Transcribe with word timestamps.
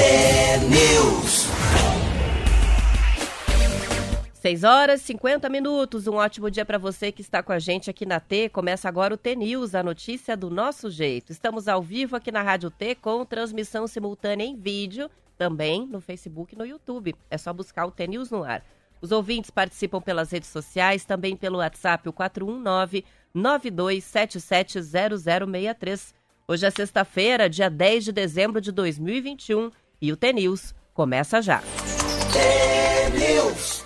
T-News. 0.00 1.46
6 4.32 4.64
horas 4.64 5.02
e 5.02 5.04
50 5.04 5.46
minutos. 5.50 6.06
Um 6.06 6.14
ótimo 6.14 6.50
dia 6.50 6.64
para 6.64 6.78
você 6.78 7.12
que 7.12 7.20
está 7.20 7.42
com 7.42 7.52
a 7.52 7.58
gente 7.58 7.90
aqui 7.90 8.06
na 8.06 8.18
T. 8.18 8.48
Começa 8.48 8.88
agora 8.88 9.12
o 9.12 9.18
T 9.18 9.36
News, 9.36 9.74
a 9.74 9.82
notícia 9.82 10.34
do 10.34 10.48
nosso 10.48 10.90
jeito. 10.90 11.30
Estamos 11.30 11.68
ao 11.68 11.82
vivo 11.82 12.16
aqui 12.16 12.32
na 12.32 12.40
Rádio 12.40 12.70
T 12.70 12.94
com 12.94 13.26
transmissão 13.26 13.86
simultânea 13.86 14.46
em 14.46 14.56
vídeo, 14.56 15.10
também 15.36 15.86
no 15.86 16.00
Facebook 16.00 16.54
e 16.54 16.58
no 16.58 16.64
YouTube. 16.64 17.14
É 17.30 17.36
só 17.36 17.52
buscar 17.52 17.84
o 17.84 17.90
T 17.90 18.06
News 18.06 18.30
no 18.30 18.42
ar. 18.42 18.64
Os 19.02 19.12
ouvintes 19.12 19.50
participam 19.50 20.00
pelas 20.00 20.30
redes 20.30 20.48
sociais, 20.48 21.04
também 21.04 21.36
pelo 21.36 21.58
WhatsApp, 21.58 22.08
o 22.08 22.12
419 22.12 23.04
92770063. 23.36 26.14
Hoje 26.48 26.64
é 26.64 26.70
sexta-feira, 26.70 27.50
dia 27.50 27.68
10 27.68 28.06
de 28.06 28.12
dezembro 28.12 28.62
de 28.62 28.72
2021 28.72 29.70
e 30.00 30.12
o 30.12 30.16
T 30.16 30.32
News 30.32 30.74
começa 30.94 31.40
já. 31.42 31.62
T-News. 32.32 33.82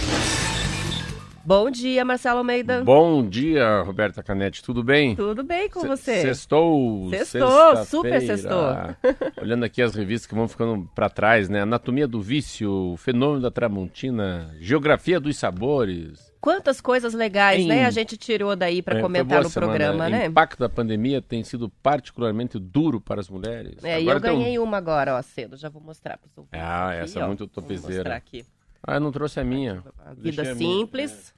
Bom 1.47 1.71
dia, 1.71 2.05
Marcelo 2.07 2.39
Almeida. 2.39 2.83
Bom 2.83 3.29
dia, 3.29 3.83
Roberta 3.83 4.23
Canete, 4.23 4.63
tudo 4.63 4.83
bem? 4.83 5.15
Tudo 5.15 5.43
bem 5.45 5.69
com 5.69 5.81
Se- 5.81 5.87
você? 5.89 6.23
Sextou. 6.23 7.11
Sextou, 7.11 7.85
super 7.85 8.21
sextou. 8.23 8.73
Olhando 9.43 9.65
aqui 9.65 9.83
as 9.83 9.95
revistas 9.95 10.27
que 10.27 10.35
vão 10.35 10.49
ficando 10.49 10.89
para 10.95 11.11
trás, 11.11 11.51
né? 11.51 11.61
Anatomia 11.61 12.09
do 12.09 12.21
vício, 12.23 12.95
Fenômeno 12.97 13.43
da 13.43 13.51
Tramontina, 13.51 14.55
Geografia 14.59 15.21
dos 15.21 15.37
Sabores. 15.37 16.33
Quantas 16.45 16.79
coisas 16.79 17.15
legais, 17.15 17.63
Em- 17.63 17.69
né? 17.69 17.87
A 17.87 17.91
gente 17.91 18.19
tirou 18.19 18.55
daí 18.55 18.83
para 18.83 18.99
É, 18.99 19.01
comentar 19.01 19.43
no 19.43 19.49
semana. 19.49 19.73
programa, 19.73 20.07
O 20.07 20.11
né? 20.11 20.27
impacto 20.27 20.59
da 20.59 20.69
pandemia 20.69 21.23
tem 21.23 21.43
sido 21.43 21.71
particularmente 21.83 22.59
duro 22.59 23.01
para 23.01 23.19
as 23.19 23.31
mulheres. 23.31 23.83
É, 23.83 23.99
e 23.99 24.03
Agora 24.03 24.19
eu 24.19 24.21
tem 24.21 24.31
um- 24.31 24.39
ganhei 24.41 24.59
uma 24.59 24.77
agora, 24.77 25.17
ó, 25.17 25.23
cedo. 25.23 25.57
Já 25.57 25.71
vou 25.71 25.81
mostrar 25.81 26.19
para 26.19 26.29
os 26.29 26.37
ouvintes. 26.37 26.61
Ah, 26.61 26.91
aqui, 26.91 26.99
essa 27.01 27.19
é 27.21 27.25
ó. 27.25 27.27
muito 27.29 27.41
Vou 27.41 27.49
topzeira. 27.49 27.83
mostrar 27.83 28.17
aqui. 28.17 28.45
Ah, 28.87 28.97
eu 28.97 29.01
não 29.01 29.11
trouxe 29.11 29.41
a 29.41 29.45
minha. 29.45 29.83
Deixei 30.19 30.45
Vida 30.45 30.55
simples. 30.55 31.33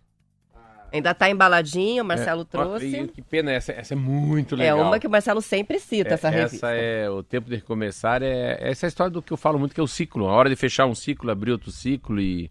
Ainda 0.93 1.15
tá 1.15 1.31
embaladinho, 1.31 2.03
o 2.03 2.07
Marcelo 2.07 2.43
É, 2.43 2.45
trouxe. 2.45 2.87
e 3.01 3.07
que 3.07 3.23
pena, 3.23 3.53
essa, 3.53 3.70
essa 3.73 3.95
é 3.95 3.97
muito 3.97 4.57
É 4.57 4.59
legal. 4.59 4.81
uma 4.89 4.98
que 4.98 5.07
o 5.07 5.11
Marcelo 5.11 5.41
sempre 5.41 5.79
cita, 5.79 6.11
É, 6.11 6.15
essa 6.15 6.29
revista. 6.31 6.70
é 6.73 7.09
o 7.09 7.23
tempo 7.23 7.48
de 7.48 7.55
recomeçar. 7.55 8.25
É 8.25 8.57
essa 8.61 8.87
é 8.87 8.89
a 8.89 8.89
história 8.89 9.11
do 9.13 9.23
que 9.23 9.33
eu 9.33 9.37
falo 9.37 9.57
muito, 9.57 9.73
que 9.73 9.81
é 9.81 9.85
o 9.85 9.87
ciclo. 9.87 10.27
A 10.29 10.33
hora 10.33 10.48
de 10.48 10.57
fechar 10.57 10.87
um 10.87 10.95
ciclo, 10.97 11.31
abrir 11.31 11.53
outro 11.53 11.70
ciclo 11.70 12.20
e, 12.20 12.51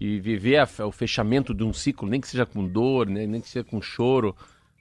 e 0.00 0.20
viver 0.20 0.56
a- 0.58 0.86
o 0.86 0.92
fechamento 0.92 1.52
de 1.52 1.64
um 1.64 1.72
ciclo, 1.72 2.08
nem 2.08 2.20
que 2.20 2.28
seja 2.28 2.46
com 2.46 2.66
dor, 2.66 3.08
né, 3.08 3.26
nem 3.26 3.40
que 3.40 3.48
seja 3.48 3.64
com 3.64 3.80
choro. 3.80 4.34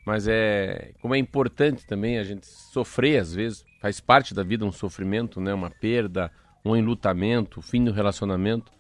Mas 0.06 0.28
é 0.28 0.92
como 1.02 1.16
é 1.16 1.18
importante 1.18 1.86
também 1.86 2.18
a 2.18 2.24
gente 2.24 2.46
sofrer 2.46 3.20
às 3.20 3.34
vezes. 3.34 3.66
Faz 3.82 4.00
parte 4.00 4.34
da 4.34 4.44
vida 4.44 4.66
um 4.66 4.72
sofrimento, 4.72 5.42
né, 5.42 5.54
uma 5.54 5.70
perda, 5.70 6.32
um 6.64 6.76
enlutamento, 6.76 7.60
o 7.60 7.64
fim 7.64 7.84
do 7.84 7.92
relacionamento. 7.92 8.72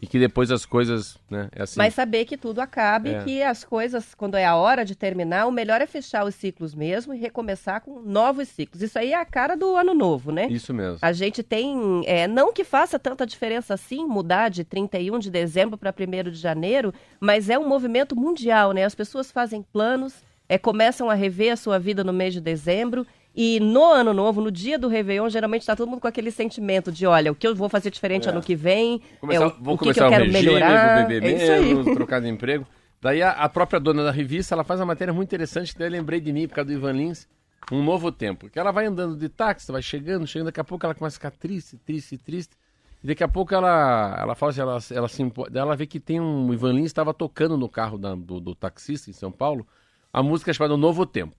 E 0.00 0.06
que 0.06 0.18
depois 0.18 0.50
as 0.50 0.66
coisas, 0.66 1.16
né, 1.30 1.48
é 1.54 1.62
assim. 1.62 1.78
Mas 1.78 1.94
saber 1.94 2.24
que 2.26 2.36
tudo 2.36 2.60
acaba 2.60 3.08
É. 3.08 3.20
e 3.20 3.24
que 3.24 3.42
as 3.42 3.64
coisas, 3.64 4.14
quando 4.14 4.36
é 4.36 4.44
a 4.44 4.54
hora 4.56 4.84
de 4.84 4.94
terminar, 4.94 5.46
o 5.46 5.50
melhor 5.52 5.80
é 5.80 5.86
fechar 5.86 6.24
os 6.26 6.34
ciclos 6.34 6.74
mesmo 6.74 7.14
e 7.14 7.18
recomeçar 7.18 7.80
com 7.80 8.00
novos 8.00 8.48
ciclos. 8.48 8.82
Isso 8.82 8.98
aí 8.98 9.12
é 9.12 9.20
a 9.20 9.24
cara 9.24 9.56
do 9.56 9.74
ano 9.74 9.94
novo, 9.94 10.30
né? 10.30 10.46
Isso 10.48 10.74
mesmo. 10.74 10.98
A 11.00 11.12
gente 11.12 11.42
tem, 11.42 12.02
é, 12.06 12.26
não 12.28 12.52
que 12.52 12.64
faça 12.64 12.98
tanta 12.98 13.26
diferença 13.26 13.74
assim, 13.74 14.06
mudar 14.06 14.48
de 14.50 14.64
31 14.64 15.18
de 15.18 15.30
dezembro 15.30 15.78
para 15.78 15.92
1 15.92 16.30
de 16.30 16.38
janeiro, 16.38 16.92
mas 17.18 17.48
é 17.48 17.58
um 17.58 17.66
movimento 17.68 18.14
mundial, 18.14 18.72
né? 18.72 18.84
As 18.84 18.94
pessoas 18.94 19.30
fazem 19.32 19.62
planos, 19.62 20.14
é, 20.48 20.58
começam 20.58 21.08
a 21.10 21.14
rever 21.14 21.52
a 21.52 21.56
sua 21.56 21.78
vida 21.78 22.04
no 22.04 22.12
mês 22.12 22.34
de 22.34 22.40
dezembro. 22.40 23.06
E 23.38 23.60
no 23.60 23.84
ano 23.84 24.14
novo, 24.14 24.40
no 24.40 24.50
dia 24.50 24.78
do 24.78 24.88
Réveillon, 24.88 25.28
geralmente 25.28 25.60
está 25.60 25.76
todo 25.76 25.88
mundo 25.90 26.00
com 26.00 26.08
aquele 26.08 26.30
sentimento 26.30 26.90
de, 26.90 27.06
olha, 27.06 27.30
o 27.30 27.34
que 27.34 27.46
eu 27.46 27.54
vou 27.54 27.68
fazer 27.68 27.90
diferente 27.90 28.26
É. 28.26 28.30
ano 28.32 28.40
que 28.40 28.54
vem, 28.56 29.02
Começar, 29.20 29.44
é, 29.44 29.46
o, 29.48 29.54
vou 29.60 29.74
o 29.74 29.78
que, 29.78 29.84
começar 29.84 30.00
que 30.00 30.06
eu 30.06 30.08
quero 30.10 30.24
regime, 30.24 30.44
melhorar. 30.54 30.98
vou 31.00 31.08
beber 31.08 31.40
é 31.40 31.60
menos, 31.60 31.94
trocar 31.94 32.20
de 32.22 32.28
emprego. 32.28 32.66
Daí 33.02 33.20
a, 33.22 33.32
a 33.32 33.48
própria 33.48 33.78
dona 33.78 34.02
da 34.02 34.10
revista, 34.10 34.54
ela 34.54 34.64
faz 34.64 34.80
uma 34.80 34.86
matéria 34.86 35.12
muito 35.12 35.28
interessante, 35.28 35.76
daí 35.78 35.88
eu 35.88 35.92
lembrei 35.92 36.18
de 36.18 36.32
mim, 36.32 36.48
por 36.48 36.54
causa 36.54 36.66
do 36.70 36.72
Ivan 36.72 36.92
Lins, 36.92 37.28
um 37.70 37.82
novo 37.84 38.10
tempo. 38.10 38.48
Que 38.48 38.58
ela 38.58 38.70
vai 38.72 38.86
andando 38.86 39.14
de 39.16 39.28
táxi, 39.28 39.70
vai 39.70 39.82
chegando, 39.82 40.26
chegando, 40.26 40.46
daqui 40.46 40.60
a 40.60 40.64
pouco 40.64 40.86
ela 40.86 40.94
começa 40.94 41.16
a 41.16 41.18
ficar 41.18 41.30
triste, 41.32 41.76
triste, 41.84 42.16
triste. 42.16 42.56
E 43.04 43.06
daqui 43.06 43.22
a 43.22 43.28
pouco 43.28 43.54
ela, 43.54 44.16
ela 44.18 44.34
fala 44.34 44.50
assim, 44.50 44.60
ela, 44.62 44.78
ela, 44.92 45.08
se, 45.08 45.32
ela 45.54 45.76
vê 45.76 45.86
que 45.86 46.00
tem 46.00 46.18
um, 46.18 46.48
o 46.48 46.54
Ivan 46.54 46.72
Lins 46.72 46.86
estava 46.86 47.12
tocando 47.12 47.56
no 47.58 47.68
carro 47.68 47.98
da- 47.98 48.14
do, 48.14 48.40
do 48.40 48.54
taxista 48.54 49.10
em 49.10 49.12
São 49.12 49.30
Paulo, 49.30 49.66
a 50.10 50.22
música 50.22 50.50
chamada 50.54 50.74
Novo 50.78 51.04
Tempo. 51.04 51.34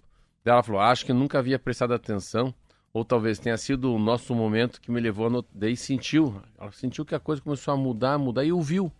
Ela 0.49 0.63
falou, 0.63 0.81
acho 0.81 1.05
que 1.05 1.13
nunca 1.13 1.39
havia 1.39 1.59
prestado 1.59 1.93
atenção, 1.93 2.53
ou 2.93 3.03
talvez 3.03 3.37
tenha 3.37 3.57
sido 3.57 3.93
o 3.93 3.99
nosso 3.99 4.33
momento 4.33 4.79
que 4.79 4.89
me 4.89 4.99
levou 4.99 5.27
a 5.27 5.29
not... 5.29 5.47
Daí 5.53 5.75
sentiu, 5.75 6.41
ela 6.57 6.71
sentiu 6.71 7.05
que 7.05 7.13
a 7.13 7.19
coisa 7.19 7.41
começou 7.41 7.73
a 7.73 7.77
mudar, 7.77 8.17
mudar, 8.17 8.45
e 8.45 8.51
ouviu. 8.51 8.91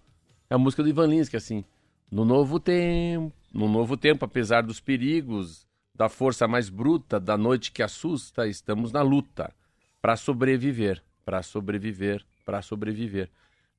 É 0.50 0.56
a 0.56 0.58
música 0.58 0.84
do 0.84 0.90
Ivan 0.90 1.08
Lins, 1.08 1.30
que 1.30 1.36
é 1.36 1.40
assim, 1.40 1.64
no 2.12 2.26
novo 2.26 2.60
tempo, 2.60 3.34
no 3.54 3.70
novo 3.70 3.96
tempo, 3.96 4.26
apesar 4.26 4.62
dos 4.62 4.80
perigos, 4.80 5.66
da 5.96 6.10
força 6.10 6.48
mais 6.48 6.70
bruta, 6.70 7.20
da 7.20 7.38
noite 7.38 7.72
que 7.72 7.82
assusta, 7.82 8.48
estamos 8.48 8.92
na 8.92 9.02
luta 9.02 9.54
para 10.02 10.16
sobreviver, 10.16 11.02
para 11.26 11.42
sobreviver, 11.42 12.24
para 12.46 12.62
sobreviver. 12.62 13.30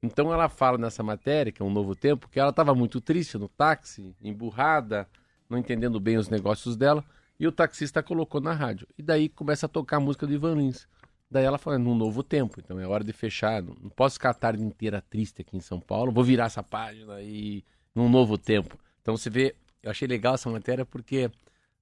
Então 0.03 0.33
ela 0.33 0.49
fala 0.49 0.79
nessa 0.79 1.03
matéria, 1.03 1.53
que 1.53 1.63
é 1.63 1.65
um 1.65 1.71
novo 1.71 1.95
tempo, 1.95 2.29
que 2.29 2.41
ela 2.41 2.51
estava 2.51 2.75
muito 2.75 3.01
triste 3.01 3.39
no 3.39 3.49
táxi, 3.49 4.15
emburrada, 4.23 5.09
não 5.49 5.59
entendendo 5.59 6.01
bem 6.01 6.17
os 6.17 6.29
negócios 6.29 6.77
dela, 6.77 7.05
e 7.39 7.47
o 7.47 7.53
taxista 7.53 8.03
colocou 8.03 8.41
na 8.41 8.53
rádio. 8.53 8.87
E 8.97 9.03
daí 9.03 9.29
começa 9.29 9.67
a 9.67 9.69
tocar 9.69 9.99
a 9.99 10.01
música 10.01 10.27
do 10.27 10.33
Ivan 10.33 10.57
Lins. 10.57 10.89
Daí 11.31 11.45
ela 11.45 11.59
fala, 11.59 11.79
num 11.79 11.95
novo 11.95 12.23
tempo, 12.23 12.59
então 12.59 12.81
é 12.81 12.87
hora 12.87 13.05
de 13.05 13.13
fechar. 13.13 13.63
Não 13.63 13.91
posso 13.91 14.15
ficar 14.15 14.31
a 14.31 14.35
tarde 14.35 14.63
inteira 14.63 15.01
triste 15.01 15.43
aqui 15.43 15.57
em 15.57 15.61
São 15.61 15.79
Paulo, 15.79 16.11
vou 16.11 16.25
virar 16.25 16.47
essa 16.47 16.63
página 16.63 17.21
e 17.21 17.65
num 17.95 18.09
novo 18.09 18.39
tempo. 18.39 18.79
Então 19.03 19.17
você 19.17 19.29
vê, 19.29 19.55
eu 19.83 19.91
achei 19.91 20.09
legal 20.09 20.35
essa 20.35 20.49
matéria 20.51 20.87
porque 20.87 21.31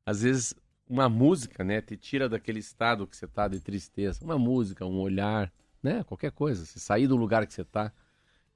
às 0.04 0.22
vezes 0.22 0.54
uma 0.88 1.08
música, 1.08 1.64
né, 1.64 1.80
te 1.80 1.96
tira 1.96 2.28
daquele 2.28 2.60
estado 2.60 3.06
que 3.06 3.16
você 3.16 3.26
tá 3.26 3.48
de 3.48 3.60
tristeza. 3.60 4.20
Uma 4.22 4.38
música, 4.38 4.84
um 4.84 4.98
olhar, 4.98 5.52
né, 5.82 6.04
qualquer 6.04 6.30
coisa. 6.32 6.64
Você 6.64 6.78
sair 6.78 7.06
do 7.06 7.16
lugar 7.16 7.46
que 7.46 7.52
você 7.52 7.64
tá. 7.64 7.92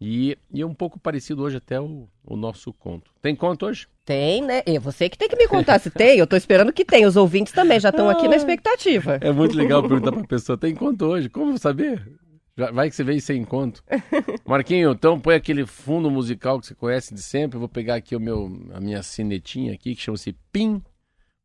E, 0.00 0.38
e 0.50 0.62
é 0.62 0.66
um 0.66 0.72
pouco 0.74 0.98
parecido 0.98 1.42
hoje 1.42 1.58
até 1.58 1.78
o, 1.78 2.08
o 2.24 2.34
nosso 2.36 2.72
conto. 2.72 3.10
Tem 3.20 3.36
conto 3.36 3.66
hoje? 3.66 3.86
Tem, 4.04 4.40
né? 4.42 4.62
É 4.64 4.78
você 4.78 5.10
que 5.10 5.18
tem 5.18 5.28
que 5.28 5.36
me 5.36 5.46
contar 5.46 5.78
se 5.78 5.90
tem. 5.90 6.18
Eu 6.18 6.26
tô 6.26 6.36
esperando 6.36 6.72
que 6.72 6.84
tem. 6.86 7.04
Os 7.04 7.16
ouvintes 7.16 7.52
também 7.52 7.78
já 7.78 7.90
estão 7.90 8.08
aqui 8.08 8.26
na 8.26 8.34
expectativa. 8.36 9.18
É 9.20 9.30
muito 9.30 9.54
legal 9.56 9.82
perguntar 9.82 10.12
pra 10.12 10.24
pessoa, 10.26 10.56
tem 10.56 10.74
conto 10.74 11.04
hoje? 11.04 11.28
Como 11.28 11.46
eu 11.46 11.50
vou 11.50 11.58
saber? 11.58 12.18
Já- 12.56 12.70
Vai 12.70 12.88
que 12.88 12.96
você 12.96 13.04
veio 13.04 13.20
sem 13.20 13.44
conto. 13.44 13.84
Marquinho, 14.46 14.92
então 14.92 15.20
põe 15.20 15.34
aquele 15.34 15.66
fundo 15.66 16.10
musical 16.10 16.58
que 16.58 16.66
você 16.66 16.74
conhece 16.74 17.14
de 17.14 17.22
sempre. 17.22 17.56
Eu 17.56 17.60
vou 17.60 17.68
pegar 17.68 17.96
aqui 17.96 18.16
o 18.16 18.20
meu, 18.20 18.50
a 18.72 18.80
minha 18.80 19.02
cinetinha 19.02 19.74
aqui, 19.74 19.94
que 19.94 20.00
chama-se 20.00 20.32
PIN. 20.50 20.82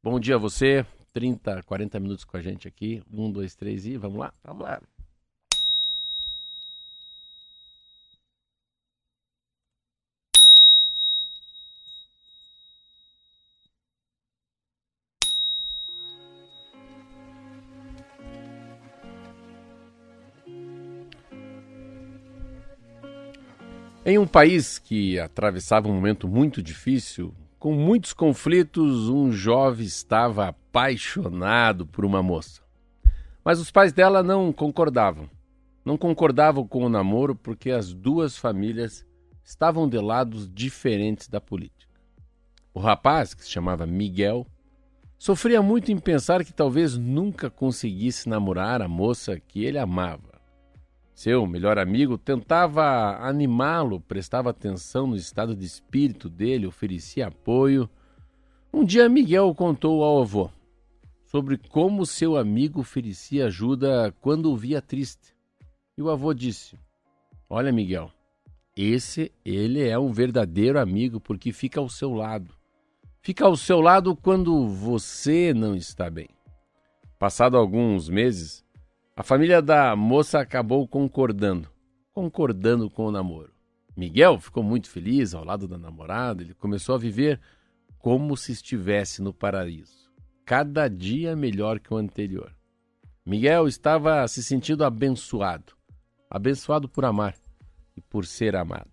Bom 0.01 0.17
dia 0.17 0.35
a 0.35 0.39
você. 0.39 0.85
30, 1.13 1.61
40 1.63 1.99
minutos 1.99 2.23
com 2.25 2.37
a 2.37 2.41
gente 2.41 2.67
aqui. 2.69 3.01
Um, 3.13 3.29
dois, 3.31 3.53
três 3.53 3.85
e 3.85 3.97
vamos 3.97 4.17
lá. 4.17 4.33
Vamos 4.43 4.63
lá. 4.63 4.81
Em 24.07 24.19
um 24.19 24.27
país 24.27 24.77
que 24.77 25.17
atravessava 25.19 25.87
um 25.87 25.93
momento 25.95 26.27
muito 26.27 26.61
difícil, 26.61 27.33
com 27.57 27.73
muitos 27.73 28.13
conflitos, 28.13 29.09
um 29.09 29.31
jovem 29.31 29.83
estava 29.83 30.49
apaixonado 30.49 31.87
por 31.87 32.05
uma 32.05 32.21
moça. 32.21 32.61
Mas 33.43 33.59
os 33.59 33.71
pais 33.71 33.91
dela 33.91 34.21
não 34.21 34.53
concordavam. 34.53 35.27
Não 35.83 35.97
concordavam 35.97 36.67
com 36.67 36.85
o 36.85 36.89
namoro 36.89 37.33
porque 37.35 37.71
as 37.71 37.95
duas 37.95 38.37
famílias 38.37 39.03
estavam 39.43 39.89
de 39.89 39.97
lados 39.97 40.47
diferentes 40.47 41.27
da 41.27 41.41
política. 41.41 41.99
O 42.75 42.79
rapaz, 42.79 43.33
que 43.33 43.43
se 43.43 43.49
chamava 43.49 43.87
Miguel, 43.87 44.45
sofria 45.17 45.63
muito 45.63 45.91
em 45.91 45.97
pensar 45.97 46.45
que 46.45 46.53
talvez 46.53 46.95
nunca 46.95 47.49
conseguisse 47.49 48.29
namorar 48.29 48.83
a 48.83 48.87
moça 48.87 49.39
que 49.39 49.65
ele 49.65 49.79
amava. 49.79 50.34
Seu 51.15 51.47
melhor 51.47 51.79
amigo 51.79 52.17
tentava 52.17 53.15
animá-lo, 53.25 54.01
prestava 54.01 54.49
atenção 54.49 55.07
no 55.07 55.15
estado 55.15 55.55
de 55.55 55.65
espírito 55.65 56.29
dele, 56.29 56.67
oferecia 56.67 57.27
apoio. 57.27 57.89
Um 58.73 58.83
dia 58.83 59.07
Miguel 59.07 59.55
contou 59.55 60.03
ao 60.03 60.21
avô 60.21 60.51
sobre 61.23 61.57
como 61.57 62.05
seu 62.05 62.35
amigo 62.35 62.81
oferecia 62.81 63.45
ajuda 63.45 64.13
quando 64.19 64.51
o 64.51 64.57
via 64.57 64.81
triste. 64.81 65.33
E 65.97 66.01
o 66.01 66.09
avô 66.09 66.33
disse: 66.33 66.77
Olha, 67.49 67.71
Miguel, 67.71 68.11
esse 68.75 69.31
ele 69.45 69.87
é 69.87 69.97
um 69.97 70.11
verdadeiro 70.11 70.77
amigo 70.77 71.21
porque 71.21 71.53
fica 71.53 71.79
ao 71.79 71.87
seu 71.87 72.13
lado. 72.13 72.53
Fica 73.21 73.45
ao 73.45 73.55
seu 73.55 73.79
lado 73.79 74.17
quando 74.17 74.67
você 74.67 75.53
não 75.53 75.77
está 75.77 76.09
bem. 76.09 76.27
Passado 77.17 77.55
alguns 77.55 78.09
meses, 78.09 78.64
A 79.17 79.23
família 79.23 79.61
da 79.61 79.95
moça 79.95 80.41
acabou 80.41 80.85
concordando, 80.85 81.69
concordando 82.11 82.89
com 82.89 83.05
o 83.05 83.11
namoro. 83.11 83.53
Miguel 83.95 84.37
ficou 84.41 84.61
muito 84.61 84.89
feliz 84.89 85.33
ao 85.33 85.45
lado 85.45 85.69
da 85.69 85.77
namorada, 85.77 86.43
ele 86.43 86.53
começou 86.53 86.95
a 86.95 86.97
viver 86.97 87.39
como 87.97 88.35
se 88.35 88.51
estivesse 88.51 89.21
no 89.21 89.33
paraíso, 89.33 90.11
cada 90.43 90.89
dia 90.89 91.33
melhor 91.33 91.79
que 91.79 91.93
o 91.93 91.97
anterior. 91.97 92.53
Miguel 93.25 93.69
estava 93.69 94.27
se 94.27 94.43
sentindo 94.43 94.83
abençoado, 94.83 95.71
abençoado 96.29 96.89
por 96.89 97.05
amar 97.05 97.35
e 97.95 98.01
por 98.01 98.25
ser 98.25 98.53
amado. 98.53 98.91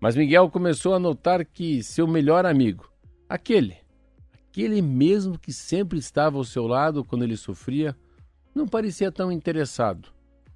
Mas 0.00 0.16
Miguel 0.16 0.50
começou 0.50 0.94
a 0.94 0.98
notar 0.98 1.44
que 1.44 1.82
seu 1.82 2.06
melhor 2.06 2.46
amigo, 2.46 2.90
aquele, 3.28 3.76
aquele 4.48 4.80
mesmo 4.80 5.38
que 5.38 5.52
sempre 5.52 5.98
estava 5.98 6.38
ao 6.38 6.44
seu 6.44 6.66
lado 6.66 7.04
quando 7.04 7.24
ele 7.24 7.36
sofria, 7.36 7.94
não 8.54 8.68
parecia 8.68 9.10
tão 9.10 9.32
interessado 9.32 10.08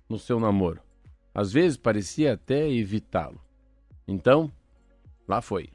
no 0.08 0.18
seu 0.18 0.38
namoro. 0.38 0.80
Às 1.34 1.52
vezes 1.52 1.76
parecia 1.76 2.34
até 2.34 2.70
evitá-lo. 2.70 3.40
Então, 4.06 4.50
lá 5.26 5.42
foi. 5.42 5.70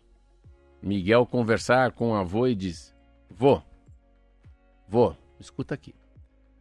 Miguel 0.82 1.26
conversar 1.26 1.92
com 1.92 2.12
o 2.12 2.16
avô 2.16 2.48
e 2.48 2.56
disse: 2.56 2.94
Vô, 3.30 3.62
vô, 4.88 5.16
escuta 5.40 5.76
aqui. 5.76 5.94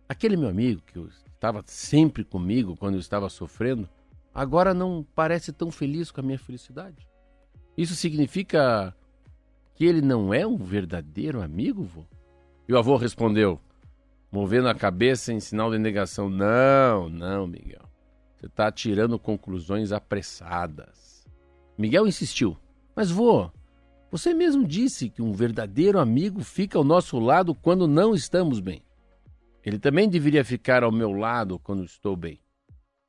Aquele 0.08 0.36
meu 0.36 0.48
amigo 0.48 0.82
que 0.82 0.98
estava 1.34 1.62
sempre 1.66 2.22
comigo 2.24 2.76
quando 2.76 2.94
eu 2.94 3.00
estava 3.00 3.28
sofrendo, 3.28 3.88
agora 4.34 4.74
não 4.74 5.04
parece 5.14 5.52
tão 5.52 5.70
feliz 5.70 6.10
com 6.10 6.20
a 6.20 6.24
minha 6.24 6.38
felicidade. 6.38 7.08
Isso 7.76 7.94
significa 7.94 8.94
que 9.74 9.84
ele 9.84 10.02
não 10.02 10.32
é 10.32 10.46
um 10.46 10.56
verdadeiro 10.56 11.42
amigo, 11.42 11.82
vô? 11.82 12.04
E 12.68 12.72
o 12.72 12.78
avô 12.78 12.96
respondeu: 12.96 13.60
movendo 14.32 14.66
a 14.68 14.74
cabeça 14.74 15.30
em 15.30 15.38
sinal 15.38 15.70
de 15.70 15.78
negação. 15.78 16.30
Não, 16.30 17.10
não, 17.10 17.46
Miguel. 17.46 17.86
Você 18.34 18.46
está 18.46 18.72
tirando 18.72 19.18
conclusões 19.18 19.92
apressadas. 19.92 21.28
Miguel 21.76 22.06
insistiu. 22.06 22.56
Mas, 22.96 23.10
vô, 23.10 23.50
você 24.10 24.32
mesmo 24.32 24.66
disse 24.66 25.10
que 25.10 25.20
um 25.20 25.32
verdadeiro 25.32 25.98
amigo 25.98 26.42
fica 26.42 26.78
ao 26.78 26.84
nosso 26.84 27.18
lado 27.18 27.54
quando 27.54 27.86
não 27.86 28.14
estamos 28.14 28.58
bem. 28.58 28.82
Ele 29.62 29.78
também 29.78 30.08
deveria 30.08 30.44
ficar 30.44 30.82
ao 30.82 30.90
meu 30.90 31.12
lado 31.12 31.58
quando 31.58 31.84
estou 31.84 32.16
bem. 32.16 32.40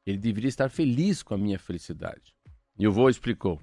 Ele 0.05 0.17
deveria 0.17 0.49
estar 0.49 0.69
feliz 0.69 1.23
com 1.23 1.33
a 1.33 1.37
minha 1.37 1.57
felicidade. 1.57 2.35
E 2.77 2.87
o 2.87 2.91
vô 2.91 3.09
explicou. 3.09 3.59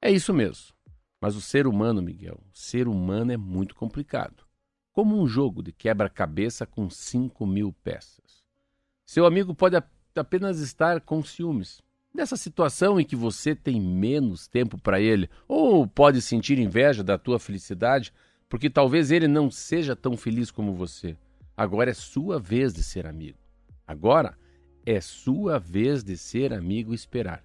É 0.00 0.10
isso 0.10 0.32
mesmo. 0.32 0.72
Mas 1.20 1.34
o 1.34 1.40
ser 1.40 1.66
humano, 1.66 2.00
Miguel, 2.00 2.40
o 2.52 2.56
ser 2.56 2.86
humano 2.86 3.32
é 3.32 3.36
muito 3.36 3.74
complicado 3.74 4.47
como 4.98 5.22
um 5.22 5.28
jogo 5.28 5.62
de 5.62 5.70
quebra-cabeça 5.70 6.66
com 6.66 6.90
5 6.90 7.46
mil 7.46 7.72
peças. 7.84 8.42
Seu 9.06 9.26
amigo 9.26 9.54
pode 9.54 9.76
apenas 10.16 10.58
estar 10.58 11.00
com 11.02 11.22
ciúmes 11.22 11.80
dessa 12.12 12.36
situação 12.36 12.98
em 12.98 13.04
que 13.04 13.14
você 13.14 13.54
tem 13.54 13.80
menos 13.80 14.48
tempo 14.48 14.76
para 14.76 15.00
ele, 15.00 15.30
ou 15.46 15.86
pode 15.86 16.20
sentir 16.20 16.58
inveja 16.58 17.04
da 17.04 17.16
tua 17.16 17.38
felicidade, 17.38 18.12
porque 18.48 18.68
talvez 18.68 19.12
ele 19.12 19.28
não 19.28 19.52
seja 19.52 19.94
tão 19.94 20.16
feliz 20.16 20.50
como 20.50 20.74
você. 20.74 21.16
Agora 21.56 21.92
é 21.92 21.94
sua 21.94 22.40
vez 22.40 22.74
de 22.74 22.82
ser 22.82 23.06
amigo. 23.06 23.38
Agora 23.86 24.36
é 24.84 25.00
sua 25.00 25.60
vez 25.60 26.02
de 26.02 26.18
ser 26.18 26.52
amigo 26.52 26.90
e 26.90 26.96
esperar. 26.96 27.44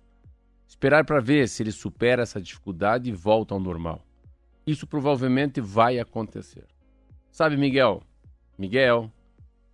Esperar 0.67 1.05
para 1.05 1.21
ver 1.21 1.47
se 1.47 1.61
ele 1.61 1.71
supera 1.71 2.23
essa 2.23 2.41
dificuldade 2.41 3.11
e 3.11 3.13
volta 3.13 3.53
ao 3.53 3.59
normal. 3.59 4.03
Isso 4.65 4.87
provavelmente 4.87 5.61
vai 5.61 5.99
acontecer. 5.99 6.72
Sabe, 7.33 7.57
Miguel? 7.57 8.03
Miguel, 8.59 9.11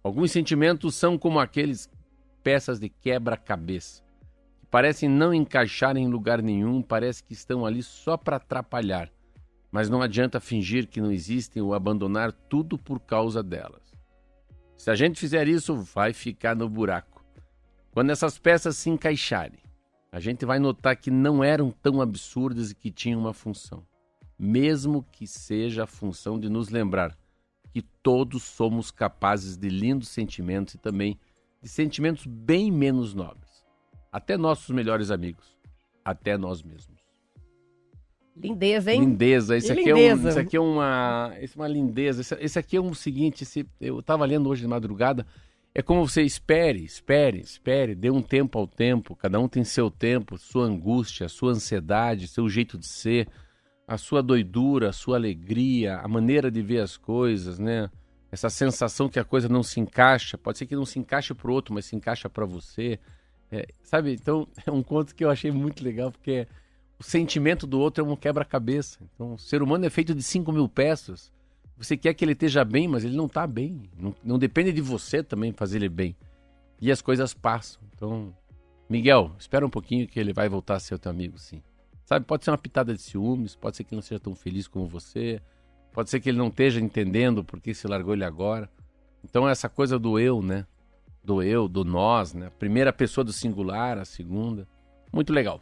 alguns 0.01 0.31
sentimentos 0.31 0.95
são 0.95 1.17
como 1.17 1.39
aqueles 1.39 1.89
peças 2.41 2.79
de 2.79 2.87
quebra-cabeça, 2.87 4.01
que 4.61 4.65
parecem 4.67 5.09
não 5.09 5.33
encaixar 5.33 5.97
em 5.97 6.07
lugar 6.07 6.41
nenhum, 6.41 6.81
parece 6.81 7.21
que 7.21 7.33
estão 7.33 7.65
ali 7.65 7.83
só 7.83 8.15
para 8.15 8.37
atrapalhar. 8.37 9.11
Mas 9.69 9.89
não 9.89 10.01
adianta 10.01 10.39
fingir 10.39 10.87
que 10.87 11.01
não 11.01 11.11
existem 11.11 11.61
ou 11.61 11.73
abandonar 11.73 12.31
tudo 12.31 12.77
por 12.77 12.97
causa 12.97 13.43
delas. 13.43 13.93
Se 14.77 14.89
a 14.89 14.95
gente 14.95 15.19
fizer 15.19 15.45
isso, 15.45 15.75
vai 15.75 16.13
ficar 16.13 16.55
no 16.55 16.69
buraco. 16.69 17.25
Quando 17.91 18.11
essas 18.11 18.39
peças 18.39 18.77
se 18.77 18.89
encaixarem, 18.89 19.59
a 20.13 20.19
gente 20.21 20.45
vai 20.45 20.59
notar 20.59 20.95
que 20.95 21.11
não 21.11 21.43
eram 21.43 21.71
tão 21.71 21.99
absurdas 21.99 22.71
e 22.71 22.75
que 22.75 22.89
tinham 22.89 23.19
uma 23.19 23.33
função, 23.33 23.85
mesmo 24.39 25.05
que 25.11 25.27
seja 25.27 25.83
a 25.83 25.87
função 25.87 26.39
de 26.39 26.47
nos 26.47 26.69
lembrar 26.69 27.18
que 27.71 27.81
todos 27.81 28.43
somos 28.43 28.91
capazes 28.91 29.57
de 29.57 29.69
lindos 29.69 30.09
sentimentos 30.09 30.75
e 30.75 30.77
também 30.77 31.19
de 31.61 31.69
sentimentos 31.69 32.25
bem 32.25 32.71
menos 32.71 33.13
nobres. 33.13 33.65
Até 34.11 34.37
nossos 34.37 34.69
melhores 34.69 35.11
amigos, 35.11 35.57
até 36.03 36.37
nós 36.37 36.63
mesmos. 36.63 36.99
Lindeza, 38.35 38.93
hein? 38.93 39.01
Lindeza. 39.01 39.57
Esse, 39.57 39.71
aqui, 39.71 39.83
lindeza. 39.83 40.21
É 40.21 40.25
um, 40.25 40.29
esse 40.29 40.39
aqui 40.39 40.57
é 40.57 40.59
uma, 40.59 41.33
esse 41.41 41.57
é 41.57 41.61
uma 41.61 41.67
lindeza. 41.67 42.21
Esse, 42.21 42.35
esse 42.35 42.59
aqui 42.59 42.77
é 42.77 42.79
o 42.79 42.85
um 42.85 42.93
seguinte, 42.93 43.43
esse, 43.43 43.67
eu 43.79 43.99
estava 43.99 44.25
lendo 44.25 44.49
hoje 44.49 44.61
de 44.61 44.67
madrugada, 44.67 45.25
é 45.75 45.81
como 45.81 46.07
você 46.07 46.23
espere, 46.23 46.83
espere, 46.83 47.39
espere, 47.39 47.93
dê 47.93 48.09
um 48.09 48.21
tempo 48.21 48.57
ao 48.57 48.65
tempo, 48.65 49.15
cada 49.15 49.39
um 49.39 49.47
tem 49.47 49.63
seu 49.63 49.91
tempo, 49.91 50.37
sua 50.37 50.65
angústia, 50.65 51.29
sua 51.29 51.51
ansiedade, 51.51 52.27
seu 52.27 52.49
jeito 52.49 52.77
de 52.77 52.87
ser, 52.87 53.27
a 53.89 53.97
sua 53.97 54.21
doidura, 54.21 54.89
a 54.89 54.93
sua 54.93 55.17
alegria, 55.17 55.97
a 55.97 56.07
maneira 56.07 56.51
de 56.51 56.61
ver 56.61 56.79
as 56.79 56.95
coisas, 56.95 57.57
né? 57.57 57.89
Essa 58.31 58.47
sensação 58.47 59.09
que 59.09 59.19
a 59.19 59.23
coisa 59.23 59.49
não 59.49 59.63
se 59.63 59.79
encaixa, 59.79 60.37
pode 60.37 60.59
ser 60.59 60.67
que 60.67 60.75
não 60.75 60.85
se 60.85 60.99
encaixe 60.99 61.33
para 61.33 61.49
o 61.49 61.53
outro, 61.55 61.73
mas 61.73 61.85
se 61.85 61.95
encaixa 61.95 62.29
para 62.29 62.45
você. 62.45 62.99
É, 63.51 63.67
sabe? 63.81 64.13
Então, 64.13 64.47
é 64.63 64.69
um 64.69 64.83
conto 64.83 65.15
que 65.15 65.25
eu 65.25 65.31
achei 65.31 65.49
muito 65.49 65.83
legal, 65.83 66.11
porque 66.11 66.47
o 66.99 67.03
sentimento 67.03 67.65
do 67.65 67.79
outro 67.79 68.05
é 68.05 68.07
um 68.07 68.15
quebra-cabeça. 68.15 68.99
Então, 69.15 69.33
o 69.33 69.39
ser 69.39 69.63
humano 69.63 69.83
é 69.87 69.89
feito 69.89 70.13
de 70.13 70.21
5 70.21 70.51
mil 70.51 70.69
peças. 70.69 71.31
Você 71.75 71.97
quer 71.97 72.13
que 72.13 72.23
ele 72.23 72.33
esteja 72.33 72.63
bem, 72.63 72.87
mas 72.87 73.03
ele 73.03 73.17
não 73.17 73.25
está 73.25 73.47
bem. 73.47 73.89
Não, 73.97 74.13
não 74.23 74.37
depende 74.37 74.71
de 74.71 74.81
você 74.81 75.23
também 75.23 75.51
fazer 75.51 75.77
ele 75.77 75.89
bem. 75.89 76.15
E 76.79 76.91
as 76.91 77.01
coisas 77.01 77.33
passam. 77.33 77.81
Então, 77.95 78.31
Miguel, 78.87 79.31
espera 79.39 79.65
um 79.65 79.69
pouquinho 79.69 80.07
que 80.07 80.19
ele 80.19 80.31
vai 80.31 80.47
voltar 80.47 80.75
a 80.75 80.79
ser 80.79 80.93
o 80.93 80.99
teu 80.99 81.09
amigo, 81.09 81.39
sim. 81.39 81.63
Sabe, 82.09 82.25
pode 82.25 82.43
ser 82.43 82.49
uma 82.49 82.57
pitada 82.57 82.91
de 82.95 83.03
ciúmes, 83.03 83.53
pode 83.53 83.77
ser 83.77 83.83
que 83.83 83.93
não 83.93 84.01
seja 84.01 84.19
tão 84.19 84.33
feliz 84.33 84.67
como 84.67 84.87
você, 84.87 85.39
pode 85.93 86.09
ser 86.09 86.19
que 86.19 86.29
ele 86.29 86.39
não 86.39 86.47
esteja 86.47 86.81
entendendo 86.81 87.43
por 87.43 87.61
que 87.61 87.71
se 87.71 87.87
largou 87.87 88.15
ele 88.15 88.23
agora. 88.23 88.67
Então 89.23 89.47
essa 89.47 89.69
coisa 89.69 89.99
do 89.99 90.17
eu, 90.17 90.41
né? 90.41 90.65
Do 91.23 91.43
eu, 91.43 91.67
do 91.67 91.85
nós, 91.85 92.33
né? 92.33 92.49
Primeira 92.57 92.91
pessoa 92.91 93.23
do 93.23 93.31
singular, 93.31 93.99
a 93.99 94.05
segunda. 94.05 94.67
Muito 95.13 95.31
legal. 95.31 95.61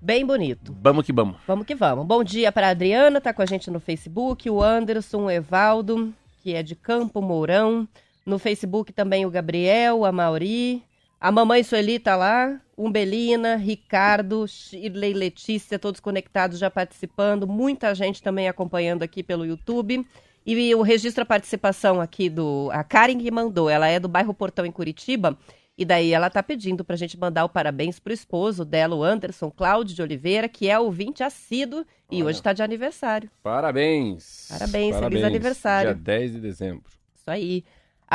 Bem 0.00 0.24
bonito. 0.24 0.74
Vamos 0.80 1.04
que 1.04 1.12
vamos. 1.12 1.36
Vamos 1.46 1.66
que 1.66 1.74
vamos. 1.74 2.06
Bom 2.06 2.24
dia 2.24 2.50
para 2.50 2.68
a 2.68 2.70
Adriana, 2.70 3.20
tá 3.20 3.34
com 3.34 3.42
a 3.42 3.46
gente 3.46 3.70
no 3.70 3.78
Facebook, 3.78 4.48
o 4.48 4.62
Anderson, 4.62 5.24
o 5.24 5.30
Evaldo, 5.30 6.14
que 6.42 6.54
é 6.54 6.62
de 6.62 6.74
Campo 6.74 7.20
Mourão. 7.20 7.86
No 8.24 8.38
Facebook 8.38 8.90
também 8.90 9.26
o 9.26 9.30
Gabriel, 9.30 10.06
a 10.06 10.10
Mauri, 10.10 10.82
a 11.24 11.32
mamãe 11.32 11.62
Sueli 11.62 11.98
tá 11.98 12.16
lá, 12.16 12.60
Umbelina, 12.76 13.56
Ricardo, 13.56 14.46
Shirley, 14.46 15.14
Letícia, 15.14 15.78
todos 15.78 15.98
conectados 15.98 16.58
já 16.58 16.70
participando, 16.70 17.46
muita 17.46 17.94
gente 17.94 18.22
também 18.22 18.46
acompanhando 18.46 19.02
aqui 19.02 19.22
pelo 19.22 19.46
YouTube. 19.46 20.06
E 20.44 20.74
o 20.74 20.82
registro 20.82 21.22
a 21.22 21.24
participação 21.24 21.98
aqui 21.98 22.28
do. 22.28 22.68
A 22.74 22.84
Karen 22.84 23.16
que 23.16 23.30
mandou, 23.30 23.70
ela 23.70 23.88
é 23.88 23.98
do 23.98 24.06
bairro 24.06 24.34
Portão 24.34 24.66
em 24.66 24.70
Curitiba. 24.70 25.34
E 25.78 25.86
daí 25.86 26.12
ela 26.12 26.28
tá 26.28 26.42
pedindo 26.42 26.84
pra 26.84 26.94
gente 26.94 27.18
mandar 27.18 27.46
o 27.46 27.48
parabéns 27.48 27.98
pro 27.98 28.12
esposo 28.12 28.62
dela, 28.62 28.94
o 28.94 29.02
Anderson 29.02 29.50
Cláudio 29.50 29.96
de 29.96 30.02
Oliveira, 30.02 30.46
que 30.46 30.68
é 30.68 30.78
ouvinte 30.78 31.22
assíduo 31.22 31.86
e 32.10 32.16
Olha. 32.16 32.26
hoje 32.26 32.42
tá 32.42 32.52
de 32.52 32.62
aniversário. 32.62 33.30
Parabéns. 33.42 34.48
Parabéns, 34.50 34.94
Parabéns, 34.94 34.98
feliz 34.98 35.24
aniversário. 35.24 35.94
Dia 35.94 36.02
10 36.04 36.32
de 36.32 36.40
dezembro. 36.40 36.84
Isso 37.16 37.30
aí. 37.30 37.64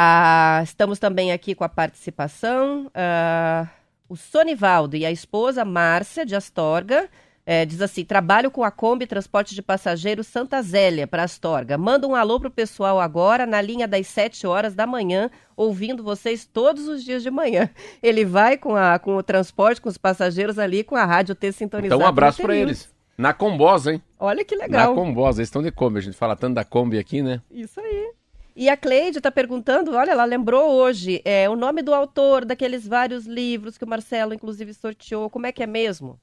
Ah, 0.02 0.62
estamos 0.64 0.98
também 0.98 1.34
aqui 1.34 1.54
com 1.54 1.66
a 1.66 1.68
participação. 1.68 2.90
Ah, 2.96 3.68
o 4.08 4.16
Sonivaldo 4.16 4.96
e 4.96 5.06
a 5.06 5.12
esposa 5.12 5.66
Márcia 5.66 6.26
de 6.26 6.38
Astorga. 6.38 7.10
É, 7.46 7.66
diz 7.66 7.82
assim: 7.82 8.06
trabalho 8.06 8.50
com 8.50 8.64
a 8.64 8.72
Kombi 8.72 9.06
Transporte 9.06 9.54
de 9.54 9.62
Passageiros 9.62 10.26
Santa 10.28 10.62
Zélia 10.62 11.06
para 11.06 11.24
Astorga. 11.24 11.78
Manda 11.78 12.08
um 12.08 12.16
alô 12.16 12.40
pro 12.40 12.50
pessoal 12.50 12.98
agora, 12.98 13.46
na 13.46 13.60
linha 13.60 13.86
das 13.90 14.08
7 14.08 14.48
horas 14.48 14.74
da 14.74 14.88
manhã, 14.88 15.30
ouvindo 15.58 16.02
vocês 16.02 16.46
todos 16.46 16.88
os 16.88 17.04
dias 17.04 17.22
de 17.22 17.30
manhã. 17.30 17.70
Ele 18.02 18.24
vai 18.24 18.56
com, 18.58 18.78
a, 18.78 18.98
com 19.00 19.18
o 19.18 19.24
transporte, 19.24 19.82
com 19.82 19.90
os 19.90 19.98
passageiros 19.98 20.58
ali, 20.58 20.82
com 20.82 20.96
a 20.96 21.04
rádio 21.04 21.36
T 21.36 21.52
sintonizada. 21.52 21.96
Então, 21.96 22.06
um 22.06 22.10
abraço 22.10 22.42
para 22.42 22.56
eles. 22.56 22.90
Na 23.18 23.34
Combosa, 23.34 23.92
hein? 23.92 24.02
Olha 24.18 24.46
que 24.46 24.56
legal. 24.56 24.92
Na 24.92 24.96
Combosa, 24.96 25.42
eles 25.42 25.50
estão 25.50 25.62
de 25.62 25.74
Kombi. 25.74 25.98
A 25.98 26.02
gente 26.04 26.16
fala 26.16 26.38
tanto 26.38 26.56
da 26.56 26.64
Kombi 26.64 26.98
aqui, 26.98 27.22
né? 27.22 27.42
Isso 27.52 27.82
aí. 27.82 28.14
E 28.60 28.68
a 28.68 28.76
Cleide 28.76 29.20
está 29.20 29.32
perguntando, 29.32 29.96
olha, 29.96 30.12
ela 30.12 30.26
lembrou 30.26 30.74
hoje, 30.74 31.22
é, 31.24 31.50
o 31.50 31.56
nome 31.56 31.82
do 31.82 31.94
autor 31.94 32.44
daqueles 32.44 32.86
vários 32.86 33.26
livros 33.26 33.78
que 33.78 33.86
o 33.86 33.88
Marcelo, 33.88 34.34
inclusive, 34.34 34.74
sorteou. 34.74 35.30
Como 35.30 35.48
é 35.48 35.52
que 35.54 35.64
é 35.64 35.66
mesmo? 35.66 36.20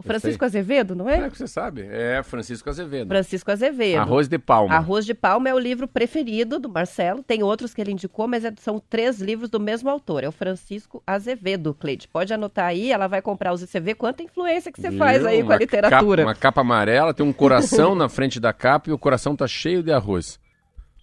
Francisco 0.00 0.44
Azevedo, 0.44 0.94
não 0.94 1.10
é? 1.10 1.18
É 1.18 1.30
que 1.30 1.36
você 1.36 1.48
sabe, 1.48 1.84
é 1.90 2.22
Francisco 2.22 2.70
Azevedo. 2.70 3.08
Francisco 3.08 3.50
Azevedo. 3.50 3.98
Arroz 3.98 4.28
de 4.28 4.38
Palma. 4.38 4.72
Arroz 4.72 5.04
de 5.04 5.14
Palma 5.14 5.48
é 5.48 5.54
o 5.54 5.58
livro 5.58 5.88
preferido 5.88 6.60
do 6.60 6.68
Marcelo. 6.68 7.24
Tem 7.24 7.42
outros 7.42 7.74
que 7.74 7.80
ele 7.80 7.90
indicou, 7.90 8.28
mas 8.28 8.44
é, 8.44 8.52
são 8.60 8.78
três 8.78 9.20
livros 9.20 9.50
do 9.50 9.58
mesmo 9.58 9.90
autor. 9.90 10.22
É 10.22 10.28
o 10.28 10.32
Francisco 10.32 11.02
Azevedo, 11.04 11.74
Cleide. 11.74 12.06
Pode 12.06 12.32
anotar 12.32 12.66
aí, 12.66 12.92
ela 12.92 13.08
vai 13.08 13.20
comprar 13.20 13.52
os 13.52 13.62
e 13.62 13.66
você 13.66 13.80
vê 13.80 13.96
quanta 13.96 14.22
influência 14.22 14.70
que 14.70 14.80
você 14.80 14.90
Viu? 14.90 14.98
faz 15.00 15.26
aí 15.26 15.42
com 15.42 15.50
a 15.50 15.56
literatura. 15.56 16.22
Capa, 16.22 16.28
uma 16.28 16.34
capa 16.36 16.60
amarela, 16.60 17.12
tem 17.12 17.26
um 17.26 17.32
coração 17.32 17.96
na 17.96 18.08
frente 18.08 18.38
da 18.38 18.52
capa 18.52 18.90
e 18.90 18.92
o 18.92 18.98
coração 18.98 19.34
tá 19.34 19.48
cheio 19.48 19.82
de 19.82 19.90
arroz. 19.90 20.38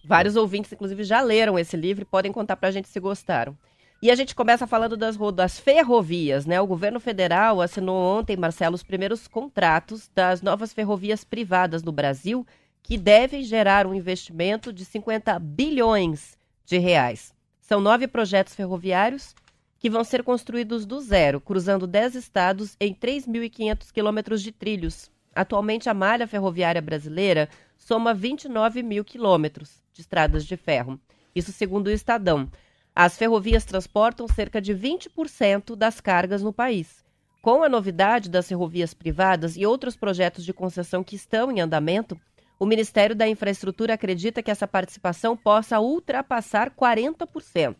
Vários 0.03 0.35
ouvintes, 0.35 0.71
inclusive, 0.71 1.03
já 1.03 1.21
leram 1.21 1.57
esse 1.57 1.77
livro 1.77 2.03
e 2.03 2.05
podem 2.05 2.31
contar 2.31 2.55
pra 2.55 2.71
gente 2.71 2.89
se 2.89 2.99
gostaram. 2.99 3.55
E 4.01 4.09
a 4.09 4.15
gente 4.15 4.33
começa 4.33 4.65
falando 4.65 4.97
das, 4.97 5.15
das 5.35 5.59
ferrovias, 5.59 6.47
né? 6.47 6.59
O 6.59 6.65
governo 6.65 6.99
federal 6.99 7.61
assinou 7.61 7.95
ontem, 7.95 8.35
Marcelo, 8.35 8.73
os 8.73 8.81
primeiros 8.81 9.27
contratos 9.27 10.09
das 10.15 10.41
novas 10.41 10.73
ferrovias 10.73 11.23
privadas 11.23 11.83
no 11.83 11.91
Brasil, 11.91 12.45
que 12.81 12.97
devem 12.97 13.43
gerar 13.43 13.85
um 13.85 13.93
investimento 13.93 14.73
de 14.73 14.85
50 14.85 15.37
bilhões 15.37 16.35
de 16.65 16.79
reais. 16.79 17.31
São 17.59 17.79
nove 17.79 18.07
projetos 18.07 18.55
ferroviários 18.55 19.35
que 19.77 19.89
vão 19.89 20.03
ser 20.03 20.23
construídos 20.23 20.85
do 20.85 20.99
zero, 20.99 21.39
cruzando 21.39 21.85
10 21.85 22.15
estados 22.15 22.75
em 22.79 22.93
3.500 22.93 23.91
quilômetros 23.91 24.41
de 24.41 24.51
trilhos. 24.51 25.11
Atualmente, 25.33 25.89
a 25.89 25.93
malha 25.93 26.27
ferroviária 26.27 26.81
brasileira 26.81 27.47
soma 27.81 28.13
29 28.13 28.83
mil 28.83 29.03
quilômetros 29.03 29.81
de 29.91 30.01
estradas 30.01 30.45
de 30.45 30.55
ferro. 30.55 30.99
Isso 31.35 31.51
segundo 31.51 31.87
o 31.87 31.91
Estadão. 31.91 32.47
As 32.95 33.17
ferrovias 33.17 33.65
transportam 33.65 34.27
cerca 34.27 34.61
de 34.61 34.73
20% 34.73 35.75
das 35.75 35.99
cargas 35.99 36.43
no 36.43 36.53
país. 36.53 37.03
Com 37.41 37.63
a 37.63 37.69
novidade 37.69 38.29
das 38.29 38.47
ferrovias 38.47 38.93
privadas 38.93 39.57
e 39.57 39.65
outros 39.65 39.95
projetos 39.95 40.45
de 40.45 40.53
concessão 40.53 41.03
que 41.03 41.15
estão 41.15 41.51
em 41.51 41.59
andamento, 41.59 42.19
o 42.59 42.67
Ministério 42.67 43.15
da 43.15 43.27
Infraestrutura 43.27 43.95
acredita 43.95 44.43
que 44.43 44.51
essa 44.51 44.67
participação 44.67 45.35
possa 45.35 45.79
ultrapassar 45.79 46.69
40%. 46.69 47.75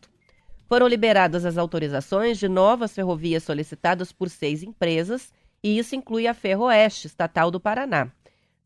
Foram 0.68 0.88
liberadas 0.88 1.46
as 1.46 1.60
autorizações 1.60 2.40
de 2.40 2.50
novas 2.50 2.96
ferrovias 2.96 3.44
solicitadas 3.44 4.12
por 4.12 4.32
seis 4.32 4.64
empresas, 4.64 5.32
e 5.64 5.78
isso 5.78 5.96
inclui 5.96 6.26
a 6.26 6.34
Ferroeste, 6.34 7.06
estatal 7.06 7.52
do 7.52 7.60
Paraná. 7.60 8.12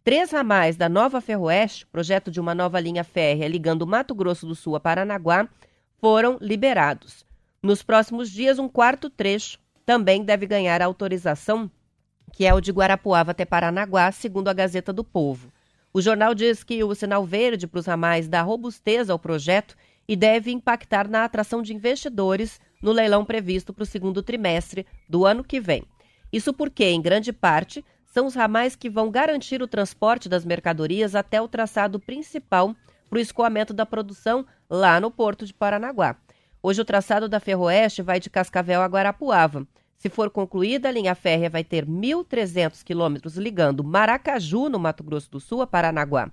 Três 0.05 0.29
ramais 0.29 0.75
da 0.75 0.88
Nova 0.88 1.19
Ferroeste, 1.19 1.88
projeto 1.88 2.29
de 2.29 2.39
uma 2.39 2.53
nova 2.53 2.79
linha 2.79 3.03
férrea 3.03 3.47
ligando 3.47 3.88
Mato 3.88 4.13
Grosso 4.13 4.45
do 4.45 4.53
Sul 4.53 4.75
a 4.75 4.79
Paranaguá, 4.79 5.50
foram 5.97 6.38
liberados. 6.39 7.25
Nos 7.59 7.81
próximos 7.81 8.29
dias, 8.29 8.59
um 8.59 8.69
quarto 8.69 9.09
trecho 9.09 9.57
também 9.83 10.24
deve 10.24 10.45
ganhar 10.45 10.79
autorização, 10.79 11.71
que 12.31 12.45
é 12.45 12.53
o 12.53 12.62
de 12.62 12.71
Guarapuava 12.71 13.31
até 13.31 13.45
Paranaguá, 13.45 14.12
segundo 14.12 14.47
a 14.47 14.53
Gazeta 14.53 14.93
do 14.93 15.03
Povo. 15.03 15.51
O 15.91 16.00
jornal 16.00 16.35
diz 16.35 16.63
que 16.63 16.83
o 16.83 16.93
sinal 16.93 17.25
verde 17.25 17.65
para 17.65 17.79
os 17.79 17.88
ramais 17.88 18.27
dá 18.27 18.43
robustez 18.43 19.09
ao 19.09 19.17
projeto 19.17 19.75
e 20.07 20.15
deve 20.15 20.51
impactar 20.51 21.09
na 21.09 21.24
atração 21.24 21.63
de 21.63 21.74
investidores 21.74 22.62
no 22.79 22.91
leilão 22.91 23.25
previsto 23.25 23.74
para 23.74 23.81
o 23.81 23.88
segundo 23.88 24.21
trimestre 24.21 24.85
do 25.09 25.25
ano 25.25 25.43
que 25.43 25.59
vem. 25.59 25.83
Isso 26.31 26.53
porque, 26.53 26.83
em 26.83 27.01
grande 27.01 27.33
parte, 27.33 27.83
são 28.15 28.27
os 28.27 28.34
ramais 28.34 28.77
que 28.77 28.89
vão 28.89 29.12
garantir 29.12 29.62
o 29.62 29.67
transporte 29.67 30.29
das 30.29 30.45
mercadorias 30.45 31.15
até 31.15 31.41
o 31.41 31.50
traçado 31.50 32.00
principal 32.00 32.74
para 33.10 33.17
o 33.17 33.22
escoamento 33.22 33.74
da 33.74 33.86
produção 33.86 34.45
lá 34.69 35.01
no 35.01 35.12
porto 35.12 35.45
de 35.45 35.53
Paranaguá. 35.53 36.15
Hoje 36.63 36.79
o 36.79 36.86
traçado 36.86 37.27
da 37.27 37.41
Ferroeste 37.41 38.01
vai 38.01 38.17
de 38.22 38.29
Cascavel 38.29 38.81
a 38.81 38.86
Guarapuava. 38.86 39.67
Se 39.98 40.07
for 40.07 40.29
concluída, 40.29 40.88
a 40.88 40.93
linha 40.93 41.13
férrea 41.13 41.50
vai 41.50 41.62
ter 41.62 41.86
1.300 41.86 42.86
quilômetros 42.86 43.36
ligando 43.36 43.84
Maracaju, 43.84 44.69
no 44.69 44.79
Mato 44.79 45.03
Grosso 45.03 45.29
do 45.29 45.41
Sul, 45.41 45.62
a 45.62 45.67
Paranaguá. 45.67 46.31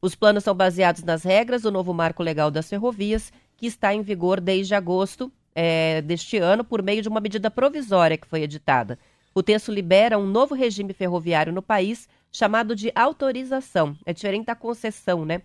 Os 0.00 0.14
planos 0.14 0.44
são 0.44 0.54
baseados 0.54 1.02
nas 1.02 1.24
regras 1.24 1.62
do 1.62 1.72
novo 1.72 1.92
Marco 1.92 2.22
Legal 2.22 2.52
das 2.52 2.68
Ferrovias, 2.70 3.32
que 3.56 3.66
está 3.66 3.92
em 3.92 4.00
vigor 4.00 4.40
desde 4.40 4.76
agosto 4.76 5.32
é, 5.56 6.02
deste 6.02 6.38
ano, 6.38 6.62
por 6.62 6.84
meio 6.84 7.02
de 7.02 7.08
uma 7.08 7.18
medida 7.18 7.50
provisória 7.50 8.16
que 8.16 8.28
foi 8.28 8.42
editada. 8.42 8.96
O 9.36 9.42
texto 9.42 9.70
libera 9.70 10.16
um 10.16 10.24
novo 10.24 10.54
regime 10.54 10.94
ferroviário 10.94 11.52
no 11.52 11.60
país, 11.60 12.08
chamado 12.32 12.74
de 12.74 12.90
autorização. 12.94 13.94
É 14.06 14.14
diferente 14.14 14.46
da 14.46 14.54
concessão, 14.54 15.26
né? 15.26 15.42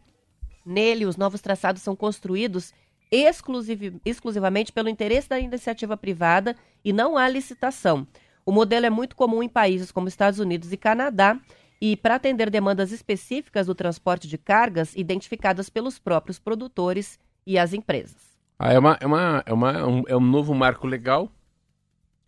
Nele, 0.65 1.05
os 1.05 1.17
novos 1.17 1.41
traçados 1.41 1.81
são 1.81 1.93
construídos 1.93 2.73
exclusiv 3.11 3.99
exclusivamente 4.05 4.71
pelo 4.71 4.87
interesse 4.87 5.27
da 5.27 5.37
iniciativa 5.37 5.97
privada 5.97 6.55
e 6.85 6.93
não 6.93 7.17
há 7.17 7.27
licitação. 7.27 8.07
O 8.45 8.51
modelo 8.53 8.85
é 8.85 8.89
muito 8.89 9.13
comum 9.13 9.43
em 9.43 9.49
países 9.49 9.91
como 9.91 10.07
Estados 10.07 10.39
Unidos 10.39 10.71
e 10.71 10.77
Canadá 10.77 11.37
e 11.81 11.97
para 11.97 12.15
atender 12.15 12.49
demandas 12.49 12.93
específicas 12.93 13.67
do 13.67 13.75
transporte 13.75 14.25
de 14.25 14.37
cargas 14.37 14.95
identificadas 14.95 15.69
pelos 15.69 15.99
próprios 15.99 16.39
produtores 16.39 17.19
e 17.45 17.59
as 17.59 17.73
empresas. 17.73 18.39
Ah, 18.57 18.71
é, 18.71 18.79
uma, 18.79 18.97
é, 19.01 19.05
uma, 19.05 19.43
é, 19.45 19.51
uma, 19.51 19.85
um, 19.85 20.03
é 20.07 20.15
um 20.15 20.21
novo 20.21 20.55
marco 20.55 20.87
legal, 20.87 21.29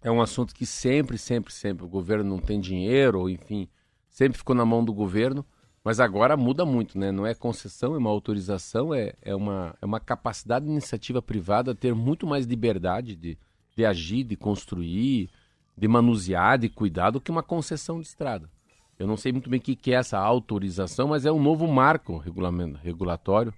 é 0.04 0.12
um 0.12 0.22
assunto 0.22 0.54
que 0.54 0.66
sempre, 0.66 1.18
sempre, 1.18 1.54
sempre 1.54 1.86
o 1.86 1.90
governo 1.90 2.30
não 2.30 2.40
tem 2.40 2.60
dinheiro, 2.60 3.30
enfim, 3.30 3.70
sempre 4.10 4.38
ficou 4.38 4.56
na 4.56 4.66
mão 4.66 4.84
do 4.84 4.94
governo. 4.94 5.46
Mas 5.84 6.00
agora 6.00 6.38
muda 6.38 6.66
muito, 6.66 6.98
né? 6.98 7.12
Não 7.12 7.26
é 7.26 7.34
concessão, 7.34 7.94
é 7.94 7.98
uma 7.98 8.10
autorização, 8.10 8.94
é, 8.94 9.14
é, 9.22 9.36
uma, 9.36 9.76
é 9.82 9.86
uma 9.86 10.00
capacidade 10.00 10.66
de 10.66 10.72
iniciativa 10.72 11.22
privada 11.22 11.76
ter 11.76 11.94
muito 11.94 12.26
mais 12.26 12.46
liberdade 12.46 13.16
de, 13.18 13.38
de 13.76 13.86
agir, 13.86 14.24
de 14.24 14.38
construir, 14.38 15.30
de 15.78 15.88
manusear, 15.88 16.58
de 16.58 16.70
cuidar 16.70 17.12
do 17.12 17.20
que 17.20 17.32
uma 17.32 17.44
concessão 17.44 18.00
de 18.00 18.08
estrada. 18.08 18.50
Eu 18.98 19.08
não 19.08 19.18
sei 19.18 19.34
muito 19.34 19.50
bem 19.50 19.60
o 19.60 19.62
que, 19.62 19.76
que 19.76 19.92
é 19.92 19.96
essa 19.96 20.18
autorização, 20.20 21.10
mas 21.10 21.26
é 21.26 21.32
um 21.32 21.42
novo 21.42 21.68
marco 21.68 22.18
regulamento, 22.18 22.80
regulatório, 22.82 23.54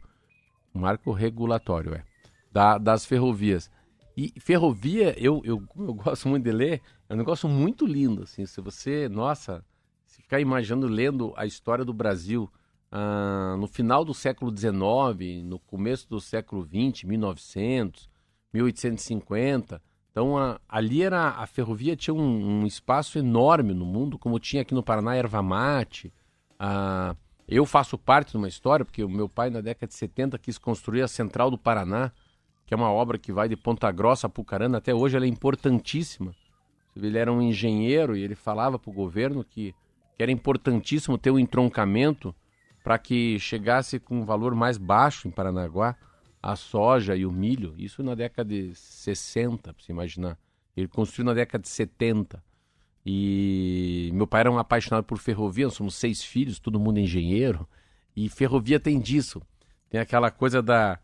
marco 0.73 1.11
regulatório, 1.11 1.93
é, 1.93 2.03
da, 2.51 2.79
das 2.79 3.05
ferrovias. 3.05 3.69
E 4.15 4.33
ferrovia, 4.39 5.13
eu, 5.17 5.41
eu, 5.43 5.63
eu 5.77 5.93
gosto 5.93 6.27
muito 6.27 6.43
de 6.43 6.51
ler, 6.51 6.81
é 7.09 7.13
um 7.13 7.17
negócio 7.17 7.49
muito 7.49 7.85
lindo, 7.85 8.23
assim, 8.23 8.45
se 8.45 8.61
você, 8.61 9.09
nossa 9.09 9.63
se 10.15 10.21
ficar 10.21 10.39
imaginando, 10.39 10.87
lendo 10.87 11.33
a 11.35 11.45
história 11.45 11.83
do 11.83 11.93
Brasil 11.93 12.49
ah, 12.89 13.57
no 13.59 13.67
final 13.67 14.05
do 14.05 14.13
século 14.13 14.55
XIX, 14.55 15.43
no 15.43 15.59
começo 15.59 16.07
do 16.07 16.21
século 16.21 16.63
XX, 16.65 17.03
1900, 17.03 18.09
1850. 18.53 19.81
Então, 20.09 20.37
a, 20.37 20.61
ali 20.69 21.03
era 21.03 21.31
a 21.31 21.45
ferrovia 21.45 21.97
tinha 21.97 22.13
um, 22.13 22.61
um, 22.61 22.65
espaço 22.65 23.19
enorme 23.19 23.73
no 23.73 23.85
mundo, 23.85 24.17
como 24.17 24.39
tinha 24.39 24.61
aqui 24.61 24.73
no 24.73 24.81
Paraná 24.81 25.15
erva 25.15 25.41
mate. 25.41 26.13
Ah, 26.57 27.13
eu 27.45 27.65
faço 27.65 27.97
parte 27.97 28.31
de 28.31 28.37
uma 28.37 28.47
história, 28.47 28.85
porque 28.85 29.03
o 29.03 29.09
meu 29.09 29.27
pai, 29.27 29.49
na 29.49 29.59
década 29.59 29.87
de 29.87 29.95
70, 29.95 30.39
quis 30.39 30.57
construir 30.57 31.01
a 31.01 31.07
Central 31.07 31.51
do 31.51 31.57
Paraná, 31.57 32.13
que 32.65 32.73
é 32.73 32.77
uma 32.77 32.91
obra 32.91 33.17
que 33.17 33.31
vai 33.31 33.47
de 33.47 33.55
Ponta 33.55 33.91
Grossa 33.91 34.27
a 34.27 34.29
Pucarana. 34.29 34.77
Até 34.77 34.93
hoje 34.93 35.15
ela 35.15 35.25
é 35.25 35.29
importantíssima. 35.29 36.33
Ele 36.95 37.17
era 37.17 37.31
um 37.31 37.41
engenheiro 37.41 38.15
e 38.15 38.23
ele 38.23 38.35
falava 38.35 38.79
para 38.79 38.89
o 38.89 38.93
governo 38.93 39.43
que 39.43 39.75
que 40.15 40.23
era 40.23 40.31
importantíssimo 40.31 41.17
ter 41.17 41.31
um 41.31 41.37
entroncamento 41.39 42.33
para 42.83 42.97
que 42.97 43.37
chegasse 43.39 43.99
com 43.99 44.19
um 44.19 44.25
valor 44.25 44.55
mais 44.55 44.77
baixo 44.77 45.27
em 45.27 45.31
Paranaguá 45.31 45.95
a 46.41 46.55
soja 46.55 47.15
e 47.15 47.25
o 47.25 47.31
milho. 47.31 47.73
Isso 47.77 48.03
na 48.03 48.15
década 48.15 48.49
de 48.49 48.73
60, 48.75 49.73
para 49.73 49.83
você 49.83 49.91
imaginar. 49.91 50.37
Ele 50.77 50.87
construiu 50.87 51.25
na 51.25 51.33
década 51.33 51.61
de 51.61 51.67
70. 51.67 52.41
E 53.05 54.09
meu 54.13 54.25
pai 54.27 54.41
era 54.41 54.51
um 54.51 54.57
apaixonado 54.57 55.03
por 55.03 55.17
ferrovia, 55.17 55.65
nós 55.65 55.73
somos 55.73 55.95
seis 55.95 56.23
filhos, 56.23 56.59
todo 56.59 56.79
mundo 56.79 56.99
engenheiro. 56.99 57.67
E 58.15 58.29
ferrovia 58.29 58.79
tem 58.79 58.99
disso. 58.99 59.41
Tem 59.89 59.99
aquela 59.99 60.31
coisa 60.31 60.61
da. 60.61 60.99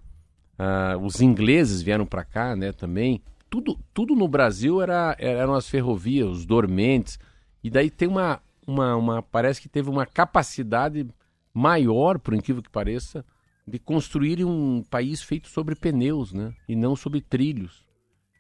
Uh, 0.60 1.04
os 1.04 1.22
ingleses 1.22 1.82
vieram 1.82 2.06
para 2.06 2.24
cá, 2.24 2.56
né, 2.56 2.72
também. 2.72 3.22
Tudo, 3.50 3.78
tudo 3.94 4.16
no 4.16 4.28
Brasil 4.28 4.82
era, 4.82 5.16
eram 5.20 5.54
as 5.54 5.68
ferrovias, 5.68 6.30
os 6.30 6.46
dormentes. 6.46 7.20
E 7.64 7.70
daí 7.70 7.90
tem 7.90 8.08
uma, 8.08 8.42
uma, 8.66 8.96
uma 8.96 9.22
parece 9.22 9.62
que 9.62 9.70
teve 9.70 9.90
uma 9.90 10.06
capacidade 10.06 11.08
maior, 11.54 12.18
por 12.20 12.34
incrível 12.34 12.62
que 12.62 12.70
pareça, 12.70 13.26
de 13.68 13.78
construir 13.80 14.44
um 14.46 14.84
país 14.84 15.22
feito 15.22 15.48
sobre 15.48 15.76
pneus, 15.76 16.34
né? 16.34 16.54
E 16.68 16.76
não 16.76 16.96
sobre 16.96 17.22
trilhos. 17.22 17.86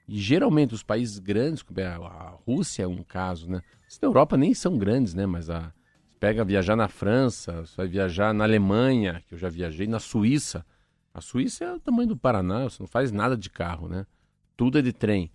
E 0.08 0.20
geralmente 0.20 0.74
os 0.74 0.84
países 0.84 1.20
grandes, 1.20 1.62
como 1.62 1.80
é 1.80 1.86
a 1.86 2.36
Rússia 2.46 2.84
é 2.84 2.88
um 2.88 3.04
caso, 3.04 3.50
né? 3.50 3.62
Os 3.88 4.02
Europa 4.02 4.36
nem 4.36 4.54
são 4.54 4.78
grandes, 4.78 5.14
né? 5.14 5.26
Mas 5.26 5.50
a, 5.50 5.72
pega 6.20 6.44
viajar 6.44 6.76
na 6.76 6.88
França, 6.88 7.66
você 7.66 7.76
vai 7.76 7.88
viajar 7.88 8.34
na 8.34 8.44
Alemanha, 8.44 9.24
que 9.28 9.34
eu 9.34 9.38
já 9.38 9.50
viajei, 9.50 9.88
na 9.88 10.00
Suíça. 10.00 10.66
A 11.14 11.22
Suíça 11.22 11.66
é 11.66 11.74
o 11.74 11.80
tamanho 11.80 12.10
do 12.10 12.18
Paraná, 12.18 12.64
você 12.64 12.82
não 12.82 12.88
faz 12.88 13.12
nada 13.12 13.36
de 13.36 13.50
carro, 13.50 13.88
né? 13.88 14.06
Tudo 14.56 14.80
é 14.80 14.82
de 14.82 14.94
trem. 14.94 15.30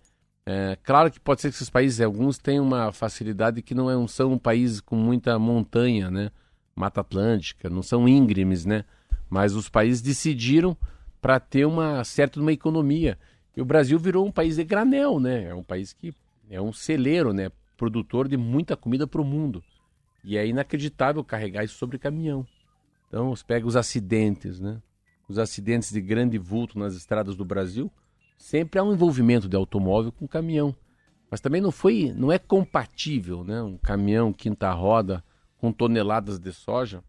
É, 0.45 0.77
claro 0.83 1.11
que 1.11 1.19
pode 1.19 1.41
ser 1.41 1.49
que 1.49 1.55
esses 1.55 1.69
países, 1.69 2.01
alguns 2.01 2.37
tenham 2.37 2.65
uma 2.65 2.91
facilidade 2.91 3.61
que 3.61 3.75
não 3.75 3.89
é, 3.89 4.07
são 4.07 4.33
um 4.33 4.37
país 4.37 4.79
com 4.79 4.95
muita 4.95 5.37
montanha, 5.37 6.09
né? 6.09 6.31
Mata 6.75 7.01
Atlântica, 7.01 7.69
não 7.69 7.83
são 7.83 8.07
íngremes, 8.07 8.65
né? 8.65 8.85
Mas 9.29 9.55
os 9.55 9.69
países 9.69 10.01
decidiram 10.01 10.75
para 11.21 11.39
ter 11.39 11.65
uma 11.65 12.03
certa 12.03 12.39
uma 12.39 12.53
economia. 12.53 13.17
E 13.55 13.61
o 13.61 13.65
Brasil 13.65 13.99
virou 13.99 14.25
um 14.25 14.31
país 14.31 14.55
de 14.55 14.63
granel, 14.63 15.19
né? 15.19 15.45
É 15.45 15.55
um 15.55 15.63
país 15.63 15.93
que 15.93 16.13
é 16.49 16.61
um 16.61 16.71
celeiro, 16.71 17.33
né? 17.33 17.51
produtor 17.77 18.27
de 18.27 18.35
muita 18.35 18.75
comida 18.75 19.07
para 19.07 19.21
o 19.21 19.25
mundo. 19.25 19.63
E 20.23 20.35
é 20.35 20.45
inacreditável 20.45 21.23
carregar 21.23 21.63
isso 21.63 21.77
sobre 21.77 21.99
caminhão. 21.99 22.45
Então, 23.07 23.33
você 23.33 23.43
pega 23.45 23.65
os 23.65 23.77
acidentes, 23.77 24.59
né? 24.59 24.81
Os 25.27 25.37
acidentes 25.37 25.91
de 25.91 25.99
grande 25.99 26.37
vulto 26.37 26.79
nas 26.79 26.95
estradas 26.95 27.35
do 27.35 27.43
Brasil, 27.43 27.91
sempre 28.37 28.79
há 28.79 28.83
um 28.83 28.93
envolvimento 28.93 29.47
de 29.47 29.55
automóvel 29.55 30.11
com 30.11 30.27
caminhão. 30.27 30.75
Mas 31.29 31.41
também 31.41 31.59
não 31.59 31.71
foi, 31.71 32.13
não 32.15 32.31
é 32.31 32.39
compatível, 32.39 33.43
né? 33.43 33.61
Um 33.61 33.77
caminhão 33.77 34.31
quinta 34.31 34.71
roda 34.71 35.23
com 35.57 35.71
toneladas 35.71 36.39
de 36.39 36.53
soja 36.53 37.03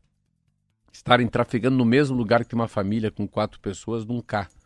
estarem 0.93 1.29
trafegando 1.29 1.77
no 1.77 1.85
mesmo 1.85 2.17
lugar 2.17 2.45
que 2.45 2.55
uma 2.55 2.67
família 2.67 3.11
com 3.11 3.29
quatro 3.29 3.61
pessoas 3.61 4.05
num 4.05 4.21
carro. 4.21 4.58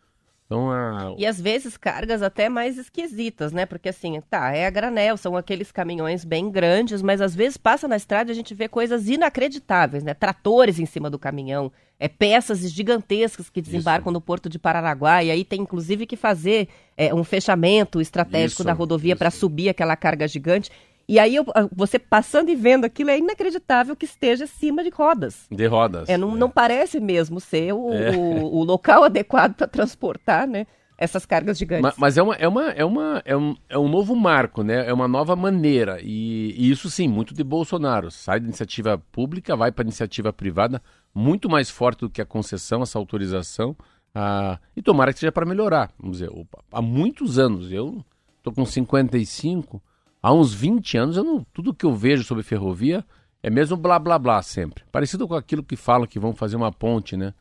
Então, 0.45 0.69
a... 0.71 1.15
E 1.17 1.25
às 1.25 1.39
vezes 1.39 1.77
cargas 1.77 2.21
até 2.21 2.49
mais 2.49 2.77
esquisitas, 2.77 3.51
né? 3.51 3.65
Porque 3.65 3.89
assim, 3.89 4.21
tá, 4.29 4.53
é 4.53 4.65
a 4.65 4.69
granel, 4.69 5.17
são 5.17 5.35
aqueles 5.35 5.71
caminhões 5.71 6.23
bem 6.23 6.49
grandes, 6.51 7.01
mas 7.01 7.21
às 7.21 7.35
vezes 7.35 7.57
passa 7.57 7.87
na 7.87 7.95
estrada 7.95 8.29
e 8.29 8.33
a 8.33 8.35
gente 8.35 8.53
vê 8.53 8.67
coisas 8.67 9.07
inacreditáveis, 9.07 10.03
né? 10.03 10.13
Tratores 10.13 10.79
em 10.79 10.85
cima 10.85 11.09
do 11.09 11.17
caminhão, 11.17 11.71
é 11.99 12.07
peças 12.07 12.59
gigantescas 12.69 13.49
que 13.49 13.61
desembarcam 13.61 14.11
isso. 14.11 14.13
no 14.13 14.21
porto 14.21 14.49
de 14.49 14.59
Paranaguá, 14.59 15.23
e 15.23 15.31
aí 15.31 15.45
tem 15.45 15.61
inclusive 15.61 16.05
que 16.05 16.17
fazer 16.17 16.67
é, 16.97 17.13
um 17.13 17.23
fechamento 17.23 18.01
estratégico 18.01 18.61
isso, 18.61 18.63
da 18.63 18.73
rodovia 18.73 19.15
para 19.15 19.31
subir 19.31 19.69
aquela 19.69 19.95
carga 19.95 20.27
gigante. 20.27 20.69
E 21.07 21.19
aí 21.19 21.35
eu, 21.35 21.45
você 21.75 21.99
passando 21.99 22.49
e 22.49 22.55
vendo 22.55 22.85
aquilo 22.85 23.09
é 23.09 23.17
inacreditável 23.17 23.95
que 23.95 24.05
esteja 24.05 24.45
acima 24.45 24.83
de 24.83 24.89
rodas. 24.89 25.47
De 25.51 25.65
rodas. 25.67 26.07
É, 26.07 26.17
não, 26.17 26.33
é. 26.33 26.37
não 26.37 26.49
parece 26.49 26.99
mesmo 26.99 27.39
ser 27.39 27.73
o, 27.73 27.91
é. 27.91 28.15
o, 28.15 28.45
o 28.45 28.63
local 28.63 29.03
adequado 29.05 29.53
para 29.53 29.67
transportar, 29.67 30.47
né? 30.47 30.65
Essas 30.97 31.25
cargas 31.25 31.57
gigantes. 31.57 31.83
Mas, 31.83 31.97
mas, 31.97 32.17
é, 32.17 32.23
uma, 32.23 32.35
é, 32.35 32.47
uma, 32.47 32.69
é, 32.69 32.85
uma, 32.85 33.21
é, 33.25 33.35
um, 33.35 33.55
é 33.67 33.77
um 33.77 33.89
novo 33.89 34.15
marco, 34.15 34.63
né? 34.63 34.87
É 34.87 34.93
uma 34.93 35.07
nova 35.07 35.35
maneira. 35.35 35.99
E, 36.01 36.53
e 36.55 36.71
isso 36.71 36.89
sim, 36.89 37.09
muito 37.09 37.33
de 37.33 37.43
Bolsonaro. 37.43 38.09
Sai 38.09 38.39
da 38.39 38.45
iniciativa 38.45 38.97
pública, 39.11 39.55
vai 39.55 39.71
para 39.71 39.83
iniciativa 39.83 40.31
privada, 40.31 40.81
muito 41.13 41.49
mais 41.49 41.69
forte 41.69 42.01
do 42.01 42.09
que 42.09 42.21
a 42.21 42.25
concessão, 42.25 42.83
essa 42.83 42.97
autorização. 42.97 43.75
Ah, 44.15 44.59
e 44.77 44.81
tomara 44.81 45.11
que 45.11 45.19
seja 45.19 45.31
para 45.31 45.45
melhorar. 45.45 45.91
Vamos 45.99 46.19
dizer, 46.19 46.29
opa, 46.29 46.63
há 46.71 46.81
muitos 46.81 47.39
anos, 47.39 47.71
eu 47.71 48.05
estou 48.37 48.53
com 48.53 48.63
55 48.63 49.81
Há 50.25 50.31
uns 50.31 50.53
20 50.53 50.97
anos, 50.97 51.17
eu 51.17 51.23
não, 51.25 51.43
tudo 51.53 51.73
que 51.73 51.85
eu 51.85 51.93
vejo 51.93 52.23
sobre 52.23 52.43
ferrovia 52.43 53.03
é 53.43 53.49
mesmo 53.49 53.75
blá 53.75 53.99
blá 53.99 54.17
blá 54.17 54.41
sempre. 54.41 54.85
Parecido 54.89 55.27
com 55.27 55.35
aquilo 55.35 55.61
que 55.61 55.75
falam 55.75 56.07
que 56.07 56.17
vão 56.17 56.33
fazer 56.33 56.55
uma 56.55 56.71
ponte, 56.71 57.17
né? 57.17 57.33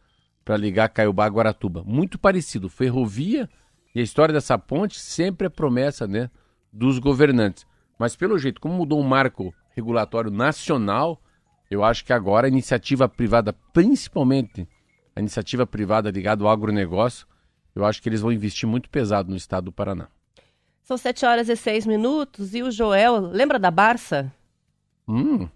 Para 0.45 0.57
ligar 0.57 0.89
Caiobá 0.89 1.27
a 1.27 1.29
Guaratuba. 1.29 1.85
Muito 1.87 2.19
parecido. 2.19 2.69
Ferrovia 2.69 3.49
e 3.95 4.01
a 4.01 4.03
história 4.03 4.35
dessa 4.35 4.59
ponte 4.59 4.99
sempre 4.99 5.47
é 5.47 5.49
promessa, 5.49 6.09
né? 6.09 6.29
Dos 6.73 6.99
governantes. 6.99 7.65
Mas 7.97 8.17
pelo 8.17 8.37
jeito, 8.37 8.61
como 8.61 8.75
mudou 8.75 8.99
o 8.99 9.09
marco 9.09 9.55
regulatório 9.77 10.33
nacional, 10.33 11.23
eu 11.71 11.85
acho 11.85 12.05
que 12.05 12.13
agora 12.13 12.49
a 12.49 12.51
iniciativa 12.51 13.09
privada, 13.09 13.53
principalmente 13.73 14.69
a 15.15 15.21
iniciativa 15.21 15.65
privada 15.65 16.11
ligada 16.11 16.43
ao 16.43 16.51
agronegócio, 16.51 17.29
eu 17.77 17.85
acho 17.85 18.03
que 18.03 18.09
eles 18.09 18.23
vão 18.23 18.33
investir 18.33 18.69
muito 18.69 18.91
pesado 18.91 19.31
no 19.31 19.37
estado 19.37 19.67
do 19.67 19.73
Paraná. 19.73 20.09
São 20.83 20.97
sete 20.97 21.25
horas 21.25 21.49
e 21.49 21.57
seis 21.57 21.87
minutos 21.87 22.55
e 22.55 22.63
o 22.63 22.71
Joel, 22.71 23.19
lembra 23.21 23.59
da 23.59 23.71
Barça? 23.71 24.33
Hum. 25.09 25.49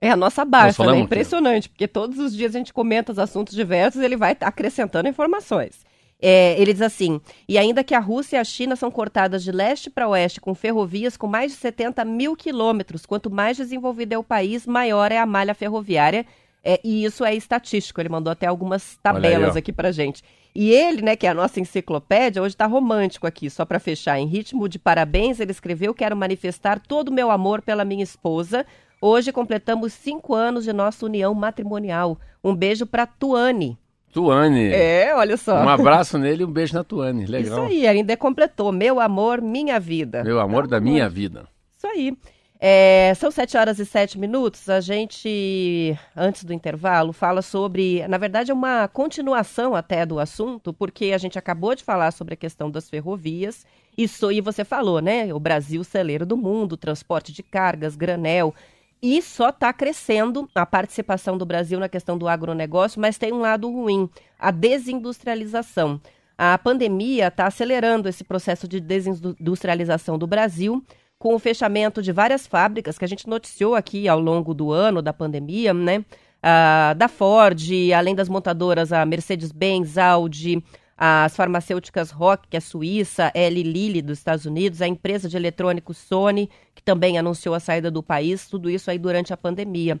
É 0.00 0.10
a 0.10 0.16
nossa 0.16 0.44
Barça, 0.44 0.84
né? 0.84 0.98
Impressionante, 0.98 1.68
porque 1.68 1.88
todos 1.88 2.18
os 2.18 2.36
dias 2.36 2.54
a 2.54 2.58
gente 2.58 2.72
comenta 2.72 3.10
os 3.10 3.18
assuntos 3.18 3.54
diversos 3.54 4.02
e 4.02 4.04
ele 4.04 4.16
vai 4.16 4.36
acrescentando 4.40 5.08
informações. 5.08 5.84
É, 6.20 6.60
ele 6.60 6.72
diz 6.72 6.82
assim: 6.82 7.20
e 7.48 7.56
ainda 7.58 7.82
que 7.82 7.94
a 7.94 8.00
Rússia 8.00 8.36
e 8.36 8.40
a 8.40 8.44
China 8.44 8.76
são 8.76 8.90
cortadas 8.90 9.42
de 9.42 9.50
leste 9.50 9.90
para 9.90 10.08
oeste 10.08 10.40
com 10.40 10.54
ferrovias 10.54 11.16
com 11.16 11.26
mais 11.26 11.52
de 11.52 11.58
70 11.58 12.04
mil 12.04 12.36
quilômetros, 12.36 13.06
quanto 13.06 13.30
mais 13.30 13.56
desenvolvido 13.56 14.12
é 14.12 14.18
o 14.18 14.24
país, 14.24 14.66
maior 14.66 15.10
é 15.10 15.18
a 15.18 15.26
malha 15.26 15.54
ferroviária. 15.54 16.26
É, 16.62 16.80
e 16.82 17.04
isso 17.04 17.24
é 17.24 17.34
estatístico. 17.34 18.00
Ele 18.00 18.08
mandou 18.08 18.30
até 18.30 18.46
algumas 18.46 18.96
tabelas 19.02 19.54
aí, 19.54 19.58
aqui 19.58 19.70
para 19.70 19.92
gente. 19.92 20.22
E 20.54 20.70
ele, 20.70 21.02
né, 21.02 21.16
que 21.16 21.26
é 21.26 21.30
a 21.30 21.34
nossa 21.34 21.58
enciclopédia, 21.58 22.40
hoje 22.40 22.54
está 22.54 22.66
romântico 22.66 23.26
aqui, 23.26 23.50
só 23.50 23.64
para 23.64 23.80
fechar. 23.80 24.18
Em 24.20 24.26
ritmo 24.26 24.68
de 24.68 24.78
parabéns, 24.78 25.40
ele 25.40 25.50
escreveu: 25.50 25.92
Quero 25.92 26.16
manifestar 26.16 26.78
todo 26.78 27.08
o 27.08 27.12
meu 27.12 27.30
amor 27.30 27.60
pela 27.60 27.84
minha 27.84 28.04
esposa. 28.04 28.64
Hoje 29.00 29.32
completamos 29.32 29.92
cinco 29.92 30.34
anos 30.34 30.64
de 30.64 30.72
nossa 30.72 31.04
união 31.04 31.34
matrimonial. 31.34 32.18
Um 32.42 32.54
beijo 32.54 32.86
para 32.86 33.04
Tuane. 33.04 33.76
Tuane. 34.12 34.72
É, 34.72 35.12
olha 35.16 35.36
só. 35.36 35.56
Um 35.56 35.68
abraço 35.68 36.16
nele 36.16 36.42
e 36.42 36.46
um 36.46 36.50
beijo 36.50 36.72
na 36.74 36.84
Tuane. 36.84 37.26
Legal. 37.26 37.66
Isso 37.66 37.72
aí, 37.72 37.86
ainda 37.86 38.16
completou. 38.16 38.70
Meu 38.70 39.00
amor, 39.00 39.42
minha 39.42 39.80
vida. 39.80 40.22
Meu 40.22 40.38
amor 40.38 40.68
da 40.68 40.80
minha 40.80 41.08
vida. 41.08 41.48
Isso 41.76 41.86
aí. 41.88 42.16
É, 42.60 43.12
são 43.16 43.30
sete 43.30 43.56
horas 43.56 43.78
e 43.78 43.84
sete 43.84 44.18
minutos. 44.18 44.68
A 44.68 44.80
gente, 44.80 45.98
antes 46.16 46.44
do 46.44 46.52
intervalo, 46.52 47.12
fala 47.12 47.42
sobre. 47.42 48.06
Na 48.08 48.16
verdade, 48.16 48.50
é 48.50 48.54
uma 48.54 48.88
continuação 48.88 49.74
até 49.74 50.06
do 50.06 50.18
assunto, 50.18 50.72
porque 50.72 51.12
a 51.12 51.18
gente 51.18 51.38
acabou 51.38 51.74
de 51.74 51.84
falar 51.84 52.12
sobre 52.12 52.34
a 52.34 52.36
questão 52.36 52.70
das 52.70 52.88
ferrovias. 52.88 53.66
Isso, 53.96 54.30
e 54.30 54.40
você 54.40 54.64
falou, 54.64 55.00
né? 55.00 55.32
O 55.34 55.40
Brasil, 55.40 55.82
celeiro 55.84 56.24
do 56.24 56.36
mundo, 56.36 56.76
transporte 56.76 57.32
de 57.32 57.42
cargas, 57.42 57.96
granel. 57.96 58.54
E 59.02 59.20
só 59.20 59.50
está 59.50 59.72
crescendo 59.72 60.48
a 60.54 60.64
participação 60.64 61.36
do 61.36 61.44
Brasil 61.44 61.78
na 61.78 61.88
questão 61.88 62.16
do 62.16 62.26
agronegócio, 62.26 63.00
mas 63.00 63.18
tem 63.18 63.32
um 63.32 63.40
lado 63.40 63.70
ruim: 63.70 64.08
a 64.38 64.50
desindustrialização. 64.50 66.00
A 66.36 66.56
pandemia 66.58 67.28
está 67.28 67.46
acelerando 67.46 68.08
esse 68.08 68.24
processo 68.24 68.66
de 68.66 68.80
desindustrialização 68.80 70.18
do 70.18 70.26
Brasil 70.26 70.84
com 71.24 71.34
o 71.34 71.38
fechamento 71.38 72.02
de 72.02 72.12
várias 72.12 72.46
fábricas 72.46 72.98
que 72.98 73.04
a 73.06 73.08
gente 73.08 73.26
noticiou 73.26 73.74
aqui 73.74 74.06
ao 74.06 74.20
longo 74.20 74.52
do 74.52 74.70
ano 74.70 75.00
da 75.00 75.10
pandemia, 75.10 75.72
né? 75.72 76.04
Ah, 76.42 76.92
da 76.98 77.08
Ford, 77.08 77.58
além 77.96 78.14
das 78.14 78.28
montadoras, 78.28 78.92
a 78.92 79.06
Mercedes-Benz, 79.06 79.96
Audi, 79.96 80.62
as 80.98 81.34
farmacêuticas 81.34 82.10
Rock, 82.10 82.46
que 82.46 82.58
é 82.58 82.60
suíça, 82.60 83.32
Eli 83.34 83.62
Lilly 83.62 84.02
dos 84.02 84.18
Estados 84.18 84.44
Unidos, 84.44 84.82
a 84.82 84.86
empresa 84.86 85.26
de 85.26 85.34
eletrônicos 85.34 85.96
Sony, 85.96 86.50
que 86.74 86.82
também 86.82 87.16
anunciou 87.16 87.54
a 87.54 87.60
saída 87.60 87.90
do 87.90 88.02
país, 88.02 88.46
tudo 88.46 88.68
isso 88.68 88.90
aí 88.90 88.98
durante 88.98 89.32
a 89.32 89.36
pandemia. 89.38 89.98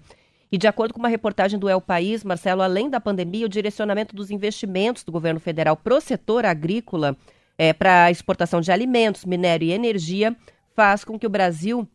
E 0.52 0.58
de 0.58 0.66
acordo 0.66 0.92
com 0.92 1.00
uma 1.00 1.08
reportagem 1.08 1.58
do 1.58 1.70
El 1.70 1.80
País, 1.80 2.22
Marcelo, 2.22 2.60
além 2.60 2.90
da 2.90 3.00
pandemia, 3.00 3.46
o 3.46 3.48
direcionamento 3.48 4.14
dos 4.14 4.30
investimentos 4.30 5.02
do 5.02 5.10
governo 5.10 5.40
federal 5.40 5.74
para 5.74 5.94
o 5.94 6.00
setor 6.02 6.44
agrícola, 6.44 7.16
é, 7.56 7.72
para 7.72 8.04
a 8.04 8.10
exportação 8.10 8.60
de 8.60 8.70
alimentos, 8.70 9.24
minério 9.24 9.66
e 9.66 9.72
energia, 9.72 10.36
faz 10.74 11.04
com 11.04 11.18
que 11.18 11.26
o 11.26 11.30
Brasil 11.30 11.88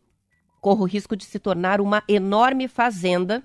corra 0.60 0.82
o 0.82 0.86
risco 0.86 1.16
de 1.16 1.24
se 1.24 1.38
tornar 1.38 1.80
uma 1.80 2.02
enorme 2.08 2.68
fazenda 2.68 3.42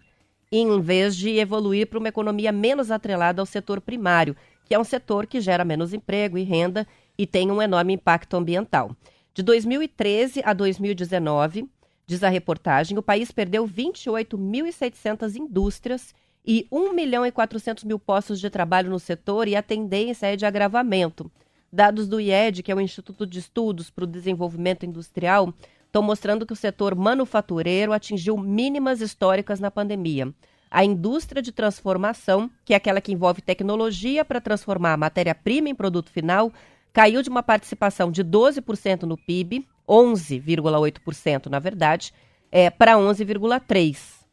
em 0.51 0.79
vez 0.79 1.15
de 1.15 1.37
evoluir 1.37 1.87
para 1.87 1.99
uma 1.99 2.07
economia 2.07 2.51
menos 2.51 2.91
atrelada 2.91 3.41
ao 3.41 3.45
setor 3.45 3.81
primário, 3.81 4.35
que 4.65 4.73
é 4.73 4.79
um 4.79 4.83
setor 4.83 5.27
que 5.27 5.41
gera 5.41 5.65
menos 5.65 5.93
emprego 5.93 6.37
e 6.37 6.43
renda 6.43 6.87
e 7.17 7.25
tem 7.25 7.51
um 7.51 7.61
enorme 7.61 7.93
impacto 7.93 8.35
ambiental. 8.35 8.95
De 9.33 9.43
2013 9.43 10.41
a 10.45 10.53
2019, 10.53 11.69
diz 12.07 12.23
a 12.23 12.29
reportagem, 12.29 12.97
o 12.97 13.03
país 13.03 13.31
perdeu 13.31 13.67
28.700 13.67 15.35
indústrias 15.35 16.13
e 16.45 16.67
1 16.71 16.93
milhão 16.93 17.25
e 17.25 17.31
400 17.31 17.83
mil 17.83 17.99
postos 17.99 18.39
de 18.39 18.49
trabalho 18.49 18.89
no 18.89 18.99
setor 18.99 19.47
e 19.47 19.55
a 19.55 19.63
tendência 19.63 20.27
é 20.27 20.35
de 20.35 20.45
agravamento. 20.45 21.29
Dados 21.75 22.07
do 22.07 22.21
IED, 22.21 22.63
que 22.63 22.71
é 22.71 22.75
o 22.75 22.79
Instituto 22.79 23.27
de 23.27 23.37
Estudos 23.37 23.89
para 23.89 24.05
o 24.05 24.07
Desenvolvimento 24.07 24.85
Industrial, 24.85 25.53
estão 25.85 26.01
mostrando 26.01 26.45
que 26.45 26.53
o 26.53 26.55
setor 26.55 26.95
manufatureiro 26.95 27.91
atingiu 27.91 28.37
mínimas 28.37 29.01
históricas 29.01 29.59
na 29.59 29.69
pandemia. 29.69 30.33
A 30.71 30.85
indústria 30.85 31.41
de 31.41 31.51
transformação, 31.51 32.49
que 32.63 32.73
é 32.73 32.77
aquela 32.77 33.01
que 33.01 33.11
envolve 33.11 33.41
tecnologia 33.41 34.23
para 34.23 34.39
transformar 34.39 34.93
a 34.93 34.97
matéria-prima 34.97 35.67
em 35.67 35.75
produto 35.75 36.09
final, 36.09 36.49
caiu 36.93 37.21
de 37.21 37.29
uma 37.29 37.43
participação 37.43 38.09
de 38.09 38.23
12% 38.23 39.03
no 39.03 39.17
PIB, 39.17 39.67
11,8% 39.85 41.47
na 41.47 41.59
verdade, 41.59 42.13
é, 42.49 42.69
para 42.69 42.93
11,3%. 42.95 44.23